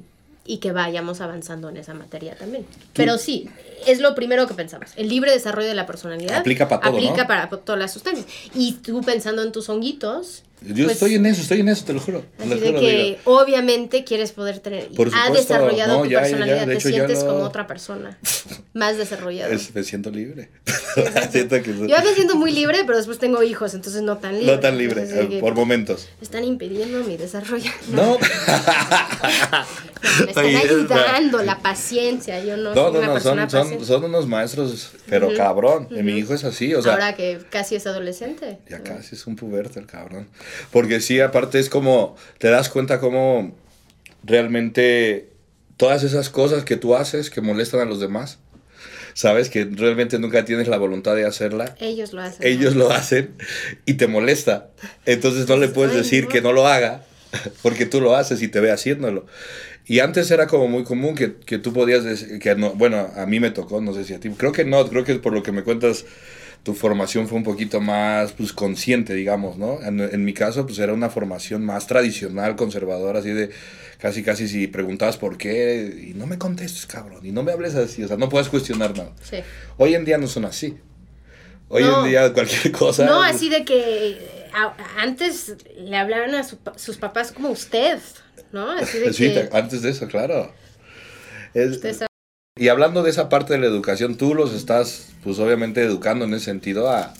y 0.45 0.57
que 0.59 0.71
vayamos 0.71 1.21
avanzando 1.21 1.69
en 1.69 1.77
esa 1.77 1.93
materia 1.93 2.36
también. 2.36 2.65
Pero 2.93 3.17
sí, 3.17 3.49
es 3.88 3.99
lo 3.99 4.13
primero 4.13 4.47
que 4.47 4.53
pensamos. 4.53 4.91
El 4.95 5.09
libre 5.09 5.31
desarrollo 5.31 5.67
de 5.67 5.73
la 5.73 5.88
personalidad 5.88 6.38
Aplica 6.38 6.67
para 6.67 6.81
todo, 6.81 6.93
aplica 6.93 7.23
¿no? 7.23 7.27
para 7.27 7.49
todas 7.49 7.79
las 7.79 7.91
sustancias. 7.91 8.27
Y 8.53 8.73
tú 8.73 9.01
pensando 9.01 9.41
en 9.41 9.51
tus 9.51 9.69
honguitos, 9.69 10.43
Yo 10.68 10.86
pues, 10.86 10.93
estoy 10.93 11.16
en 11.16 11.26
eso, 11.26 11.41
estoy 11.41 11.59
en 11.59 11.70
eso, 11.70 11.86
te 11.86 11.93
lo 11.93 11.99
juro. 11.99 12.24
lo 12.39 12.45
Así 12.55 12.59
de 12.59 12.74
que 12.74 13.03
digo. 13.03 13.20
obviamente 13.26 14.03
quieres 14.03 14.32
poder 14.32 14.59
tener. 14.59 14.88
Por 14.89 15.11
desarrollado 15.32 15.97
no, 15.97 16.03
tu 16.03 16.09
ya, 16.09 16.09
ya, 16.09 16.16
ya, 16.16 16.22
personalidad, 16.22 16.59
de 16.61 16.66
te 16.66 16.74
hecho, 16.80 16.89
sientes 16.89 17.24
como 17.24 17.39
otra 17.43 17.68
persona. 17.68 18.18
Más 18.74 18.97
desarrollada. 18.97 19.53
Es- 19.53 19.74
me 19.76 19.84
siento 19.84 20.09
libre. 20.09 20.49
siento 21.32 21.61
que 21.61 21.72
Yo 21.74 21.97
me 22.03 22.13
siento 22.16 22.36
muy 22.36 22.51
libre, 22.51 22.80
pero 22.86 22.97
después 22.97 23.20
tengo 23.20 23.43
hijos, 23.43 23.74
entonces 23.74 24.01
no 24.01 24.18
tan 24.18 24.39
libre. 24.39 24.55
no 24.55 24.59
tan 24.59 24.78
libre, 24.78 25.01
Entonces, 25.03 25.28
eh, 25.38 25.39
por 25.39 25.53
momentos. 25.55 26.09
Están 26.22 26.43
impidiendo 26.43 27.03
mi 27.03 27.16
desarrollo. 27.18 27.72
No. 27.91 28.18
me 30.20 30.26
están 30.30 30.45
ayudando, 30.45 31.43
la 31.43 31.59
paciencia. 31.59 32.43
Yo 32.43 32.57
no, 32.57 32.74
soy 32.74 32.84
no, 32.84 32.89
una 32.99 33.07
no, 33.07 33.13
persona 33.13 33.41
son, 33.43 33.49
son, 33.49 33.61
paciente. 33.61 33.86
son 33.86 34.03
unos 34.05 34.28
maestros, 34.28 34.91
pero 35.07 35.34
cabrón. 35.36 35.88
Mi 35.91 35.99
ujú. 35.99 36.09
hijo 36.09 36.34
es 36.34 36.43
así, 36.43 36.74
o 36.74 36.82
sea, 36.82 36.93
Ahora 36.93 37.16
que 37.16 37.39
casi 37.49 37.76
es 37.76 37.86
adolescente. 37.88 38.59
ya 38.70 38.82
casi 38.84 39.16
es 39.16 39.28
un 39.28 39.36
puberto 39.36 39.80
el 39.80 39.86
cabrón. 39.86 40.28
Porque 40.72 40.99
sí, 41.01 41.20
aparte 41.20 41.60
es 41.60 41.70
como, 41.70 42.16
te 42.38 42.49
das 42.49 42.70
cuenta 42.70 42.99
cómo 42.99 43.56
realmente 44.24 45.30
todas 45.78 46.03
esas 46.03 46.30
cosas 46.30 46.64
que 46.64 46.78
tú 46.78 46.95
haces 46.95 47.30
que 47.30 47.41
molestan 47.41 47.82
a 47.82 47.86
los 47.86 47.99
demás, 47.99 48.39
sabes 49.14 49.49
que 49.49 49.66
realmente 49.66 50.20
nunca 50.20 50.45
tienes 50.45 50.68
la 50.68 50.78
voluntad 50.78 51.16
de 51.16 51.26
hacerla. 51.26 51.76
Ellos 51.80 52.14
lo 52.14 52.22
hacen. 52.22 52.45
Ellos 52.45 52.76
¿no? 52.76 52.86
lo 52.86 52.91
hacen 52.91 53.36
y 53.86 53.95
te 53.95 54.08
molesta. 54.08 54.70
Entonces 55.06 55.47
no 55.47 55.58
le 55.58 55.70
puedes 55.70 55.91
Ay, 55.93 55.99
decir 55.99 56.24
no. 56.26 56.30
que 56.30 56.41
no 56.41 56.53
lo 56.53 56.68
haga 56.68 57.03
porque 57.62 57.86
tú 57.86 58.01
lo 58.01 58.16
haces 58.16 58.41
y 58.41 58.47
te 58.47 58.60
ve 58.60 58.72
haciéndolo. 58.72 59.26
Y 59.88 59.99
antes 59.99 60.32
era 60.32 60.47
como 60.47 60.68
muy 60.68 60.84
común 60.84 61.16
que, 61.16 61.36
que 61.36 61.60
tú 61.60 61.72
podías 61.72 62.03
decir, 62.03 62.39
que 62.39 62.56
no, 62.56 62.72
bueno, 62.74 63.12
a 63.16 63.26
mí 63.28 63.39
me 63.39 63.51
tocó, 63.51 63.82
no 63.82 63.93
sé 63.93 64.03
si 64.03 64.16
a 64.16 64.20
ti, 64.20 64.30
creo 64.32 64.51
que 64.51 64.66
no, 64.66 64.88
creo 64.89 65.03
que 65.03 65.16
por 65.16 65.32
lo 65.32 65.43
que 65.43 65.51
me 65.51 65.62
cuentas, 65.62 66.06
tu 66.66 66.74
formación 66.74 67.28
fue 67.28 67.38
un 67.38 67.43
poquito 67.43 67.80
más, 67.80 68.32
pues, 68.34 68.51
consciente, 68.51 69.13
digamos, 69.13 69.55
¿no? 69.57 69.82
En, 69.84 69.99
en 69.99 70.26
mi 70.26 70.34
caso, 70.34 70.66
pues, 70.66 70.80
era 70.80 70.93
una 70.93 71.11
formación 71.11 71.63
más 71.63 71.86
tradicional, 71.86 72.55
conservadora, 72.55 73.20
así 73.20 73.30
de, 73.30 73.51
casi, 73.99 74.24
casi 74.24 74.47
si 74.47 74.66
preguntabas 74.66 75.16
por 75.18 75.38
qué, 75.38 76.07
y 76.09 76.16
no 76.16 76.26
me 76.26 76.39
contestes, 76.39 76.88
cabrón, 76.88 77.24
y 77.24 77.32
no 77.32 77.43
me 77.43 77.51
hables 77.51 77.76
así, 77.76 78.03
o 78.03 78.07
sea, 78.07 78.18
no 78.18 78.30
puedes 78.30 78.49
cuestionar 78.49 78.97
nada. 78.97 79.11
Sí. 79.22 79.38
Hoy 79.78 79.93
en 79.93 80.05
día 80.05 80.18
no 80.18 80.26
son 80.28 80.45
así. 80.45 80.76
Hoy 81.70 81.84
No. 81.84 82.03
en 82.03 82.09
día 82.09 82.34
cualquier 82.34 82.72
cosa... 82.72 83.05
No, 83.05 83.22
así 83.22 83.47
de 83.49 83.63
que 83.63 84.18
a- 84.53 84.76
antes 84.99 85.55
le 85.78 85.95
hablaron 85.97 86.34
a 86.34 86.43
su 86.43 86.57
sus 86.78 86.97
papás 86.97 87.32
como 87.32 87.49
usted, 87.49 87.99
¿no? 88.51 88.72
Así 88.72 88.97
de 88.97 89.13
Sí, 89.13 89.32
que 89.34 89.41
te- 89.41 89.55
antes 89.57 89.84
de 89.84 89.91
eso, 89.91 90.07
claro. 90.07 90.51
Es- 91.53 91.72
usted 91.72 91.93
sabe- 91.93 92.07
y 92.58 92.70
hablando 92.70 93.03
de 93.03 93.10
esa 93.10 93.28
parte 93.28 93.51
de 93.53 93.60
la 93.60 93.66
educación, 93.66 94.16
tú 94.16 94.34
los 94.34 94.53
estás, 94.53 95.08
pues 95.26 95.39
obviamente 95.39 95.84
educando 95.84 96.24
en 96.24 96.34
ese 96.34 96.45
sentido 96.45 96.89
a, 96.89 97.14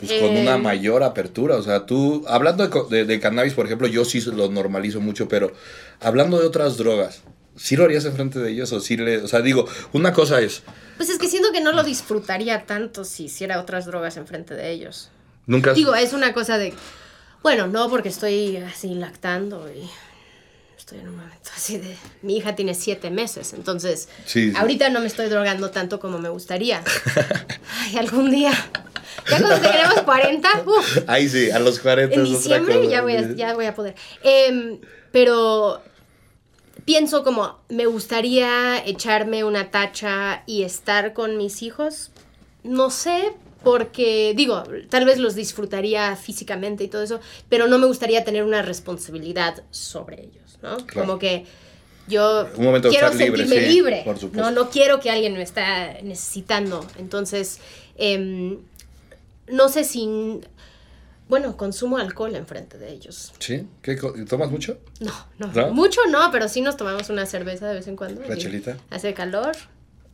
pues 0.00 0.20
con 0.20 0.36
una 0.36 0.58
mayor 0.58 1.04
apertura. 1.04 1.54
O 1.54 1.62
sea, 1.62 1.86
tú, 1.86 2.24
hablando 2.26 2.66
de, 2.66 2.96
de- 2.96 3.04
de 3.04 3.20
cannabis, 3.20 3.54
por 3.54 3.66
ejemplo, 3.66 3.86
yo 3.86 4.04
sí 4.04 4.20
lo 4.22 4.50
normalizo 4.50 5.00
mucho, 5.00 5.28
pero 5.28 5.52
hablando 6.00 6.40
de 6.40 6.48
otras 6.48 6.76
drogas, 6.76 7.22
¿sí 7.54 7.76
lo 7.76 7.84
harías 7.84 8.04
enfrente 8.06 8.40
de 8.40 8.50
ellos? 8.50 8.72
O 8.72 8.80
sí 8.80 8.96
le, 8.96 9.18
o 9.18 9.28
sea, 9.28 9.40
digo, 9.40 9.68
una 9.92 10.12
cosa 10.12 10.40
es, 10.40 10.64
Pues 10.96 11.10
es 11.10 11.18
que 11.18 11.28
siento 11.28 11.52
que 11.52 11.60
no 11.60 11.70
lo 11.70 11.84
disfrutaría 11.84 12.66
tanto 12.66 13.04
si 13.04 13.26
hiciera 13.26 13.60
otras 13.60 13.86
drogas 13.86 14.16
enfrente 14.16 14.54
de 14.54 14.72
ellos. 14.72 15.10
nunca... 15.46 15.74
Digo, 15.74 15.94
es 15.94 16.12
una 16.12 16.32
cosa 16.34 16.58
de. 16.58 16.74
Bueno, 17.44 17.68
no, 17.68 17.88
porque 17.88 18.08
estoy 18.08 18.56
así 18.56 18.94
lactando 18.94 19.70
y. 19.70 19.88
Estoy 20.84 20.98
en 20.98 21.08
un 21.08 21.16
momento 21.16 21.50
así 21.56 21.78
de. 21.78 21.96
Mi 22.20 22.36
hija 22.36 22.54
tiene 22.54 22.74
siete 22.74 23.10
meses, 23.10 23.54
entonces. 23.54 24.06
Sí, 24.26 24.50
sí. 24.50 24.52
Ahorita 24.54 24.90
no 24.90 25.00
me 25.00 25.06
estoy 25.06 25.30
drogando 25.30 25.70
tanto 25.70 25.98
como 25.98 26.18
me 26.18 26.28
gustaría. 26.28 26.82
Ay, 27.80 27.96
algún 27.96 28.30
día. 28.30 28.52
Ya 29.30 29.38
cuando 29.38 29.66
tengamos 29.66 30.02
40, 30.02 30.64
uff. 30.66 30.98
Ahí 31.06 31.26
sí, 31.26 31.50
a 31.50 31.58
los 31.58 31.78
40 31.78 32.14
En 32.14 32.24
diciembre 32.24 32.76
cosa. 32.76 32.90
ya 32.90 33.00
voy 33.00 33.16
a, 33.16 33.32
ya 33.32 33.54
voy 33.54 33.64
a 33.64 33.74
poder. 33.74 33.94
Em, 34.22 34.78
pero 35.10 35.80
pienso 36.84 37.24
como, 37.24 37.60
me 37.70 37.86
gustaría 37.86 38.84
echarme 38.84 39.42
una 39.42 39.70
tacha 39.70 40.42
y 40.44 40.64
estar 40.64 41.14
con 41.14 41.38
mis 41.38 41.62
hijos. 41.62 42.10
No 42.62 42.90
sé, 42.90 43.32
porque 43.64 44.34
digo, 44.36 44.62
tal 44.90 45.06
vez 45.06 45.18
los 45.18 45.34
disfrutaría 45.34 46.14
físicamente 46.14 46.84
y 46.84 46.88
todo 46.88 47.02
eso, 47.02 47.20
pero 47.48 47.66
no 47.66 47.78
me 47.78 47.86
gustaría 47.86 48.22
tener 48.22 48.44
una 48.44 48.60
responsabilidad 48.62 49.64
sobre 49.70 50.22
ellos, 50.24 50.43
¿no? 50.64 50.76
Claro. 50.86 51.06
Como 51.06 51.18
que 51.18 51.44
yo 52.08 52.48
Un 52.56 52.64
momento 52.64 52.88
de 52.88 52.94
quiero 52.94 53.06
estar 53.08 53.20
libre, 53.20 53.42
sentirme 53.44 53.66
sí, 53.68 53.74
libre. 53.74 54.02
por 54.04 54.18
supuesto. 54.18 54.50
No, 54.50 54.50
no 54.64 54.70
quiero 54.70 55.00
que 55.00 55.10
alguien 55.10 55.34
me 55.34 55.42
está 55.42 55.94
necesitando. 56.02 56.84
Entonces, 56.98 57.60
em, 57.96 58.58
no 59.48 59.68
sé 59.68 59.84
si... 59.84 60.40
Bueno, 61.26 61.56
consumo 61.56 61.96
alcohol 61.96 62.34
enfrente 62.36 62.76
de 62.76 62.92
ellos. 62.92 63.32
¿Sí? 63.38 63.66
¿Qué, 63.80 63.96
¿Tomas 64.28 64.50
mucho? 64.50 64.78
No, 65.00 65.12
no, 65.38 65.50
¿No? 65.52 65.72
Mucho 65.72 66.02
no, 66.10 66.30
pero 66.30 66.48
sí 66.48 66.60
nos 66.60 66.76
tomamos 66.76 67.08
una 67.08 67.24
cerveza 67.24 67.66
de 67.68 67.74
vez 67.76 67.88
en 67.88 67.96
cuando. 67.96 68.20
¿La 68.28 68.36
chelita? 68.36 68.76
Hace 68.90 69.14
calor. 69.14 69.56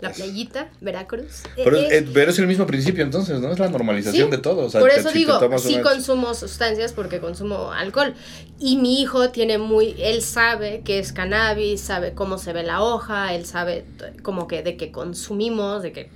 La 0.01 0.11
playita, 0.11 0.71
Veracruz. 0.81 1.43
Pero, 1.57 1.77
Eh, 1.77 1.81
eh, 1.91 1.99
eh, 1.99 2.11
pero 2.13 2.31
es 2.31 2.39
el 2.39 2.47
mismo 2.47 2.67
principio 2.67 3.03
entonces, 3.05 3.41
¿no? 3.41 3.53
Es 3.53 3.59
la 3.59 3.69
normalización 3.69 4.27
Sí, 4.27 4.31
de 4.31 4.39
todo. 4.39 4.67
O 4.67 4.71
sea, 4.71 4.81
Por 4.81 4.91
eso 4.91 5.11
digo, 5.13 5.39
sí 5.59 5.75
una- 5.75 5.83
consumo 5.83 6.35
sustancias 6.35 6.93
porque 6.93 7.21
consumo 7.21 7.73
alcohol. 7.73 8.15
Y 8.59 8.77
mi 8.77 9.01
hijo 9.01 9.31
tiene 9.31 9.59
muy, 9.59 9.95
él 9.99 10.23
sabe 10.23 10.83
que 10.85 10.99
es 10.99 11.13
cannabis, 11.13 11.81
sabe 11.81 12.15
cómo 12.15 12.39
se 12.39 12.53
ve 12.53 12.63
la 12.63 12.83
hoja, 12.83 13.35
él 13.35 13.45
sabe 13.47 13.85
como 14.23 14.49
que 14.49 14.63
de 14.63 14.77
que 14.77 14.91
consumimos, 14.93 15.83
de 15.83 15.93
que 15.93 16.11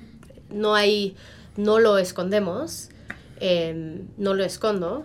no 0.51 0.75
hay, 0.75 1.15
no 1.57 1.79
lo 1.81 1.99
escondemos, 1.99 2.89
em, 3.41 4.07
no 4.19 4.35
lo 4.35 4.45
escondo. 4.45 5.05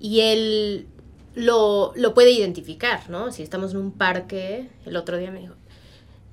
Y 0.00 0.20
él 0.20 0.86
lo, 1.34 1.92
lo 1.96 2.14
puede 2.14 2.30
identificar, 2.30 3.08
¿no? 3.10 3.32
Si 3.32 3.42
estamos 3.42 3.72
en 3.72 3.78
un 3.78 3.92
parque, 3.92 4.68
el 4.86 4.96
otro 4.96 5.16
día 5.18 5.30
me 5.30 5.40
dijo, 5.40 5.54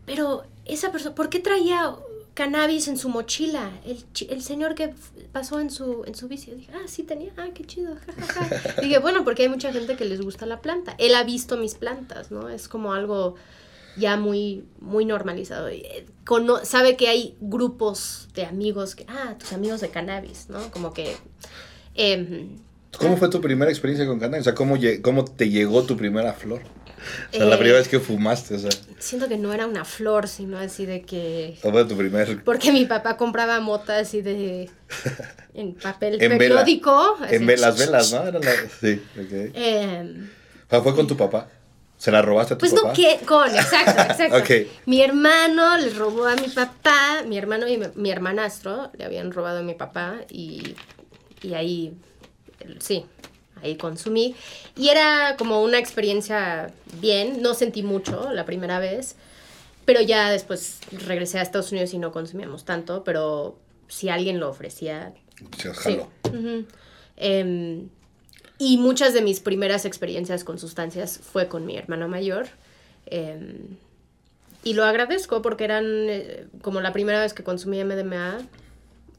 pero 0.06 0.44
esa 0.74 0.92
persona, 0.92 1.16
¿por 1.16 1.30
qué 1.30 1.40
traía 1.40 1.96
cannabis 2.34 2.88
en 2.88 2.98
su 2.98 3.10
mochila? 3.10 3.72
El, 3.86 4.04
el 4.30 4.42
señor 4.42 4.74
que 4.76 4.94
pasó 5.32 5.60
en 5.60 5.70
su, 5.70 6.04
en 6.06 6.16
su 6.16 6.28
bici. 6.28 6.52
Dije, 6.52 6.72
ah, 6.74 6.88
sí 6.88 7.04
tenía, 7.04 7.32
ah, 7.38 7.48
qué 7.54 7.64
chido. 7.66 7.96
ja, 7.96 8.14
ja, 8.26 8.48
ja". 8.50 8.82
Dije, 8.82 9.00
bueno, 9.00 9.24
porque 9.24 9.44
hay 9.44 9.50
mucha 9.50 9.72
gente 9.74 9.96
que 9.96 10.06
les 10.06 10.22
gusta 10.22 10.46
la 10.46 10.62
planta. 10.62 10.96
Él 10.98 11.16
ha 11.16 11.24
visto 11.24 11.58
mis 11.58 11.76
plantas, 11.76 12.32
¿no? 12.32 12.50
Es 12.50 12.68
como 12.68 12.94
algo 12.94 13.36
ya 13.98 14.16
muy, 14.18 14.64
muy 14.80 15.04
normalizado. 15.06 15.70
Y, 15.72 15.78
eh, 15.82 16.06
cono- 16.26 16.64
sabe 16.64 16.96
que 16.96 17.10
hay 17.10 17.36
grupos 17.42 18.30
de 18.34 18.46
amigos 18.46 18.96
que, 18.96 19.06
ah, 19.10 19.36
tus 19.38 19.52
amigos 19.54 19.82
de 19.82 19.90
cannabis, 19.90 20.48
¿no? 20.50 20.72
Como 20.72 20.94
que... 20.94 21.18
em, 21.96 22.58
¿Cómo 22.98 23.16
fue 23.18 23.30
tu 23.30 23.40
primera 23.42 23.72
experiencia 23.72 24.06
con 24.06 24.20
cannabis? 24.20 24.42
O 24.42 24.44
sea, 24.46 24.56
¿cómo, 24.56 24.76
cómo 25.02 25.26
te 25.26 25.50
llegó 25.50 25.84
tu 25.84 25.96
primera 25.98 26.34
flor? 26.34 26.62
O 27.34 27.36
sea, 27.38 27.46
la 27.46 27.56
Eh, 27.56 27.58
primera 27.58 27.78
vez 27.80 27.88
que 27.88 28.00
fumaste, 28.00 28.56
o 28.56 28.60
sea, 28.60 28.70
siento 29.00 29.28
que 29.28 29.38
no 29.38 29.52
era 29.54 29.66
una 29.68 29.84
flor, 29.86 30.28
sino 30.28 30.58
así 30.58 30.86
de 30.86 31.02
que... 31.02 31.58
¿cómo 31.62 31.74
fue 31.74 31.86
tu 31.86 31.98
primer... 31.98 32.44
Porque 32.44 32.72
mi 32.72 32.86
papá 32.86 33.18
compraba 33.18 33.60
mota 33.60 33.98
así 33.98 34.22
de. 34.22 34.70
en 35.54 35.74
papel 35.76 36.14
En 36.22 36.38
vela. 36.38 36.38
periódico. 36.64 37.18
así. 37.22 37.36
En 37.36 37.46
ve- 37.46 37.58
las 37.58 37.78
velas, 37.78 38.12
¿no? 38.14 38.24
Era 38.28 38.40
la- 38.40 38.52
Sí, 38.80 39.02
ok. 39.20 39.32
Eh, 39.56 40.14
O 40.68 40.70
sea, 40.70 40.82
¿Fue 40.82 40.96
con 40.96 41.08
tu 41.08 41.18
papá? 41.18 41.48
¿Se 41.98 42.10
la 42.12 42.22
robaste 42.24 42.56
a 42.56 42.58
tu 42.58 42.62
pues 42.62 42.74
papá? 42.74 42.88
no, 42.88 42.94
¿qué? 42.96 43.20
Con, 43.26 43.48
exacto, 43.54 44.02
exacto. 44.12 44.38
Ok. 44.38 44.68
Mi 44.88 45.02
hermano 45.02 45.78
le 45.78 45.90
robó 45.92 46.26
a 46.26 46.36
mi 46.36 46.48
papá, 46.48 47.22
mi 47.28 47.38
hermano 47.38 47.68
y 47.68 47.78
mi, 47.78 47.86
mi 47.96 48.10
hermanastro 48.12 48.92
le 48.98 49.06
habían 49.06 49.32
robado 49.32 49.60
a 49.60 49.62
mi 49.62 49.76
papá 49.76 50.16
y, 50.30 50.76
y 51.44 51.54
ahí, 51.54 51.94
sí, 52.80 53.06
ahí 53.62 53.76
consumí. 53.76 54.36
Y 54.76 54.90
era 54.90 55.36
como 55.38 55.64
una 55.64 55.80
experiencia 55.80 56.74
bien, 57.00 57.42
no 57.42 57.54
sentí 57.54 57.84
mucho 57.84 58.32
la 58.32 58.46
primera 58.46 58.80
vez, 58.80 59.16
pero 59.86 60.02
ya 60.02 60.30
después 60.32 60.80
regresé 61.08 61.40
a 61.40 61.42
Estados 61.42 61.72
Unidos 61.72 61.94
y 61.94 61.98
no 61.98 62.12
consumíamos 62.12 62.66
tanto, 62.66 63.04
pero 63.04 63.58
si 63.88 64.10
alguien 64.10 64.40
lo 64.40 64.50
ofrecía, 64.50 65.14
Sí, 65.58 65.70
Sí. 65.84 66.00
Em, 67.18 67.90
y 68.60 68.78
muchas 68.78 69.14
de 69.14 69.22
mis 69.22 69.40
primeras 69.40 69.86
experiencias 69.86 70.44
con 70.44 70.60
sustancias 70.60 71.20
fue 71.20 71.48
con 71.48 71.66
mi 71.66 71.78
hermano 71.78 72.08
mayor. 72.08 72.48
em, 73.08 73.78
y 74.64 74.74
lo 74.74 74.86
agradezco 74.86 75.42
porque 75.42 75.64
eran 75.64 75.84
eh, 75.88 76.46
como 76.62 76.80
la 76.82 76.94
primera 76.94 77.20
vez 77.20 77.34
que 77.34 77.44
consumí 77.44 77.84
MDMA 77.84 78.38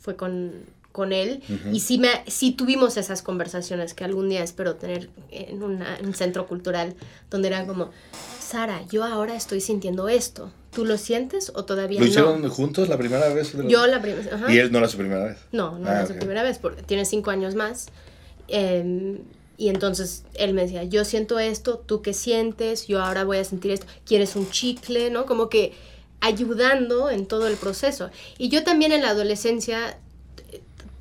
fue 0.01 0.15
con, 0.15 0.53
con 0.93 1.13
él. 1.13 1.43
Y 1.73 1.81
sí, 1.81 1.99
me, 1.99 2.09
sí 2.27 2.53
tuvimos 2.53 2.97
esas 2.97 3.23
conversaciones 3.23 3.95
que 3.95 4.05
algún 4.05 4.29
día 4.29 4.43
espero 4.45 4.77
tener 4.77 5.09
en, 5.31 5.63
una- 5.63 5.97
en 5.99 6.07
un 6.07 6.15
centro 6.15 6.47
cultural 6.47 6.95
donde 7.31 7.49
era 7.49 7.67
como, 7.67 7.91
Sara, 8.41 8.83
yo 8.91 9.03
ahora 9.05 9.35
estoy 9.35 9.61
sintiendo 9.61 10.09
esto. 10.09 10.53
¿Tú 10.73 10.85
lo 10.85 10.97
sientes 10.99 11.51
o 11.55 11.65
todavía 11.65 11.99
¿Lo 12.01 12.05
no? 12.07 12.11
hicieron 12.11 12.49
juntos 12.49 12.89
la 12.89 12.97
primera 12.99 13.29
vez? 13.33 13.53
Yo 13.69 13.87
la 13.87 14.01
primera... 14.01 14.53
Y 14.53 14.59
él 14.59 14.71
no 14.73 14.79
era 14.79 14.89
su 14.89 14.97
primera 14.99 15.25
vez. 15.25 15.39
No, 15.51 15.79
no 15.79 15.89
Ah, 15.89 15.93
era 15.97 16.07
su 16.07 16.13
ok. 16.13 16.19
primera 16.19 16.43
vez, 16.43 16.59
porque 16.59 16.83
tiene 16.83 17.05
cinco 17.05 17.31
años 17.31 17.55
más. 17.55 17.87
Em, 18.49 19.19
y 19.59 19.69
entonces 19.69 20.25
él 20.35 20.55
me 20.55 20.63
decía, 20.63 20.85
yo 20.85 21.05
siento 21.05 21.39
esto, 21.39 21.79
¿tú 21.79 22.03
qué 22.03 22.13
sientes? 22.15 22.87
Yo 22.87 23.03
ahora 23.03 23.25
voy 23.25 23.39
a 23.39 23.45
sentir 23.45 23.71
esto. 23.73 23.87
¿Quieres 24.05 24.35
un 24.37 24.51
chicle? 24.51 25.11
¿No? 25.11 25.27
Como 25.27 25.49
que 25.49 25.73
ayudando 26.21 27.11
en 27.11 27.27
todo 27.27 27.47
el 27.49 27.57
proceso. 27.57 28.11
Y 28.39 28.49
yo 28.49 28.65
también 28.65 28.93
en 28.93 29.03
la 29.03 29.11
adolescencia 29.11 29.99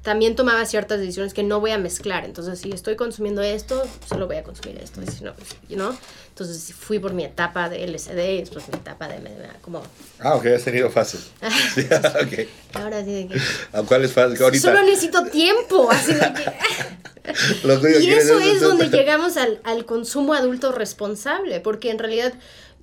también 0.02 0.36
tomaba 0.36 0.66
ciertas 0.66 1.00
decisiones 1.00 1.34
que 1.34 1.44
no 1.44 1.60
voy 1.60 1.72
a 1.72 1.78
mezclar. 1.78 2.26
Entonces, 2.26 2.60
si 2.60 2.72
estoy 2.72 2.96
consumiendo 2.96 3.42
esto, 3.42 3.84
solo 4.08 4.26
voy 4.28 4.38
a 4.38 4.44
consumir 4.44 4.80
esto. 4.82 5.02
y 5.02 5.08
si 5.08 5.24
no, 5.24 5.34
pues, 5.36 5.50
you 5.70 5.76
know? 5.76 5.96
Entonces, 6.30 6.74
fui 6.74 6.98
por 6.98 7.14
mi 7.14 7.24
etapa 7.26 7.70
de 7.70 7.86
LSD 7.86 8.18
y 8.18 8.40
después 8.40 8.68
mi 8.70 8.76
etapa 8.80 9.08
de 9.08 9.20
MDMA. 9.20 9.54
Como, 9.62 9.84
Ah, 10.20 10.36
ok, 10.36 10.46
has 10.48 10.64
tenido 10.64 10.90
fácil. 10.90 11.20
Sí, 11.76 11.82
ok. 11.92 12.48
ahora 12.82 13.04
sí 13.04 13.12
de 13.14 13.28
que... 13.28 13.40
¿A 13.74 13.84
cuál 13.84 14.04
es 14.06 14.14
fácil? 14.14 14.42
Ahorita. 14.42 14.70
Solo 14.70 14.82
necesito 14.84 15.26
tiempo, 15.26 15.92
así 15.92 16.14
de 16.14 16.20
que... 16.34 16.44
Lo 17.68 17.76
Y 17.88 18.10
eso 18.10 18.40
es- 18.40 18.56
es 18.56 18.62
donde 18.62 18.90
llegamos 18.90 19.38
al, 19.38 19.60
al 19.64 19.86
consumo 19.86 20.34
adulto 20.34 20.72
responsable, 20.72 21.60
porque 21.60 21.92
en 21.92 22.00
realidad 22.00 22.34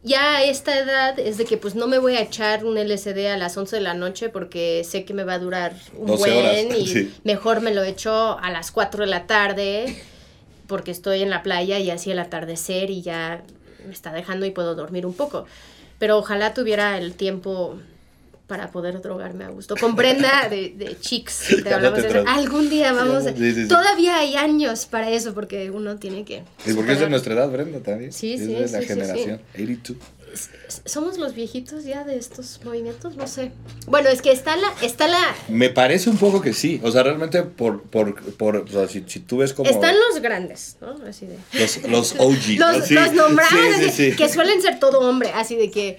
ya 0.02 0.36
a 0.36 0.42
esta 0.44 0.78
edad 0.78 1.18
es 1.18 1.38
de 1.38 1.44
que 1.44 1.56
pues 1.56 1.74
no 1.74 1.86
me 1.86 1.98
voy 1.98 2.16
a 2.16 2.22
echar 2.22 2.64
un 2.64 2.78
LSD 2.78 3.26
a 3.26 3.36
las 3.36 3.56
11 3.56 3.76
de 3.76 3.82
la 3.82 3.94
noche 3.94 4.28
porque 4.28 4.82
sé 4.84 5.04
que 5.04 5.14
me 5.14 5.24
va 5.24 5.34
a 5.34 5.38
durar 5.38 5.74
un 5.96 6.06
12 6.06 6.18
buen 6.18 6.36
horas, 6.38 6.78
y 6.78 6.86
sí. 6.92 7.14
mejor 7.24 7.60
me 7.60 7.74
lo 7.74 7.82
echo 7.82 8.38
a 8.38 8.50
las 8.50 8.70
4 8.70 9.04
de 9.04 9.10
la 9.10 9.26
tarde 9.26 10.02
porque 10.66 10.90
estoy 10.90 11.22
en 11.22 11.30
la 11.30 11.42
playa 11.42 11.78
y 11.78 11.90
así 11.90 12.10
el 12.10 12.18
atardecer 12.18 12.90
y 12.90 13.02
ya 13.02 13.42
me 13.86 13.92
está 13.92 14.12
dejando 14.12 14.46
y 14.46 14.50
puedo 14.50 14.74
dormir 14.74 15.06
un 15.06 15.14
poco. 15.14 15.46
Pero 15.98 16.18
ojalá 16.18 16.54
tuviera 16.54 16.98
el 16.98 17.14
tiempo 17.14 17.78
para 18.48 18.72
poder 18.72 19.00
drogarme 19.02 19.44
a 19.44 19.50
gusto. 19.50 19.76
Con 19.76 19.94
Brenda 19.94 20.48
de, 20.48 20.70
de 20.70 20.98
Chicks, 20.98 21.48
te 21.62 21.70
no 21.70 21.76
hablamos 21.76 22.02
de 22.02 22.08
eso. 22.08 22.24
Algún 22.26 22.68
día 22.70 22.92
vamos 22.92 23.26
a... 23.26 23.32
Sí, 23.32 23.36
sí, 23.36 23.62
sí. 23.62 23.68
Todavía 23.68 24.18
hay 24.18 24.36
años 24.36 24.86
para 24.86 25.10
eso 25.10 25.34
porque 25.34 25.70
uno 25.70 25.96
tiene 25.96 26.24
que... 26.24 26.42
¿Y 26.66 26.72
por 26.72 26.86
qué 26.86 26.92
es 26.92 27.00
de 27.00 27.10
nuestra 27.10 27.34
edad, 27.34 27.48
Brenda, 27.50 27.80
también? 27.80 28.10
Sí, 28.10 28.32
Es 28.32 28.40
sí, 28.40 28.46
de 28.46 28.60
la 28.62 28.68
sí, 28.68 28.76
sí, 28.80 28.84
generación. 28.86 29.40
82. 29.52 29.98
¿Somos 30.84 31.18
los 31.18 31.34
viejitos 31.34 31.84
ya 31.84 32.04
de 32.04 32.16
estos 32.16 32.60
movimientos? 32.64 33.16
No 33.16 33.26
sé. 33.26 33.52
Bueno, 33.86 34.08
es 34.08 34.22
que 34.22 34.32
está 34.32 34.56
la... 34.56 34.72
Está 34.82 35.08
la 35.08 35.18
Me 35.48 35.68
parece 35.68 36.08
un 36.08 36.16
poco 36.16 36.40
que 36.40 36.54
sí. 36.54 36.80
O 36.82 36.90
sea, 36.90 37.02
realmente 37.02 37.42
por, 37.42 37.82
por, 37.82 38.14
por 38.34 38.56
o 38.56 38.66
sea, 38.66 38.88
si, 38.88 39.04
si 39.06 39.20
tú 39.20 39.38
ves 39.38 39.52
como 39.52 39.68
están 39.68 39.94
los 40.08 40.22
grandes, 40.22 40.76
¿no? 40.80 40.96
Así 41.06 41.26
de... 41.26 41.38
los, 41.52 41.82
los. 41.84 42.14
¿no? 42.58 42.72
los, 42.72 42.86
Sí, 42.86 42.94
los 42.94 43.12
nombrados, 43.12 43.94
que 44.16 44.28
suelen 44.32 44.62
ser 44.62 44.78
todo 44.78 45.00
hombre, 45.00 45.32
así 45.34 45.56
de 45.56 45.70
que 45.70 45.98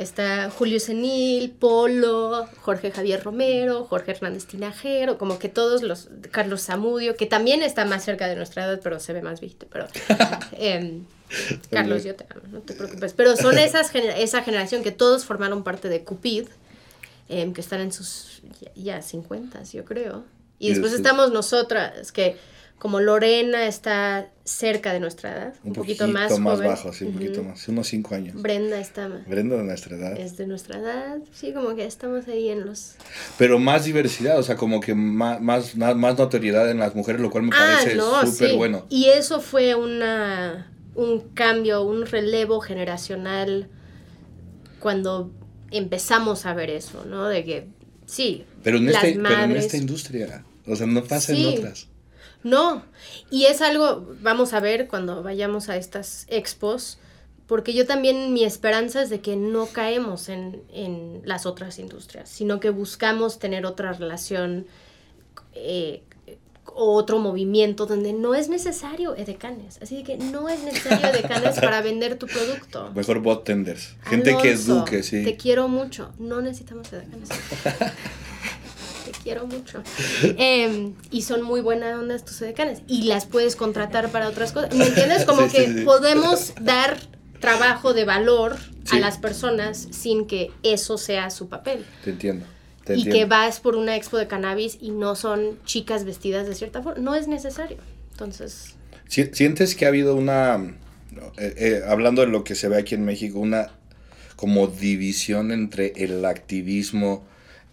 está 0.00 0.50
Julio 0.50 0.80
Senil, 0.80 1.50
Polo, 1.50 2.46
Jorge 2.60 2.90
Javier 2.90 3.22
Romero, 3.22 3.84
Jorge 3.84 4.12
Hernández 4.12 4.46
Tinajero, 4.46 5.18
como 5.18 5.38
que 5.38 5.48
todos 5.48 5.82
los, 5.82 6.08
Carlos 6.30 6.62
Zamudio, 6.64 7.16
que 7.16 7.26
también 7.26 7.62
está 7.62 7.84
más 7.84 8.04
cerca 8.04 8.28
de 8.28 8.36
nuestra 8.36 8.64
edad, 8.64 8.80
pero 8.82 9.00
se 9.00 9.12
ve 9.12 9.22
más 9.22 9.40
viejito, 9.40 9.66
pero... 9.70 9.86
em, 10.52 11.04
Carlos, 11.70 12.04
yo 12.04 12.14
te 12.14 12.24
amo, 12.30 12.42
no 12.50 12.60
te 12.60 12.74
preocupes. 12.74 13.12
Pero 13.12 13.36
son 13.36 13.58
esas 13.58 13.92
gener- 13.92 14.14
esa 14.18 14.42
generación 14.42 14.82
que 14.82 14.92
todos 14.92 15.24
formaron 15.24 15.62
parte 15.64 15.88
de 15.88 16.02
Cupid, 16.04 16.46
em, 17.28 17.52
que 17.52 17.60
están 17.60 17.80
en 17.80 17.92
sus 17.92 18.40
ya, 18.60 18.70
ya 18.74 19.02
50, 19.02 19.62
yo 19.64 19.84
creo. 19.84 20.24
Y 20.58 20.70
después- 20.70 20.92
estamos 20.92 21.30
nosotras, 21.32 22.12
que 22.12 22.36
como 22.78 23.00
Lorena 23.00 23.66
está 23.66 24.30
cerca 24.44 24.92
de 24.92 25.00
nuestra 25.00 25.32
edad, 25.34 25.54
un, 25.64 25.72
poquito, 25.72 26.06
más 26.08 26.32
joven. 26.32 26.68
bajo, 26.68 26.92
sí, 26.92 27.04
un 27.04 27.12
poquito 27.14 27.42
más. 27.42 27.66
Unos 27.68 27.88
5 27.88 28.14
años. 28.14 28.40
Brenda 28.40 28.78
está 28.80 29.08
más. 29.08 29.26
Brenda 29.26 29.56
de 29.56 29.64
nuestra 29.64 29.96
edad. 29.96 30.18
Es 30.18 30.36
de 30.36 30.46
nuestra 30.46 30.78
edad, 30.78 31.18
sí, 31.32 31.52
como 31.52 31.74
que 31.74 31.84
estamos 31.84 32.28
ahí 32.28 32.48
en 32.48 32.64
los... 32.66 32.94
Pero 33.36 33.58
más 33.58 33.84
diversidad, 33.84 34.38
o 34.38 34.42
sea, 34.42 34.56
como 34.56 34.80
que 34.80 34.94
más, 34.94 35.40
más, 35.40 35.76
más 35.76 35.96
más 35.96 36.16
notoriedad 36.16 36.70
en 36.70 36.78
las 36.78 36.94
mujeres, 36.94 37.20
lo 37.20 37.30
cual 37.30 37.44
me 37.44 37.50
Ah, 37.54 37.78
parece 37.80 37.96
no, 37.96 38.24
súper 38.26 38.50
sí. 38.50 38.56
bueno. 38.56 38.86
Y 38.88 39.06
eso 39.06 39.40
fue 39.40 39.74
una, 39.74 40.70
un 40.94 41.20
cambio, 41.34 41.82
un 41.82 42.06
relevo 42.06 42.60
generacional 42.60 43.68
cuando 44.80 45.32
empezamos 45.70 46.46
a 46.46 46.54
ver 46.54 46.70
eso, 46.70 47.04
¿no? 47.04 47.26
De 47.26 47.44
que, 47.44 47.66
sí, 48.06 48.44
Pero 48.62 48.78
en, 48.78 48.86
las 48.92 49.02
este, 49.04 49.18
pero 49.20 49.42
en 49.42 49.56
esta 49.56 49.76
industria, 49.76 50.44
o 50.66 50.76
sea, 50.76 50.86
no 50.86 51.04
pasa 51.04 51.34
Sí. 51.34 51.44
en 51.46 51.58
otras. 51.58 51.88
No, 52.42 52.82
y 53.30 53.46
es 53.46 53.60
algo, 53.60 54.06
vamos 54.20 54.52
a 54.52 54.60
ver 54.60 54.86
cuando 54.86 55.22
vayamos 55.22 55.68
a 55.68 55.76
estas 55.76 56.24
expos, 56.28 56.98
porque 57.46 57.72
yo 57.72 57.86
también 57.86 58.32
mi 58.32 58.44
esperanza 58.44 59.02
es 59.02 59.10
de 59.10 59.20
que 59.20 59.36
no 59.36 59.66
caemos 59.66 60.28
en, 60.28 60.62
en 60.72 61.22
las 61.24 61.46
otras 61.46 61.78
industrias, 61.78 62.28
sino 62.28 62.60
que 62.60 62.70
buscamos 62.70 63.38
tener 63.38 63.66
otra 63.66 63.92
relación 63.92 64.66
eh, 65.54 66.02
o 66.66 66.94
otro 66.94 67.18
movimiento 67.18 67.86
donde 67.86 68.12
no 68.12 68.34
es 68.34 68.48
necesario 68.48 69.16
edecanes. 69.16 69.78
Así 69.82 70.04
que 70.04 70.16
no 70.16 70.48
es 70.48 70.62
necesario 70.62 71.08
edecanes 71.08 71.58
para 71.60 71.80
vender 71.80 72.18
tu 72.18 72.26
producto. 72.26 72.92
Mejor 72.94 73.20
bot 73.20 73.44
tenders. 73.44 73.96
Gente 74.04 74.36
que 74.36 74.50
Alonso, 74.50 74.76
eduque, 74.76 75.02
sí. 75.02 75.24
Te 75.24 75.36
quiero 75.36 75.68
mucho. 75.68 76.12
No 76.18 76.40
necesitamos 76.40 76.92
edecanes. 76.92 77.30
quiero 79.28 79.46
mucho. 79.46 79.82
Em, 80.38 80.94
y 81.10 81.22
son 81.22 81.42
muy 81.42 81.60
buenas 81.60 81.98
ondas 81.98 82.24
tus 82.24 82.40
edecanes. 82.42 82.80
Y 82.86 83.02
las 83.04 83.26
puedes 83.26 83.56
contratar 83.56 84.10
para 84.10 84.28
otras 84.28 84.52
cosas. 84.52 84.74
¿Me 84.74 84.86
entiendes? 84.86 85.24
Como 85.24 85.42
Sí, 85.48 85.56
que 85.56 85.66
sí. 85.74 85.80
podemos 85.84 86.54
dar 86.60 86.98
trabajo 87.40 87.92
de 87.94 88.04
valor 88.04 88.56
a 88.90 88.98
las 88.98 89.18
personas 89.18 89.86
sin 89.90 90.26
que 90.26 90.50
eso 90.62 90.98
sea 90.98 91.30
su 91.30 91.48
papel. 91.48 91.84
Te 92.04 92.10
entiendo. 92.10 92.46
Te 92.84 92.94
y 92.94 93.02
entiendo. 93.02 93.18
que 93.18 93.24
vas 93.26 93.60
por 93.60 93.76
una 93.76 93.96
expo 93.96 94.16
de 94.16 94.26
cannabis 94.26 94.78
y 94.80 94.90
no 94.90 95.14
son 95.14 95.58
chicas 95.64 96.04
vestidas 96.04 96.46
de 96.48 96.54
cierta 96.54 96.82
forma. 96.82 97.00
No 97.02 97.14
es 97.14 97.28
necesario. 97.28 97.76
Entonces, 98.12 98.74
Si- 99.08 99.26
¿Sientes 99.32 99.74
que 99.76 99.84
ha 99.84 99.88
habido 99.88 100.14
una, 100.16 100.56
eh, 101.36 101.54
eh, 101.58 101.82
hablando 101.86 102.22
de 102.22 102.28
lo 102.28 102.44
que 102.44 102.54
se 102.54 102.68
ve 102.68 102.78
aquí 102.78 102.94
en 102.94 103.04
México, 103.04 103.38
una 103.38 103.70
como 104.36 104.66
división 104.68 105.52
entre 105.52 105.92
el 105.96 106.24
activismo 106.24 107.24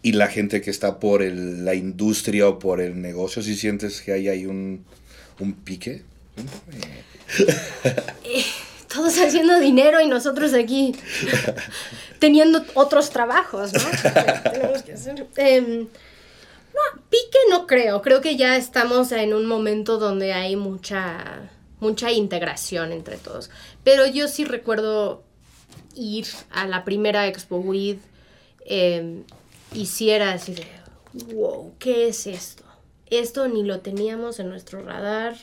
y 0.06 0.12
la 0.12 0.28
gente 0.28 0.62
que 0.62 0.70
está 0.70 0.99
por 0.99 1.24
el- 1.24 1.66
la 1.66 1.74
industria 1.74 2.47
o 2.47 2.60
por 2.60 2.80
el 2.80 3.01
negocio? 3.01 3.41
¿Si 3.41 3.56
sientes 3.56 4.01
que 4.01 4.12
hay 4.14 4.45
un, 4.45 4.86
un 5.39 5.53
pique? 5.53 6.03
todos 8.93 9.18
haciendo 9.20 9.60
dinero 9.60 9.99
y 9.99 10.08
nosotros 10.08 10.53
aquí 10.53 10.93
teniendo 12.20 12.64
otros 12.76 13.10
trabajos, 13.10 13.74
¿no? 13.74 13.80
Tenemos 14.51 14.84
que 14.84 14.93
hacer. 14.93 15.28
Em, 15.38 15.80
no, 15.82 17.01
pique 17.10 17.39
no 17.49 17.68
creo. 17.68 18.01
Creo 18.01 18.22
que 18.22 18.36
ya 18.38 18.56
estamos 18.58 19.12
en 19.12 19.34
un 19.34 19.45
momento 19.47 19.97
donde 19.97 20.34
hay 20.34 20.56
mucha, 20.56 21.49
mucha 21.80 22.12
integración 22.12 22.91
entre 22.91 23.18
todos. 23.18 23.49
Pero 23.84 24.06
yo 24.08 24.28
sí 24.28 24.45
recuerdo 24.45 25.24
ir 25.95 26.28
a 26.51 26.68
la 26.68 26.84
primera 26.86 27.28
Expo 27.28 27.58
Weed 27.58 27.97
em, 28.66 29.24
y 29.76 29.86
si 29.88 30.09
era 30.09 30.32
así 30.32 30.53
de, 30.53 30.65
wow, 31.34 31.73
¿qué 31.80 32.07
es 32.07 32.28
esto? 32.28 32.63
Esto 33.07 33.47
ni 33.47 33.63
lo 33.63 33.82
teníamos 33.82 34.39
en 34.39 34.49
nuestro 34.49 34.82
radar. 34.82 35.36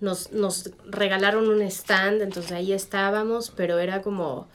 Nos, 0.00 0.32
nos 0.32 0.70
regalaron 0.86 1.48
un 1.48 1.62
stand, 1.62 2.20
entonces 2.20 2.52
ahí 2.52 2.72
estábamos, 2.72 3.52
pero 3.56 3.78
era 3.78 4.02
como, 4.02 4.48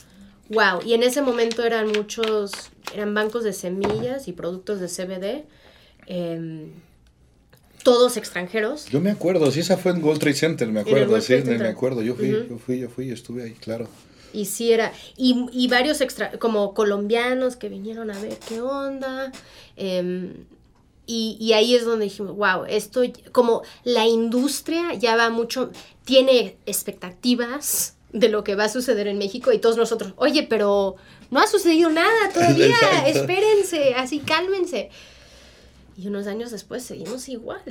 wow. 0.49 0.81
Y 0.85 0.93
en 0.93 1.03
ese 1.03 1.21
momento 1.21 1.63
eran 1.63 1.87
muchos, 1.87 2.51
eran 2.93 3.13
bancos 3.13 3.43
de 3.43 3.53
semillas 3.53 4.27
y 4.27 4.33
productos 4.33 4.79
de 4.79 4.87
CBD, 4.87 5.45
em, 6.05 6.71
todos 7.83 8.17
extranjeros. 8.17 8.85
Yo 8.89 9.01
me 9.01 9.09
acuerdo, 9.09 9.49
sí, 9.51 9.61
esa 9.61 9.77
fue 9.77 9.93
en 9.93 10.03
World 10.03 10.19
Trade 10.19 10.35
Center, 10.35 10.67
me 10.67 10.81
acuerdo, 10.81 11.19
sí, 11.21 11.35
me, 11.45 11.67
acuerdo. 11.67 12.03
Yo 12.03 12.15
fui, 12.15 12.29
yo 12.29 12.57
fui, 12.57 12.79
yo 12.79 12.89
fui, 12.89 13.07
yo 13.07 13.13
estuve 13.13 13.43
ahí, 13.43 13.53
claro. 13.53 13.87
Y 14.33 14.45
sí 14.45 14.71
era, 14.71 14.93
y, 15.17 15.47
y 15.51 15.67
varios 15.67 16.01
extra, 16.01 16.31
como 16.39 16.73
colombianos 16.73 17.55
que 17.55 17.69
vinieron 17.69 18.11
a 18.11 18.19
ver 18.19 18.37
qué 18.47 18.61
onda. 18.61 19.31
em, 19.75 20.45
y, 21.05 21.37
y 21.39 21.53
ahí 21.53 21.73
es 21.73 21.85
donde 21.85 22.05
dijimos, 22.05 22.35
wow, 22.35 22.65
esto, 22.67 23.01
como 23.31 23.63
la 23.83 24.05
industria 24.05 24.93
ya 24.93 25.15
va 25.15 25.31
mucho, 25.31 25.71
tiene 26.05 26.55
expectativas 26.67 27.95
de 28.13 28.29
lo 28.29 28.43
que 28.43 28.53
va 28.55 28.65
a 28.65 28.69
suceder 28.69 29.07
en 29.07 29.17
México 29.17 29.51
y 29.51 29.57
todos 29.57 29.75
nosotros, 29.77 30.13
oye, 30.17 30.43
pero 30.47 30.97
no 31.31 31.39
ha 31.39 31.47
sucedido 31.47 31.89
nada 31.89 32.29
todavía, 32.31 32.67
Exacto. 32.81 33.07
espérense, 33.07 33.95
así 33.95 34.19
cálmense. 34.19 34.91
Y 35.97 36.07
unos 36.07 36.27
años 36.27 36.51
después 36.51 36.83
seguimos 36.83 37.27
igual. 37.27 37.61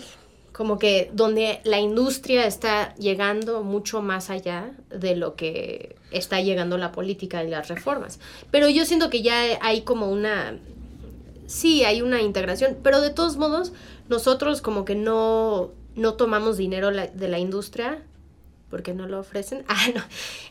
Como 0.59 0.80
que 0.80 1.09
donde 1.14 1.61
la 1.62 1.78
industria 1.78 2.44
está 2.44 2.92
llegando 2.96 3.62
mucho 3.62 4.02
más 4.02 4.28
allá 4.28 4.72
de 4.90 5.14
lo 5.14 5.36
que 5.36 5.94
está 6.11 6.40
llegando 6.40 6.76
la 6.78 6.90
política 6.90 7.44
y 7.44 7.48
las 7.48 7.68
reformas. 7.68 8.18
Pero 8.50 8.68
yo 8.68 8.84
siento 8.84 9.09
que 9.09 9.22
ya 9.22 9.40
hay 9.61 9.82
como 9.82 10.11
una... 10.11 10.59
Sí, 11.46 11.84
hay 11.84 12.02
una 12.02 12.22
integración, 12.22 12.76
pero 12.82 13.00
de 13.00 13.11
todos 13.11 13.36
modos, 13.36 13.72
nosotros 14.09 14.61
como 14.61 14.84
que 14.84 14.96
no, 14.96 15.70
no 15.94 16.14
tomamos 16.14 16.56
dinero 16.56 16.90
de 16.90 17.28
la 17.28 17.38
industria 17.38 18.02
porque 18.71 18.95
no 18.95 19.07
lo 19.07 19.21
ofrecen. 19.21 19.64
Ah, 19.69 19.87
no. 19.95 20.03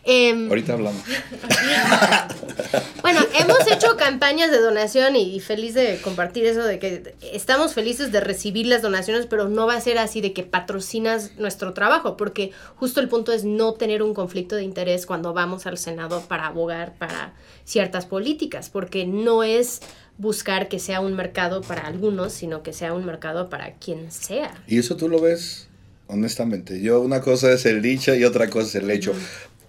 Em, 0.05 0.47
Ahorita 0.47 0.73
hablamos. 0.73 1.01
bueno, 3.01 3.19
hemos 3.37 3.67
hecho 3.69 3.97
campañas 3.97 4.51
de 4.51 4.59
donación 4.59 5.15
y 5.15 5.39
feliz 5.39 5.73
de 5.73 5.99
compartir 6.01 6.45
eso 6.45 6.63
de 6.63 6.79
que 6.79 7.15
estamos 7.33 7.73
felices 7.73 8.11
de 8.11 8.21
recibir 8.21 8.67
las 8.67 8.81
donaciones, 8.81 9.25
pero 9.25 9.49
no 9.49 9.67
va 9.67 9.75
a 9.75 9.81
ser 9.81 9.97
así 9.97 10.21
de 10.21 10.33
que 10.33 10.43
patrocinas 10.43 11.31
nuestro 11.37 11.73
trabajo, 11.73 12.15
porque 12.15 12.51
justo 12.75 13.01
el 13.01 13.09
punto 13.09 13.33
es 13.33 13.43
no 13.43 13.73
tener 13.73 14.01
un 14.01 14.13
conflicto 14.13 14.55
de 14.55 14.63
interés 14.63 15.05
cuando 15.05 15.33
vamos 15.33 15.65
al 15.65 15.77
Senado 15.77 16.21
para 16.21 16.47
abogar 16.47 16.95
para 16.97 17.33
ciertas 17.65 18.05
políticas, 18.05 18.69
porque 18.69 19.05
no 19.05 19.43
es 19.43 19.81
buscar 20.17 20.67
que 20.67 20.79
sea 20.79 20.99
un 20.99 21.13
mercado 21.13 21.61
para 21.61 21.85
algunos, 21.85 22.33
sino 22.33 22.63
que 22.63 22.73
sea 22.73 22.93
un 22.93 23.05
mercado 23.05 23.49
para 23.49 23.73
quien 23.73 24.11
sea. 24.11 24.55
Y 24.67 24.79
eso 24.79 24.97
tú 24.97 25.09
lo 25.09 25.21
ves, 25.21 25.66
honestamente. 26.07 26.81
Yo, 26.81 27.01
una 27.01 27.21
cosa 27.21 27.51
es 27.51 27.65
el 27.65 27.81
dicho 27.81 28.13
y 28.15 28.23
otra 28.23 28.49
cosa 28.49 28.67
es 28.67 28.75
el 28.83 28.89
hecho. 28.91 29.13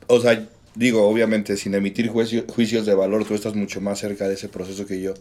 O 0.07 0.21
sea, 0.21 0.47
digo, 0.75 1.07
obviamente, 1.09 1.57
sin 1.57 1.75
emitir 1.75 2.09
juicio- 2.09 2.45
juicios 2.49 2.87
de 2.87 2.95
valor, 2.95 3.25
tú 3.25 3.35
estás 3.35 3.55
mucho 3.55 3.81
más 3.81 3.99
cerca 3.99 4.29
de 4.29 4.35
ese 4.35 4.49
proceso 4.49 4.87
que 4.87 5.01
yo. 5.01 5.15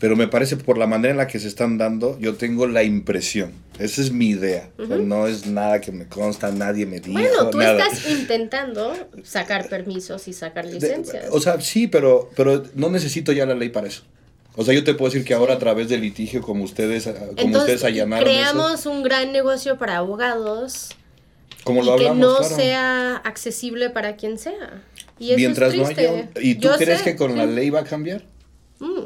Pero 0.00 0.16
me 0.16 0.26
parece 0.26 0.56
por 0.56 0.78
la 0.78 0.88
manera 0.88 1.12
en 1.12 1.16
la 1.18 1.28
que 1.28 1.38
se 1.38 1.46
están 1.46 1.78
dando, 1.78 2.18
yo 2.18 2.34
tengo 2.34 2.66
la 2.66 2.82
impresión. 2.82 3.52
Esa 3.78 4.00
es 4.02 4.10
mi 4.10 4.30
idea. 4.30 4.68
O 4.76 4.84
sea, 4.86 4.96
no 4.96 5.28
es 5.28 5.46
nada 5.46 5.80
que 5.80 5.92
me 5.92 6.06
consta, 6.06 6.50
nadie 6.50 6.86
me 6.86 6.98
dijo. 6.98 7.12
Bueno, 7.12 7.50
tú 7.50 7.58
nada. 7.58 7.86
estás 7.86 8.10
intentando 8.10 8.92
sacar 9.22 9.68
permisos 9.68 10.26
y 10.26 10.32
sacar 10.32 10.66
De- 10.66 10.74
licencias. 10.74 11.26
o 11.30 11.40
sea, 11.40 11.60
sí, 11.60 11.86
pero, 11.86 12.28
pero 12.34 12.64
no 12.74 12.90
necesito 12.90 13.30
ya 13.30 13.46
la 13.46 13.54
ley 13.54 13.68
para 13.68 13.86
eso. 13.86 14.02
O 14.56 14.64
sea, 14.64 14.74
yo 14.74 14.84
te 14.84 14.94
puedo 14.94 15.10
decir 15.10 15.26
que 15.26 15.32
ahora 15.34 15.54
a 15.54 15.58
través 15.58 15.88
del 15.88 16.02
litigio, 16.02 16.42
como 16.42 16.64
ustedes, 16.64 17.04
como 17.04 17.16
Entonces, 17.36 17.56
ustedes 17.60 17.84
allanaron 17.84 18.28
eso, 18.28 18.38
creamos 18.38 18.86
un 18.86 19.02
gran 19.02 19.32
negocio 19.32 19.78
para 19.78 19.96
abogados 19.96 20.90
como 21.64 21.82
y 21.82 21.86
lo 21.86 21.96
que 21.96 22.08
hablamos, 22.08 22.18
no 22.18 22.36
claro. 22.38 22.56
sea 22.56 23.16
accesible 23.18 23.88
para 23.90 24.16
quien 24.16 24.38
sea. 24.38 24.82
Y 25.18 25.30
eso 25.30 25.36
Mientras 25.36 25.72
es 25.72 25.78
no 25.80 25.86
haya... 25.86 26.12
un- 26.12 26.30
¿Y 26.40 26.56
tú 26.56 26.68
Yo 26.68 26.76
crees 26.76 26.98
sé, 26.98 27.04
que 27.04 27.16
con 27.16 27.36
la 27.36 27.46
ley 27.46 27.70
va 27.70 27.80
a 27.80 27.84
cambiar? 27.84 28.24
Mm. 28.80 29.04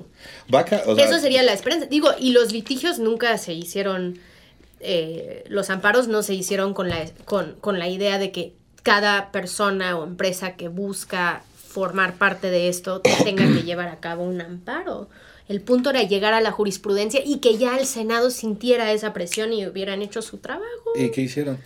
Va 0.53 0.61
a 0.61 0.64
ca- 0.64 0.82
o 0.86 0.97
sea, 0.97 1.05
Eso 1.05 1.18
sería 1.20 1.42
la 1.42 1.53
esperanza. 1.53 1.86
Digo, 1.86 2.09
y 2.18 2.32
los 2.32 2.53
litigios 2.53 2.99
nunca 2.99 3.36
se 3.38 3.53
hicieron, 3.53 4.18
eh, 4.80 5.44
los 5.49 5.68
amparos 5.70 6.09
no 6.09 6.22
se 6.22 6.34
hicieron 6.34 6.72
con 6.74 6.88
la, 6.88 7.05
con, 7.24 7.55
con 7.61 7.78
la 7.78 7.88
idea 7.88 8.18
de 8.18 8.32
que 8.32 8.55
cada 8.82 9.30
persona 9.32 9.97
o 9.99 10.05
empresa 10.05 10.57
que 10.57 10.68
busca 10.68 11.42
formar 11.68 12.14
parte 12.14 12.51
de 12.51 12.68
esto 12.68 13.01
tenga 13.03 13.44
que 13.47 13.62
llevar 13.64 13.88
a 13.88 14.01
cabo 14.01 14.24
un 14.24 14.40
amparo. 14.40 15.09
El 15.49 15.61
punto 15.61 15.90
era 15.90 16.03
llegar 16.03 16.32
a 16.32 16.40
la 16.40 16.51
jurisprudencia 16.51 17.20
y 17.24 17.38
que 17.38 17.57
ya 17.57 17.78
el 17.78 17.86
Senado 17.86 18.30
sintiera 18.30 18.92
esa 18.92 19.12
presión 19.12 19.53
y 19.53 19.66
hubieran 19.66 20.03
hecho 20.03 20.20
su 20.22 20.38
trabajo. 20.38 20.66
¿Y 20.97 21.11
qué 21.11 21.22
hicieron? 21.22 21.59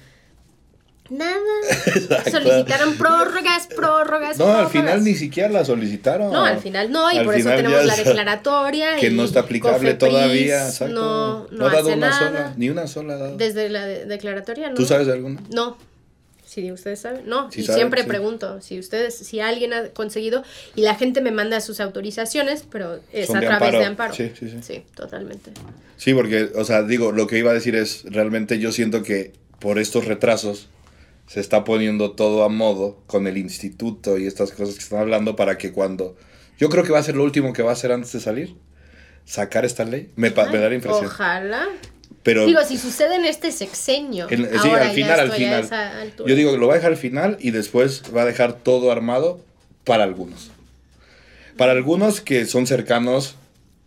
Nada. 1.09 1.35
Solicitaron 2.31 2.97
prórrogas, 2.97 3.67
prórrogas. 3.75 4.39
No, 4.39 4.47
al 4.47 4.69
final 4.69 5.03
ni 5.03 5.15
siquiera 5.17 5.49
la 5.49 5.65
solicitaron. 5.65 6.33
No, 6.33 6.45
al 6.45 6.61
final 6.61 6.93
no, 6.93 7.11
y 7.11 7.17
Al 7.19 7.25
por 7.25 7.35
eso 7.35 7.49
tenemos 7.51 7.85
la 7.85 7.97
declaratoria. 7.97 8.97
Que 9.01 9.09
y 9.09 9.15
no 9.15 9.25
está 9.25 9.41
aplicable 9.41 9.97
Cofepris 9.97 9.99
todavía, 9.99 10.67
exacto. 10.67 10.95
No, 10.95 11.47
no, 11.51 11.67
ha 11.67 11.73
dado 11.73 11.89
una 11.89 12.11
nada. 12.11 12.19
sola, 12.29 12.55
ni 12.57 12.69
una 12.71 12.87
sola 12.87 13.15
ha 13.15 13.19
dado. 13.19 13.37
Desde 13.37 13.69
la 13.71 13.87
de- 13.87 14.05
declaratoria, 14.05 14.69
¿no? 14.69 14.77
¿Tú 14.77 14.85
sabes 14.85 15.09
de 15.09 15.15
alguna? 15.15 15.41
No. 15.53 15.77
Si 16.51 16.73
ustedes 16.73 16.99
saben, 16.99 17.29
no. 17.29 17.49
Sí 17.53 17.61
y 17.61 17.63
saben, 17.63 17.79
siempre 17.79 18.03
sí. 18.03 18.09
pregunto 18.09 18.61
si 18.61 18.81
ustedes, 18.81 19.15
si 19.15 19.39
alguien 19.39 19.73
ha 19.73 19.91
conseguido 19.91 20.43
y 20.75 20.81
la 20.81 20.97
gente 20.97 21.21
me 21.21 21.31
manda 21.31 21.61
sus 21.61 21.79
autorizaciones, 21.79 22.65
pero 22.69 22.99
es 23.13 23.29
Son 23.29 23.37
a 23.37 23.41
de 23.41 23.47
través 23.47 23.69
amparo. 23.69 23.79
de 23.79 23.85
amparo. 23.87 24.15
Sí, 24.15 24.33
sí, 24.37 24.51
sí. 24.51 24.59
Sí, 24.61 24.83
totalmente. 24.97 25.53
Sí, 25.97 26.13
porque, 26.13 26.51
o 26.57 26.65
sea, 26.65 26.83
digo, 26.83 27.13
lo 27.13 27.29
que 27.29 27.39
iba 27.39 27.53
a 27.53 27.55
decir 27.55 27.77
es, 27.77 28.03
realmente 28.05 28.59
yo 28.59 28.73
siento 28.73 29.05
que 29.05 29.33
por 29.61 29.79
estos 29.79 30.07
retrasos 30.07 30.69
se 31.29 31.39
está 31.39 31.63
poniendo 31.63 32.11
todo 32.13 32.43
a 32.43 32.49
modo 32.49 32.99
con 33.07 33.29
el 33.29 33.37
instituto 33.39 34.19
y 34.19 34.27
estas 34.27 34.51
cosas 34.51 34.75
que 34.75 34.81
están 34.83 34.99
hablando 34.99 35.37
para 35.37 35.57
que 35.57 35.71
cuando... 35.71 36.17
Yo 36.59 36.69
creo 36.69 36.83
que 36.83 36.91
va 36.91 36.99
a 36.99 37.03
ser 37.05 37.15
lo 37.15 37.23
último 37.23 37.53
que 37.53 37.63
va 37.63 37.71
a 37.71 37.75
hacer 37.75 37.93
antes 37.93 38.11
de 38.11 38.19
salir, 38.19 38.57
sacar 39.25 39.65
esta 39.65 39.85
ley. 39.85 40.11
Me, 40.17 40.31
me 40.31 40.59
da 40.59 40.69
la 40.69 40.75
impresión. 40.75 41.07
Ojalá. 41.07 41.69
Pero 42.23 42.45
Digo, 42.47 42.61
si 42.67 42.77
sucede 42.77 43.15
en 43.17 43.25
este 43.25 43.51
sexenio, 43.51 44.27
en- 44.31 44.45
sí, 44.51 44.69
ahora 44.69 44.83
al 44.83 44.89
ya 44.89 44.95
final, 44.95 45.21
al 45.21 45.33
final. 45.33 45.69
Yo 46.27 46.35
digo 46.35 46.53
que 46.53 46.59
lo 46.59 46.67
va 46.67 46.75
a 46.75 46.77
dejar 46.77 46.91
al 46.93 46.99
final 46.99 47.39
y 47.41 47.51
después 47.51 48.03
va 48.15 48.23
a 48.23 48.25
dejar 48.27 48.53
todo 48.63 48.93
armado 48.93 49.41
para 49.85 50.05
algunos. 50.05 50.51
Para 51.57 51.73
algunos 51.73 52.21
que 52.21 52.45
son 52.47 52.67
cercanos 52.67 53.37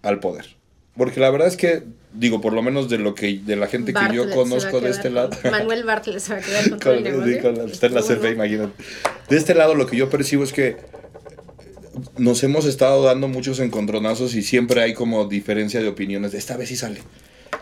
al 0.01 0.19
poder. 0.19 0.55
Porque 0.97 1.19
la 1.19 1.29
verdad 1.31 1.47
es 1.47 1.57
que, 1.57 1.83
digo, 2.13 2.41
por 2.41 2.53
lo 2.53 2.61
menos 2.61 2.89
de 2.89 2.97
lo 2.99 3.13
que 3.15 3.39
de 3.43 3.55
la 3.55 3.67
gente 3.67 3.93
que 3.93 3.99
Bartlett 3.99 4.15
yo 4.15 4.25
va 4.27 4.31
a 4.31 4.35
conozco 4.35 4.81
de 4.81 4.89
este 4.89 5.09
lado. 5.11 5.29
Manuel 5.51 5.83
Bartlett 5.83 6.19
se 6.19 6.33
va 6.33 6.39
a 6.39 6.41
quedar 6.41 6.69
con 6.69 6.79
todo 6.79 6.93
el 6.93 7.03
Con- 7.03 7.11
negocio. 7.11 7.33
sí, 7.35 7.39
con 7.41 7.55
la- 7.57 7.63
está 7.65 7.85
en 7.87 7.93
la 7.95 8.01
CFE, 8.01 8.31
imagínate. 8.31 8.83
De 9.29 9.37
este 9.37 9.53
lado 9.55 9.75
lo 9.75 9.85
que 9.87 9.95
yo 9.97 10.09
percibo 10.09 10.43
es 10.43 10.53
que 10.53 10.77
nos 12.17 12.43
hemos 12.43 12.65
estado 12.65 13.03
dando 13.03 13.27
muchos 13.27 13.59
encontronazos 13.59 14.33
y 14.35 14.41
siempre 14.41 14.81
hay 14.81 14.93
como 14.95 15.25
diferencia 15.25 15.79
de 15.81 15.87
opiniones. 15.87 16.31
de 16.31 16.39
Esta 16.39 16.57
vez 16.57 16.69
sí 16.69 16.75
sale. 16.75 16.99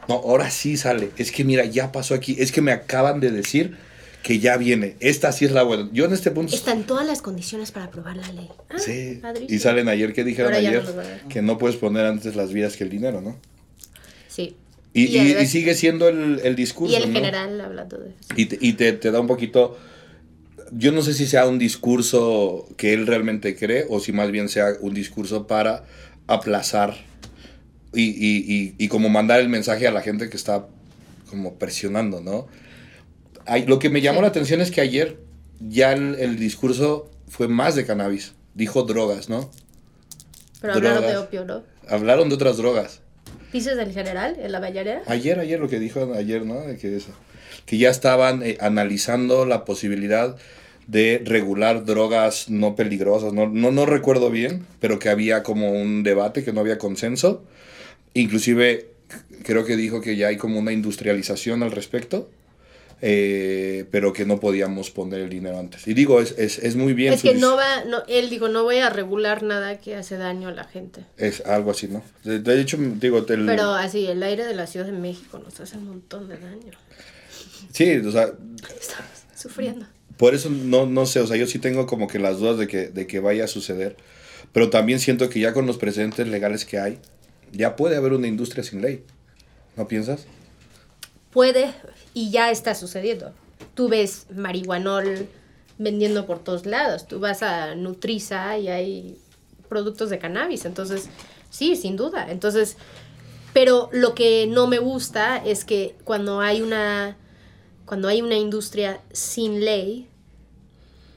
No, 0.08 0.16
ahora 0.16 0.50
sí 0.50 0.78
sale. 0.78 1.12
Es 1.18 1.32
que 1.32 1.44
mira, 1.44 1.66
ya 1.66 1.92
pasó 1.92 2.14
aquí. 2.14 2.36
Es 2.40 2.52
que 2.52 2.62
me 2.62 2.72
acaban 2.72 3.20
de 3.20 3.32
decir 3.32 3.78
que 4.24 4.40
ya 4.40 4.58
viene. 4.58 4.96
Esta 5.00 5.32
sí 5.32 5.46
es 5.46 5.52
la 5.52 5.64
buena. 5.64 5.90
Yo 5.94 6.06
en 6.06 6.14
este 6.14 6.32
punto... 6.32 6.54
Están 6.56 6.84
todas 6.84 7.06
las 7.08 7.22
condiciones 7.22 7.72
para 7.72 7.86
aprobar 7.86 8.18
la 8.18 8.32
ley. 8.32 8.50
Ah, 8.70 8.78
Sí. 8.78 9.20
padrísimo. 9.22 9.56
Y 9.56 9.60
salen 9.60 9.88
ayer, 9.90 10.14
que 10.14 10.24
dijeron 10.24 10.54
Ahora 10.54 10.68
ayer? 10.68 10.84
no 10.84 11.30
que 11.30 11.42
no 11.42 11.58
puedes 11.58 11.78
poner 11.78 12.06
antes 12.06 12.36
las 12.36 12.52
vidas 12.54 12.76
que 12.78 12.84
el 12.84 12.90
dinero, 12.90 13.22
¿no? 13.22 13.38
Sí. 14.28 14.56
Y, 14.94 15.04
Y 15.06 15.16
y- 15.16 15.20
además- 15.20 15.44
y 15.44 15.48
sigue 15.48 15.74
siendo 15.76 16.10
el, 16.10 16.42
el 16.44 16.56
discurso, 16.56 16.94
Y 16.94 16.98
el 17.02 17.08
¿no? 17.10 17.16
general 17.20 17.62
hablando 17.62 17.98
de 17.98 18.10
eso. 18.10 18.18
Y, 18.36 18.46
te, 18.46 18.58
y 18.62 18.74
te, 18.74 18.92
te 18.94 19.10
da 19.12 19.20
un 19.20 19.28
poquito... 19.28 19.78
yo 20.72 20.92
no 20.92 21.02
sé 21.02 21.14
si 21.14 21.26
sea 21.28 21.48
un 21.48 21.58
discurso 21.60 22.68
que 22.78 22.94
él 22.94 23.08
realmente 23.08 23.56
cree 23.56 23.86
o 23.90 24.00
si 24.00 24.12
más 24.12 24.30
bien 24.32 24.50
sea 24.50 24.74
un 24.82 24.94
discurso 24.94 25.48
para 25.48 25.84
aplazar 26.28 26.96
y, 27.94 28.04
y, 28.04 28.46
y, 28.54 28.76
y 28.78 28.88
como 28.88 29.10
mandar 29.10 29.40
el 29.40 29.50
mensaje 29.50 29.88
a 29.88 29.92
la 29.92 30.02
gente 30.02 30.30
que 30.30 30.38
está 30.38 30.66
como 31.30 31.56
presionando, 31.56 32.22
¿no? 32.22 32.48
Lo 33.68 33.80
que 33.80 33.90
me 33.90 34.02
llamó 34.02 34.20
Sí. 34.20 34.22
la 34.24 34.28
atención 34.30 34.62
es 34.62 34.72
que 34.72 34.82
ayer 34.82 35.18
ya 35.60 35.94
el, 35.94 36.16
el 36.20 36.38
discurso 36.38 37.10
fue 37.28 37.48
más 37.48 37.76
de 37.76 37.86
cannabis. 37.86 38.34
Dijo 38.54 38.84
drogas, 38.84 39.30
¿no? 39.30 39.50
Pero 40.62 40.74
hablaron 40.74 41.02
de 41.04 41.18
opio, 41.18 41.46
¿no? 41.46 41.64
Hablaron 41.90 42.30
de 42.30 42.36
otras 42.36 42.58
drogas. 42.58 43.02
¿Dices 43.52 43.76
del 43.76 43.92
general, 43.94 44.38
en 44.40 44.52
la 44.52 44.60
bayarera? 44.60 45.02
Ayer, 45.08 45.40
ayer 45.40 45.60
lo 45.60 45.68
que 45.68 45.80
dijo 45.80 46.14
ayer, 46.14 46.46
¿no? 46.46 46.62
De 46.62 46.78
que, 46.78 46.96
eso, 46.96 47.12
que 47.66 47.78
ya 47.78 47.90
estaban 47.90 48.44
eh, 48.44 48.58
analizando 48.62 49.46
la 49.46 49.66
posibilidad 49.66 50.36
de 50.88 51.22
regular 51.26 51.86
drogas 51.86 52.50
no 52.50 52.76
peligrosas. 52.76 53.34
No, 53.34 53.48
no, 53.48 53.72
no 53.72 53.86
recuerdo 53.86 54.30
bien, 54.30 54.66
pero 54.80 55.00
que 55.00 55.10
había 55.10 55.44
como 55.44 55.72
un 55.72 56.04
debate, 56.04 56.44
que 56.44 56.54
no 56.54 56.60
había 56.62 56.78
consenso. 56.78 57.44
Inclusive 58.14 58.88
creo 59.44 59.66
que 59.66 59.76
dijo 59.78 60.02
que 60.02 60.16
ya 60.16 60.28
hay 60.28 60.38
como 60.38 60.60
una 60.60 60.72
industrialización 60.72 61.64
al 61.64 61.72
respecto, 61.72 62.30
eh, 63.04 63.86
pero 63.90 64.14
que 64.14 64.26
no 64.26 64.40
podíamos 64.40 64.92
poner 64.92 65.22
el 65.22 65.30
dinero 65.30 65.58
antes. 65.60 65.88
Y 65.88 65.94
digo, 65.94 66.22
es, 66.22 66.36
es, 66.38 66.60
es 66.60 66.76
muy 66.76 66.94
bien. 66.94 67.14
Es 67.14 67.24
que 67.24 67.34
no 67.34 67.56
va, 67.56 67.84
no, 67.86 68.04
él 68.08 68.30
digo, 68.30 68.48
no 68.48 68.64
voy 68.64 68.78
a 68.78 68.90
regular 68.90 69.42
nada 69.44 69.80
que 69.80 69.96
hace 69.96 70.18
daño 70.18 70.50
a 70.50 70.52
la 70.52 70.66
gente. 70.66 71.04
Es 71.18 71.42
algo 71.46 71.72
así, 71.72 71.88
¿no? 71.88 72.04
De, 72.24 72.40
de 72.40 72.62
hecho, 72.62 72.78
digo, 72.78 73.18
el- 73.28 73.46
Pero 73.46 73.74
así, 73.74 74.06
el 74.06 74.22
aire 74.22 74.46
de 74.46 74.54
la 74.54 74.68
Ciudad 74.68 74.86
de 74.86 74.92
México 74.92 75.40
nos 75.40 75.60
hace 75.60 75.78
un 75.78 75.88
montón 75.88 76.28
de 76.30 76.38
daño. 76.38 76.74
sí, 77.72 77.98
o 77.98 78.12
sea, 78.12 78.26
Estamos 78.80 79.12
sufriendo. 79.36 79.86
Por 80.18 80.36
eso 80.36 80.52
no, 80.52 80.86
no 80.86 81.08
sé, 81.08 81.20
o 81.22 81.26
sea, 81.28 81.38
yo 81.38 81.48
sí 81.48 81.58
tengo 81.58 81.88
como 81.88 82.08
que 82.08 82.20
las 82.20 82.38
dudas 82.38 82.60
de 82.60 82.68
que, 82.68 82.90
de 82.90 83.08
que 83.08 83.20
vaya 83.20 83.46
a 83.46 83.48
suceder, 83.48 83.96
pero 84.52 84.70
también 84.70 85.00
siento 85.00 85.30
que 85.30 85.40
ya 85.40 85.54
con 85.54 85.66
los 85.66 85.78
precedentes 85.80 86.28
legales 86.28 86.66
que 86.66 86.78
hay, 86.78 87.00
ya 87.52 87.76
puede 87.76 87.96
haber 87.96 88.14
una 88.14 88.28
industria 88.28 88.64
sin 88.64 88.82
ley. 88.82 89.04
¿No 89.76 89.88
piensas? 89.88 90.26
Puede 91.32 91.74
y 92.14 92.32
ya 92.32 92.52
está 92.52 92.76
sucediendo. 92.76 93.34
Tú 93.74 93.88
ves 93.88 94.28
marihuanol 94.36 95.28
vendiendo 95.78 96.26
por 96.26 96.40
todos 96.40 96.66
lados. 96.66 97.08
Tú 97.08 97.20
vas 97.20 97.42
a 97.42 97.76
Nutriza 97.76 98.58
y 98.58 98.68
hay 98.68 99.18
productos 99.70 100.10
de 100.10 100.20
cannabis. 100.20 100.66
Entonces, 100.66 101.10
sí, 101.50 101.76
sin 101.76 101.96
duda. 101.96 102.30
Entonces, 102.30 102.78
pero 103.54 103.90
lo 103.92 104.14
que 104.14 104.48
no 104.48 104.68
me 104.68 104.80
gusta 104.80 105.38
es 105.38 105.66
que 105.66 105.96
cuando 106.04 106.42
hay 106.42 106.62
una 106.62 107.18
cuando 107.86 108.08
hay 108.08 108.22
una 108.22 108.38
industria 108.38 109.02
sin 109.12 109.66
ley 109.66 110.08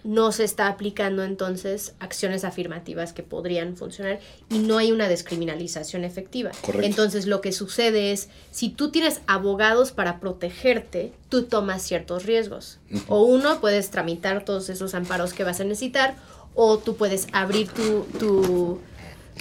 no 0.05 0.33
se 0.33 0.45
está 0.45 0.69
aplicando 0.69 1.25
entonces 1.25 1.95
acciones 1.99 2.45
afirmativas 2.45 3.13
que 3.15 3.23
podrían 3.23 3.75
funcionar 3.77 4.21
y 4.51 4.59
no 4.59 4.77
hay 4.79 4.93
una 4.93 5.09
descriminalización 5.09 6.05
efectiva. 6.05 6.51
Correcto. 6.61 6.87
Entonces 6.87 7.25
lo 7.27 7.41
que 7.41 7.53
sucede 7.53 8.13
es, 8.13 8.29
si 8.51 8.69
tú 8.69 8.91
tienes 8.91 9.23
abogados 9.27 9.93
para 9.93 10.21
protegerte, 10.21 11.13
tú 11.31 11.45
tomas 11.45 11.83
ciertos 11.83 12.25
riesgos. 12.27 12.79
O 13.09 13.23
uno, 13.23 13.61
puedes 13.61 13.91
tramitar 13.91 14.45
todos 14.45 14.69
esos 14.69 14.95
amparos 14.95 15.33
que 15.33 15.43
vas 15.43 15.61
a 15.61 15.65
necesitar, 15.65 16.17
o 16.55 16.79
tú 16.79 16.97
puedes 16.97 17.27
abrir 17.33 17.69
tu, 17.69 18.05
tu, 18.19 18.81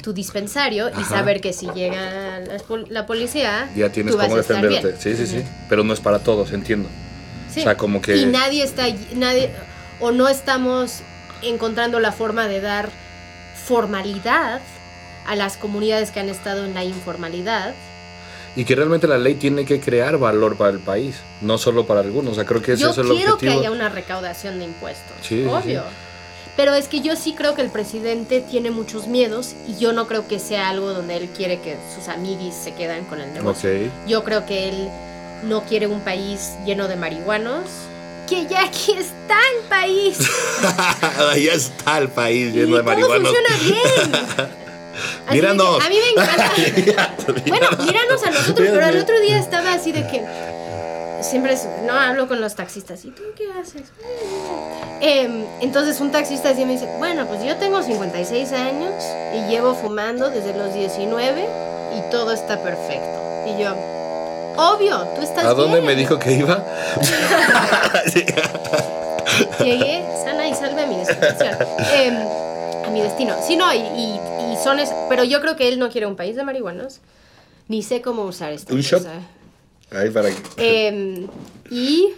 tu 0.02 0.14
dispensario 0.14 0.90
y 1.00 1.04
saber 1.04 1.42
que 1.42 1.52
si 1.54 1.68
llega 1.76 2.40
la, 2.40 2.58
pol- 2.60 2.88
la 2.90 3.06
policía, 3.06 3.70
Ya 3.76 3.92
tienes 3.92 4.14
tú 4.14 4.18
vas 4.18 4.28
cómo 4.28 4.38
a 4.38 4.42
estar 4.42 4.62
defenderte. 4.62 4.88
bien. 4.98 5.18
Sí, 5.18 5.26
sí, 5.28 5.40
sí. 5.40 5.44
Pero 5.70 5.84
no 5.84 5.94
es 5.94 6.00
para 6.00 6.20
todos, 6.20 6.52
entiendo. 6.54 6.88
Sí. 7.54 7.60
O 7.60 7.64
sea, 7.64 7.78
como 7.78 8.02
que- 8.02 8.16
Y 8.18 8.26
nadie 8.26 8.64
está, 8.64 8.86
nadie, 9.14 9.52
o 10.00 10.12
no 10.12 10.28
estamos 10.28 11.02
encontrando 11.42 12.00
la 12.00 12.12
forma 12.12 12.48
de 12.48 12.62
dar 12.62 12.90
formalidad 13.66 14.62
a 15.26 15.36
las 15.36 15.58
comunidades 15.58 16.12
que 16.12 16.20
han 16.20 16.30
estado 16.30 16.66
en 16.66 16.74
la 16.74 16.84
informalidad. 16.84 17.74
Y 18.56 18.66
que 18.66 18.76
realmente 18.76 19.08
la 19.08 19.18
ley 19.18 19.36
tiene 19.36 19.66
que 19.66 19.80
crear 19.80 20.18
valor 20.18 20.58
para 20.58 20.72
el 20.72 20.80
país, 20.80 21.16
no 21.42 21.58
solo 21.58 21.88
para 21.88 22.02
algunos. 22.02 22.34
O 22.34 22.36
sea, 22.36 22.46
creo 22.46 22.62
que 22.62 22.74
ese 22.74 22.84
Yo 22.84 22.92
es 22.92 22.98
el 23.00 23.08
quiero 23.08 23.38
que 23.38 23.50
haya 23.50 23.72
una 23.72 23.90
recaudación 23.90 24.60
de 24.60 24.66
impuestos, 24.66 25.16
Sí, 25.22 25.44
obvio. 25.46 25.82
sí. 25.82 25.88
Pero 26.56 26.76
es 26.76 26.88
que 26.88 27.02
yo 27.02 27.16
sí 27.16 27.34
creo 27.34 27.56
que 27.56 27.64
el 27.64 27.72
presidente 27.72 28.40
tiene 28.42 28.70
muchos 28.70 29.08
miedos 29.08 29.56
y 29.68 29.76
yo 29.78 29.92
no 29.92 30.08
creo 30.08 30.28
que 30.28 30.38
sea 30.38 30.70
algo 30.70 30.94
donde 30.94 31.18
él 31.18 31.30
quiere 31.36 31.60
que 31.62 31.78
sus 31.96 32.08
amiguis 32.10 32.54
se 32.54 32.74
quedan 32.76 33.06
con 33.06 33.20
el 33.22 33.34
negocio. 33.34 33.72
Yo 34.08 34.24
creo 34.24 34.46
que 34.46 34.70
él 34.70 34.88
no 35.46 35.64
quiere 35.64 35.88
un 35.88 36.02
país 36.02 36.52
lleno 36.64 36.88
de 36.88 36.96
marihuanos, 36.96 37.66
que 38.28 38.48
ya 38.48 38.64
aquí 38.66 38.94
está 38.94 39.38
el 39.58 39.68
país. 39.70 40.18
ya 41.44 41.54
está 41.54 41.98
el 42.00 42.10
país 42.10 42.54
y 42.54 42.60
lleno 42.60 42.78
de 42.78 42.84
todo 42.84 42.84
marihuanos. 42.84 43.34
funciona 43.34 43.58
bien. 43.64 44.52
Así 45.28 45.36
de 45.38 45.42
que 45.42 45.48
Míranos. 45.48 45.84
A 45.86 45.90
mí 45.90 45.96
me 46.16 46.22
encanta. 46.22 46.52
bueno, 47.48 47.68
míranos 47.84 48.24
a 48.24 48.30
nosotros, 48.30 48.70
pero 48.72 48.86
el 48.86 48.98
otro 49.00 49.20
día 49.22 49.40
estaba 49.40 49.74
así 49.74 49.92
de 49.92 50.06
que 50.08 50.24
siempre 51.22 51.54
es- 51.54 51.68
no 51.86 51.94
hablo 51.94 52.28
con 52.28 52.40
los 52.42 52.56
taxistas. 52.56 53.04
¿Y 53.06 53.10
tú 53.12 53.24
qué 53.36 53.46
haces? 53.60 53.84
Em, 55.02 55.46
entonces 55.62 56.00
un 56.00 56.12
taxista 56.12 56.50
así 56.50 56.64
me 56.66 56.74
dice, 56.74 56.88
bueno, 57.00 57.26
pues 57.28 57.44
yo 57.44 57.56
tengo 57.58 57.82
56 57.82 58.52
años 58.54 58.94
y 59.36 59.50
llevo 59.50 59.74
fumando 59.74 60.30
desde 60.30 60.54
los 60.56 60.74
19 60.74 61.48
y 61.98 62.12
todo 62.12 62.32
está 62.32 62.62
perfecto. 62.62 63.20
Y 63.48 63.62
yo, 63.62 63.76
obvio, 64.58 65.00
tú 65.16 65.22
estás 65.22 65.46
¿A 65.46 65.54
dónde 65.54 65.76
bien". 65.82 65.86
me 65.86 65.96
dijo 65.96 66.18
que 66.20 66.34
iba? 66.34 66.64
Sí. 68.12 68.26
Llegué 69.64 70.04
sana 70.24 70.48
y 70.48 70.54
salve 70.54 70.84
a 70.84 70.86
mi 70.88 70.96
destinación. 70.98 71.58
Em, 71.94 72.18
a 72.86 72.90
mi 72.92 73.02
destino. 73.02 73.34
Sí, 73.48 73.56
no, 73.56 73.74
y, 73.74 73.78
y, 73.78 74.20
y 74.52 74.58
son 74.64 74.80
es, 74.80 74.92
pero 75.10 75.24
yo 75.24 75.40
creo 75.42 75.56
que 75.56 75.68
él 75.70 75.80
no 75.80 75.90
quiere 75.90 76.06
un 76.06 76.16
país 76.16 76.36
de 76.36 76.44
marihuanos. 76.44 77.00
Ni 77.70 77.82
sé 77.82 78.02
cómo 78.02 78.24
usar 78.24 78.52
esta 78.52 78.74
¿Un 78.74 78.82
shot? 78.82 79.00
cosa. 79.04 79.14
Ahí 79.92 80.10
para 80.10 80.30
que... 80.30 80.88
Em, 80.88 81.28
y 81.72 82.10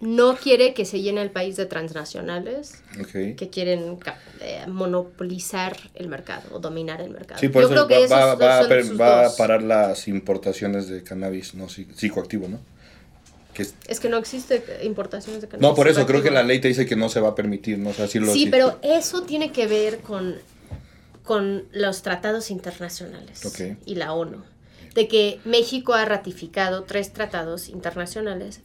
no 0.00 0.36
quiere 0.36 0.74
que 0.74 0.84
se 0.84 1.00
llene 1.00 1.22
el 1.22 1.30
país 1.30 1.56
de 1.56 1.66
transnacionales 1.66 2.82
que 3.12 3.48
quieren 3.50 3.98
eh, 4.40 4.64
monopolizar 4.68 5.76
el 5.94 6.08
mercado 6.08 6.42
o 6.52 6.58
dominar 6.60 7.00
el 7.00 7.10
mercado. 7.10 7.40
Sí, 7.40 7.48
por 7.48 7.62
Yo 7.62 7.66
eso 7.68 7.86
creo 7.86 7.88
que 7.88 7.94
va, 8.08 8.32
esos 8.34 8.40
a 8.42 8.60
son 8.60 8.68
per- 8.68 8.84
sus 8.86 9.00
va 9.00 9.20
a 9.20 9.24
dos. 9.24 9.32
parar 9.34 9.62
las 9.62 10.06
importaciones 10.08 10.88
de 10.88 11.02
cannabis 11.02 11.54
no 11.54 11.66
psi- 11.66 11.88
psicoactivo, 11.94 12.48
¿no? 12.48 12.60
Que 13.54 13.62
es- 13.62 13.74
Es 13.88 13.98
que 13.98 14.08
no 14.08 14.18
existe 14.18 14.62
importaciones 14.84 15.40
de 15.42 15.48
cannabis. 15.48 15.68
no, 15.68 15.74
por 15.74 15.88
eso 15.88 16.06
creo 16.06 16.22
que 16.22 16.30
la 16.30 16.44
ley 16.44 16.60
te 16.60 16.68
dice 16.68 16.86
que 16.86 16.94
no 16.94 17.08
se 17.08 17.18
va 17.20 17.30
a 17.30 17.34
permitir, 17.34 17.78
¿no? 17.78 17.90
O 17.90 17.94
sea, 17.94 18.06
sí 18.06 18.20
lo 18.20 18.32
Sí, 18.32 18.46
pero 18.50 18.78
eso 18.82 19.22
tiene 19.22 19.50
que 19.50 19.66
ver 19.66 19.98
con, 19.98 20.36
con 21.24 21.64
los 21.72 22.02
tratados 22.02 22.50
internacionales 22.52 23.40
y 23.84 23.96
la 23.96 24.12
ONU. 24.12 24.42
De 24.94 25.06
que 25.08 25.40
México 25.44 25.92
ha 25.94 26.04
ratificado 26.04 26.84
tres 26.84 27.12
tratados 27.12 27.68
internacionales, 27.68 28.60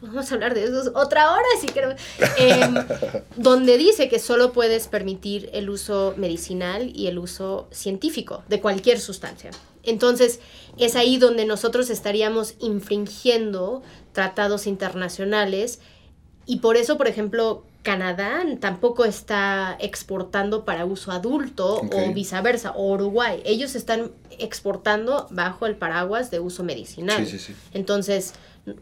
podemos 0.00 0.30
hablar 0.32 0.54
de 0.54 0.64
esos 0.64 0.90
otra 0.94 1.32
hora 1.32 1.44
si 1.60 1.66
queremos, 1.66 1.96
em, 2.38 2.74
donde 3.36 3.76
dice 3.78 4.08
que 4.08 4.18
solo 4.18 4.52
puedes 4.52 4.88
permitir 4.88 5.50
el 5.52 5.70
uso 5.70 6.14
medicinal 6.16 6.90
y 6.94 7.06
el 7.06 7.18
uso 7.18 7.68
científico 7.70 8.44
de 8.48 8.60
cualquier 8.60 9.00
sustancia. 9.00 9.50
Entonces, 9.82 10.40
es 10.78 10.96
ahí 10.96 11.18
donde 11.18 11.44
nosotros 11.44 11.90
estaríamos 11.90 12.54
infringiendo 12.58 13.82
tratados 14.12 14.66
internacionales 14.66 15.80
y 16.46 16.58
por 16.58 16.76
eso, 16.76 16.96
por 16.96 17.08
ejemplo, 17.08 17.64
Canadá 17.84 18.42
tampoco 18.60 19.04
está 19.04 19.76
exportando 19.78 20.64
para 20.64 20.86
uso 20.86 21.12
adulto 21.12 21.82
o 21.82 22.12
viceversa, 22.12 22.72
o 22.72 22.94
Uruguay. 22.94 23.42
Ellos 23.44 23.76
están 23.76 24.10
exportando 24.38 25.28
bajo 25.30 25.66
el 25.66 25.76
paraguas 25.76 26.30
de 26.30 26.40
uso 26.40 26.64
medicinal. 26.64 27.24
Sí, 27.26 27.38
sí, 27.38 27.52
sí. 27.52 27.54
Entonces, 27.74 28.32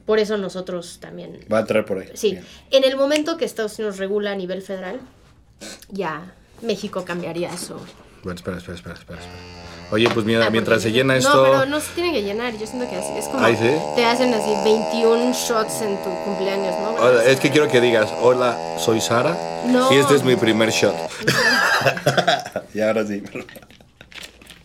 por 0.07 0.20
eso 0.20 0.38
nosotros 0.38 0.98
también... 1.00 1.40
Va 1.53 1.59
a 1.59 1.61
entrar 1.62 1.84
por 1.84 1.98
ahí. 1.98 2.11
Sí, 2.14 2.30
Bien. 2.30 2.44
en 2.70 2.84
el 2.84 2.96
momento 2.96 3.36
que 3.36 3.44
Estados 3.44 3.76
Unidos 3.78 3.98
regula 3.98 4.30
a 4.30 4.36
nivel 4.36 4.62
federal, 4.62 5.00
ya 5.90 6.32
México 6.62 7.05
cambiaría 7.05 7.53
eso. 7.53 7.80
Bueno, 8.22 8.36
espera, 8.36 8.58
espera, 8.58 8.74
espera, 8.76 8.94
espera. 8.94 9.18
espera. 9.20 9.36
Oye, 9.90 10.08
pues 10.14 10.24
mira, 10.24 10.46
Ah, 10.46 10.50
mientras 10.50 10.80
se 10.82 10.90
llena 10.90 11.14
No, 11.14 11.18
esto... 11.18 11.42
pero 11.42 11.66
no 11.66 11.78
se 11.80 11.92
tiene 11.92 12.12
que 12.12 12.22
llenar. 12.22 12.56
Yo 12.56 12.66
siento 12.66 12.88
que 12.88 12.96
así 12.96 13.12
es 13.18 13.26
como 13.26 13.44
Ay, 13.44 13.56
¿sí? 13.56 13.70
te 13.94 14.04
hacen 14.06 14.32
así 14.32 14.50
21 14.64 15.32
shots 15.34 15.82
en 15.82 15.96
tu 16.02 16.10
cumpleaños, 16.24 16.74
¿no? 16.80 16.94
Hola, 16.94 17.24
es 17.26 17.38
que 17.40 17.50
quiero 17.50 17.68
que 17.68 17.80
digas, 17.80 18.08
hola, 18.22 18.56
soy 18.78 19.00
Sara 19.02 19.36
No. 19.66 19.92
y 19.92 19.96
este 19.96 20.14
es 20.14 20.22
mi 20.24 20.36
primer 20.36 20.70
shot. 20.70 20.94
y 22.74 22.80
ahora 22.80 23.06
sí. 23.06 23.22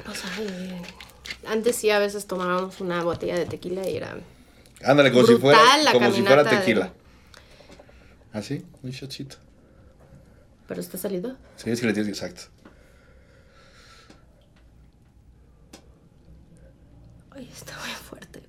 O 0.09 0.13
sea, 0.15 0.29
eh, 0.39 0.81
antes 1.47 1.75
sí 1.75 1.89
a 1.89 1.99
veces 1.99 2.25
tomábamos 2.25 2.79
una 2.79 3.03
botella 3.03 3.35
de 3.35 3.45
tequila 3.45 3.87
y 3.89 3.97
era... 3.97 4.15
Ándale, 4.83 5.11
como 5.11 5.25
si 5.25 5.35
fuera, 5.35 5.59
la 5.83 5.91
como 5.91 6.11
si 6.11 6.21
fuera 6.21 6.43
caminata 6.43 6.51
de- 6.51 6.57
tequila. 6.61 6.93
¿Así? 8.31 8.63
Un 8.83 8.91
shotcito. 8.91 9.37
¿Pero 10.67 10.79
está 10.79 10.97
salido? 10.97 11.35
Sí, 11.57 11.69
es 11.71 11.81
que 11.81 11.87
le 11.87 11.93
tienes 11.93 12.09
exacto. 12.09 12.43
Oye, 17.37 17.47
está 17.55 17.73
muy 17.79 17.89
fuerte. 17.91 18.41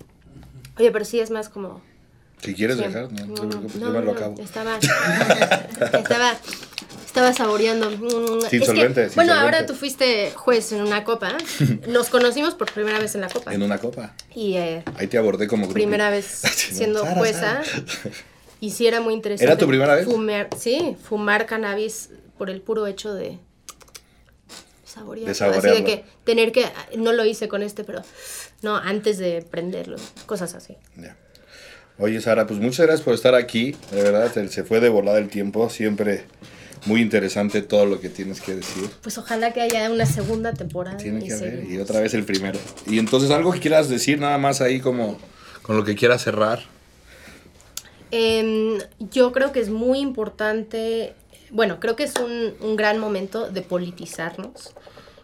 Oye, 0.79 0.91
pero 0.91 1.05
sí 1.05 1.21
es 1.21 1.31
más 1.31 1.49
como... 1.49 1.83
Si 2.43 2.55
quieres 2.55 2.79
dejar, 2.79 3.11
no, 3.13 3.27
no, 3.27 4.01
no, 4.01 4.11
acabo. 4.13 4.41
Estaba, 4.41 4.79
estaba, 4.79 6.37
estaba 7.05 7.33
saboreando. 7.33 7.91
Sin 8.49 8.65
solvente, 8.65 9.09
sin 9.09 9.17
bueno, 9.17 9.33
solvente. 9.33 9.33
ahora 9.33 9.67
tú 9.67 9.75
fuiste 9.75 10.31
juez 10.37 10.71
en 10.71 10.83
una 10.83 11.03
copa. 11.03 11.37
Nos 11.89 12.09
conocimos 12.11 12.55
por 12.55 12.71
primera 12.73 13.01
vez 13.01 13.17
en 13.17 13.23
la 13.23 13.29
copa. 13.29 13.53
En 13.53 13.63
una 13.63 13.79
copa. 13.79 14.15
Y 14.37 14.55
eh, 14.55 14.85
Ahí 14.95 15.09
te 15.09 15.19
abordé 15.19 15.49
como 15.49 15.63
grupo. 15.65 15.75
primera 15.75 16.11
vez 16.11 16.27
siendo 16.55 17.01
Sara, 17.01 17.17
jueza. 17.17 17.65
Sara. 17.65 18.15
Y 18.61 18.71
sí 18.71 18.87
era 18.87 19.01
muy 19.01 19.15
interesante. 19.15 19.45
¿Era 19.53 19.59
tu 19.59 19.67
primera 19.67 19.97
vez? 19.97 20.05
Fumar, 20.05 20.49
sí, 20.57 20.97
fumar 21.03 21.45
cannabis 21.47 22.11
por 22.39 22.51
el 22.51 22.61
puro 22.61 22.87
hecho 22.87 23.13
de 23.15 23.41
saborearlo. 24.85 25.27
De 25.27 25.31
Así 25.33 25.39
saborearlo. 25.41 25.75
de 25.75 25.85
que 25.85 26.05
tener 26.23 26.53
que, 26.53 26.67
no 26.97 27.13
lo 27.13 27.25
hice 27.25 27.49
con 27.49 27.65
este, 27.65 27.83
pero 27.83 28.03
no, 28.63 28.77
antes 28.77 29.19
de 29.19 29.43
prenderlo, 29.49 29.97
cosas 30.27 30.55
así. 30.55 30.77
Ya. 30.97 31.17
Oye, 31.99 32.21
Sara, 32.21 32.47
pues 32.47 32.61
muchas 32.61 32.87
gracias 32.87 33.05
por 33.05 33.15
estar 33.15 33.35
aquí. 33.35 33.75
De 33.91 34.03
verdad, 34.03 34.33
se- 34.49 34.63
fue 34.65 34.81
de 34.81 34.89
volada 34.89 35.19
el 35.19 35.29
tiempo. 35.29 35.69
Siempre 35.69 36.25
muy 36.87 37.01
interesante 37.01 37.61
todo 37.61 37.87
lo 37.87 38.01
que 38.01 38.09
tienes 38.09 38.41
que 38.41 38.55
decir. 38.55 38.89
Pues 39.03 39.19
ojalá 39.19 39.53
que 39.53 39.61
haya 39.63 39.91
una 39.91 40.07
segunda 40.07 40.53
temporada. 40.53 40.97
Tiene 40.97 41.25
que 41.27 41.33
haber. 41.33 41.65
Y 41.69 41.79
otra 41.79 41.99
vez 42.01 42.15
el 42.15 42.25
primero. 42.25 42.59
Y 42.87 42.99
entonces, 43.01 43.31
algo 43.33 43.51
que 43.53 43.59
quieras 43.59 43.89
decir, 43.89 44.21
nada 44.21 44.39
más 44.39 44.61
ahí 44.61 44.79
como 44.81 45.19
con 45.63 45.77
lo 45.77 45.85
que 45.85 45.97
quieras 45.97 46.23
cerrar. 46.23 46.61
Em, 48.11 48.79
yo 48.99 49.33
creo 49.33 49.53
que 49.53 49.61
es 49.61 49.69
muy 49.69 49.99
importante, 49.99 51.15
bueno, 51.51 51.79
creo 51.79 51.95
que 51.97 52.05
es 52.05 52.15
un, 52.17 52.55
un 52.61 52.77
gran 52.77 52.99
momento 52.99 53.51
de 53.51 53.63
politizarnos. 53.63 54.73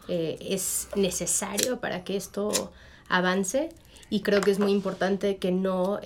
Eh, 0.08 0.36
es 0.40 0.88
necesario 0.96 1.80
para 1.80 2.04
que 2.04 2.16
esto 2.16 2.72
avance 3.08 3.70
y 4.10 4.20
creo 4.20 4.40
que 4.40 4.50
es 4.50 4.58
muy 4.58 4.72
importante 4.72 5.36
que 5.38 5.52
no 5.52 6.00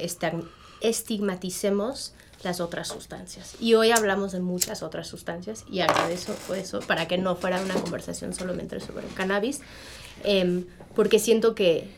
estigmaticemos 0.81 2.15
las 2.43 2.61
otras 2.61 2.89
sustancias. 2.89 3.57
Y 3.61 3.75
hoy 3.75 3.91
hablamos 3.91 4.33
de 4.33 4.41
muchas 4.41 4.83
otras 4.83 5.09
sustancias 5.09 5.65
y 5.71 5.81
agradezco 5.81 6.55
eso, 6.55 6.81
para 6.81 7.09
que 7.09 7.19
no 7.19 7.37
fuera 7.37 7.61
una 7.61 7.75
conversación 7.75 8.33
solamente 8.33 8.79
sobre 8.81 9.07
el 9.07 9.15
cannabis, 9.15 9.61
em, 10.25 10.65
porque 10.95 11.19
siento 11.19 11.55
que 11.55 11.91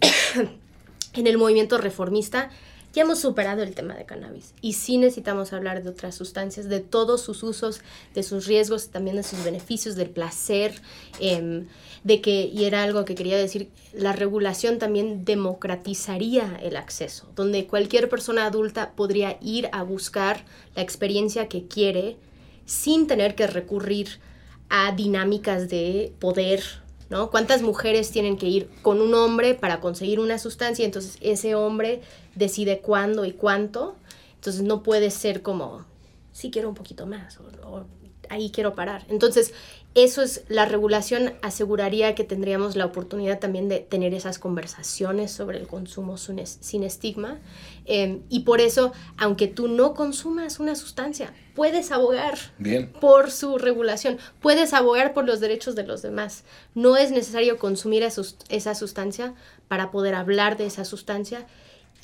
en 1.14 1.26
el 1.26 1.38
movimiento 1.38 1.78
reformista 1.78 2.50
ya 2.94 3.02
hemos 3.02 3.18
superado 3.18 3.62
el 3.62 3.74
tema 3.74 3.94
de 3.94 4.06
cannabis 4.06 4.54
y 4.60 4.74
sí 4.74 4.98
necesitamos 4.98 5.52
hablar 5.52 5.82
de 5.82 5.90
otras 5.90 6.14
sustancias, 6.14 6.68
de 6.68 6.78
todos 6.78 7.20
sus 7.20 7.42
usos, 7.42 7.80
de 8.14 8.22
sus 8.22 8.46
riesgos, 8.46 8.88
también 8.88 9.16
de 9.16 9.24
sus 9.24 9.42
beneficios, 9.42 9.96
del 9.96 10.10
placer, 10.10 10.80
em, 11.18 11.66
de 12.04 12.20
que, 12.20 12.44
y 12.44 12.64
era 12.64 12.84
algo 12.84 13.04
que 13.04 13.16
quería 13.16 13.36
decir, 13.36 13.68
la 13.92 14.12
regulación 14.12 14.78
también 14.78 15.24
democratizaría 15.24 16.56
el 16.62 16.76
acceso, 16.76 17.26
donde 17.34 17.66
cualquier 17.66 18.08
persona 18.08 18.46
adulta 18.46 18.92
podría 18.92 19.38
ir 19.40 19.68
a 19.72 19.82
buscar 19.82 20.44
la 20.76 20.82
experiencia 20.82 21.48
que 21.48 21.66
quiere 21.66 22.16
sin 22.64 23.08
tener 23.08 23.34
que 23.34 23.48
recurrir 23.48 24.20
a 24.68 24.92
dinámicas 24.92 25.68
de 25.68 26.12
poder, 26.20 26.62
¿no? 27.10 27.30
¿Cuántas 27.30 27.62
mujeres 27.62 28.10
tienen 28.12 28.36
que 28.36 28.46
ir 28.46 28.68
con 28.82 29.00
un 29.00 29.14
hombre 29.14 29.54
para 29.54 29.80
conseguir 29.80 30.20
una 30.20 30.38
sustancia? 30.38 30.84
Entonces 30.84 31.18
ese 31.20 31.54
hombre 31.54 32.00
decide 32.34 32.80
cuándo 32.80 33.24
y 33.24 33.32
cuánto. 33.32 33.96
Entonces 34.36 34.62
no 34.62 34.82
puede 34.82 35.10
ser 35.10 35.42
como, 35.42 35.84
sí 36.32 36.50
quiero 36.50 36.68
un 36.68 36.74
poquito 36.74 37.06
más 37.06 37.38
o, 37.38 37.44
o 37.68 37.84
ahí 38.30 38.50
quiero 38.50 38.74
parar. 38.74 39.04
Entonces 39.08 39.52
eso 39.94 40.22
es, 40.22 40.42
la 40.48 40.64
regulación 40.64 41.34
aseguraría 41.42 42.14
que 42.16 42.24
tendríamos 42.24 42.74
la 42.74 42.84
oportunidad 42.86 43.38
también 43.38 43.68
de 43.68 43.78
tener 43.78 44.12
esas 44.12 44.38
conversaciones 44.40 45.30
sobre 45.30 45.58
el 45.58 45.68
consumo 45.68 46.16
sin, 46.16 46.40
es- 46.40 46.58
sin 46.60 46.82
estigma. 46.82 47.38
Eh, 47.84 48.20
y 48.28 48.40
por 48.40 48.60
eso, 48.60 48.92
aunque 49.18 49.46
tú 49.46 49.68
no 49.68 49.94
consumas 49.94 50.58
una 50.58 50.74
sustancia, 50.74 51.32
puedes 51.54 51.92
abogar 51.92 52.36
Bien. 52.58 52.92
por 53.00 53.30
su 53.30 53.56
regulación. 53.56 54.18
Puedes 54.40 54.72
abogar 54.74 55.12
por 55.14 55.26
los 55.26 55.38
derechos 55.40 55.74
de 55.76 55.84
los 55.84 56.02
demás. 56.02 56.42
No 56.74 56.96
es 56.96 57.12
necesario 57.12 57.58
consumir 57.58 58.02
esa 58.02 58.74
sustancia 58.74 59.34
para 59.68 59.90
poder 59.92 60.14
hablar 60.16 60.56
de 60.56 60.66
esa 60.66 60.84
sustancia 60.84 61.46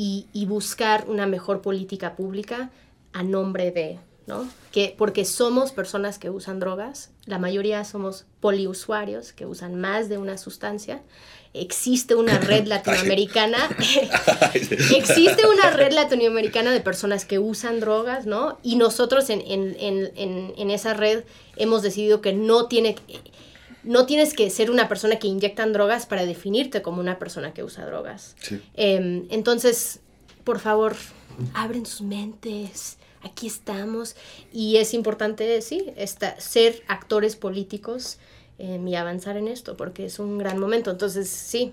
y, 0.00 0.28
y 0.32 0.46
buscar 0.46 1.04
una 1.08 1.26
mejor 1.26 1.60
política 1.60 2.16
pública 2.16 2.70
a 3.12 3.22
nombre 3.22 3.70
de, 3.70 3.98
¿no? 4.26 4.48
Que, 4.72 4.94
porque 4.96 5.26
somos 5.26 5.72
personas 5.72 6.18
que 6.18 6.30
usan 6.30 6.58
drogas, 6.58 7.10
la 7.26 7.38
mayoría 7.38 7.84
somos 7.84 8.24
poliusuarios 8.40 9.34
que 9.34 9.44
usan 9.44 9.78
más 9.78 10.08
de 10.08 10.16
una 10.16 10.38
sustancia. 10.38 11.02
Existe 11.52 12.14
una 12.14 12.38
red 12.50 12.66
latinoamericana 12.66 13.58
existe 14.96 15.46
una 15.46 15.70
red 15.72 15.92
latinoamericana 15.92 16.70
de 16.70 16.80
personas 16.80 17.26
que 17.26 17.38
usan 17.38 17.80
drogas, 17.80 18.24
¿no? 18.24 18.58
Y 18.62 18.76
nosotros 18.76 19.28
en, 19.28 19.42
en, 19.42 19.76
en, 19.78 20.12
en, 20.16 20.54
en 20.56 20.70
esa 20.70 20.94
red 20.94 21.24
hemos 21.56 21.82
decidido 21.82 22.22
que 22.22 22.32
no 22.32 22.68
tiene 22.68 22.96
no 23.82 24.06
tienes 24.06 24.34
que 24.34 24.50
ser 24.50 24.70
una 24.70 24.88
persona 24.88 25.16
que 25.18 25.26
inyectan 25.28 25.72
drogas 25.72 26.06
para 26.06 26.26
definirte 26.26 26.82
como 26.82 27.00
una 27.00 27.18
persona 27.18 27.52
que 27.54 27.64
usa 27.64 27.86
drogas. 27.86 28.36
Sí. 28.40 28.60
Eh, 28.74 29.24
entonces, 29.30 30.00
por 30.44 30.58
favor, 30.58 30.96
abren 31.54 31.86
sus 31.86 32.02
mentes. 32.02 32.98
Aquí 33.22 33.46
estamos. 33.46 34.16
Y 34.52 34.76
es 34.76 34.94
importante, 34.94 35.60
sí, 35.62 35.92
esta- 35.96 36.38
ser 36.40 36.82
actores 36.88 37.36
políticos 37.36 38.18
eh, 38.58 38.78
y 38.86 38.94
avanzar 38.94 39.36
en 39.36 39.48
esto, 39.48 39.76
porque 39.76 40.06
es 40.06 40.18
un 40.18 40.38
gran 40.38 40.58
momento. 40.58 40.90
Entonces, 40.90 41.28
sí, 41.28 41.72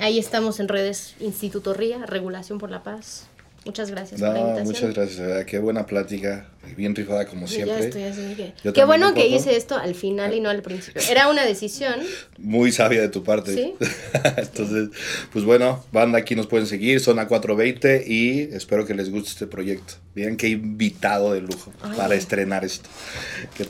ahí 0.00 0.18
estamos 0.18 0.60
en 0.60 0.68
redes 0.68 1.14
Instituto 1.20 1.74
RIA, 1.74 2.06
Regulación 2.06 2.58
por 2.58 2.70
la 2.70 2.82
Paz. 2.82 3.26
Muchas 3.64 3.90
gracias 3.90 4.20
por 4.20 4.28
la 4.30 4.34
No, 4.34 4.40
invitación. 4.40 4.66
muchas 4.66 4.94
gracias, 4.94 5.18
de 5.18 5.26
verdad. 5.26 5.44
Qué 5.46 5.58
buena 5.58 5.86
plática. 5.86 6.48
Bien 6.76 6.94
rifada 6.94 7.26
como 7.26 7.46
Sí, 7.46 7.58
ya 7.58 7.64
siempre. 7.64 7.86
estoy 7.86 8.02
así 8.04 8.34
que- 8.36 8.52
Yo 8.64 8.72
Qué 8.72 8.84
bueno 8.84 9.14
que 9.14 9.26
hice 9.26 9.56
esto 9.56 9.76
al 9.76 9.94
final 9.94 10.34
y 10.34 10.40
no 10.40 10.50
al 10.50 10.60
principio. 10.62 11.00
Era 11.10 11.28
una 11.28 11.44
decisión. 11.44 11.94
Muy 12.38 12.72
sabia 12.72 13.00
de 13.00 13.08
tu 13.08 13.22
parte. 13.24 13.54
Sí. 13.54 13.74
Entonces, 14.36 14.88
pues 15.32 15.44
bueno, 15.44 15.84
banda, 15.92 16.18
aquí 16.18 16.34
nos 16.34 16.46
pueden 16.46 16.66
seguir, 16.66 17.00
Zona 17.00 17.26
420 17.28 18.04
y 18.06 18.40
espero 18.54 18.84
que 18.86 18.94
les 18.94 19.10
guste 19.10 19.30
este 19.30 19.46
proyecto. 19.46 19.94
Vean 20.14 20.36
qué 20.36 20.48
invitado 20.48 21.32
de 21.32 21.40
lujo 21.42 21.72
Ay. 21.82 21.96
para 21.96 22.14
estrenar 22.14 22.64
esto. 22.64 22.88
Que 23.56 23.66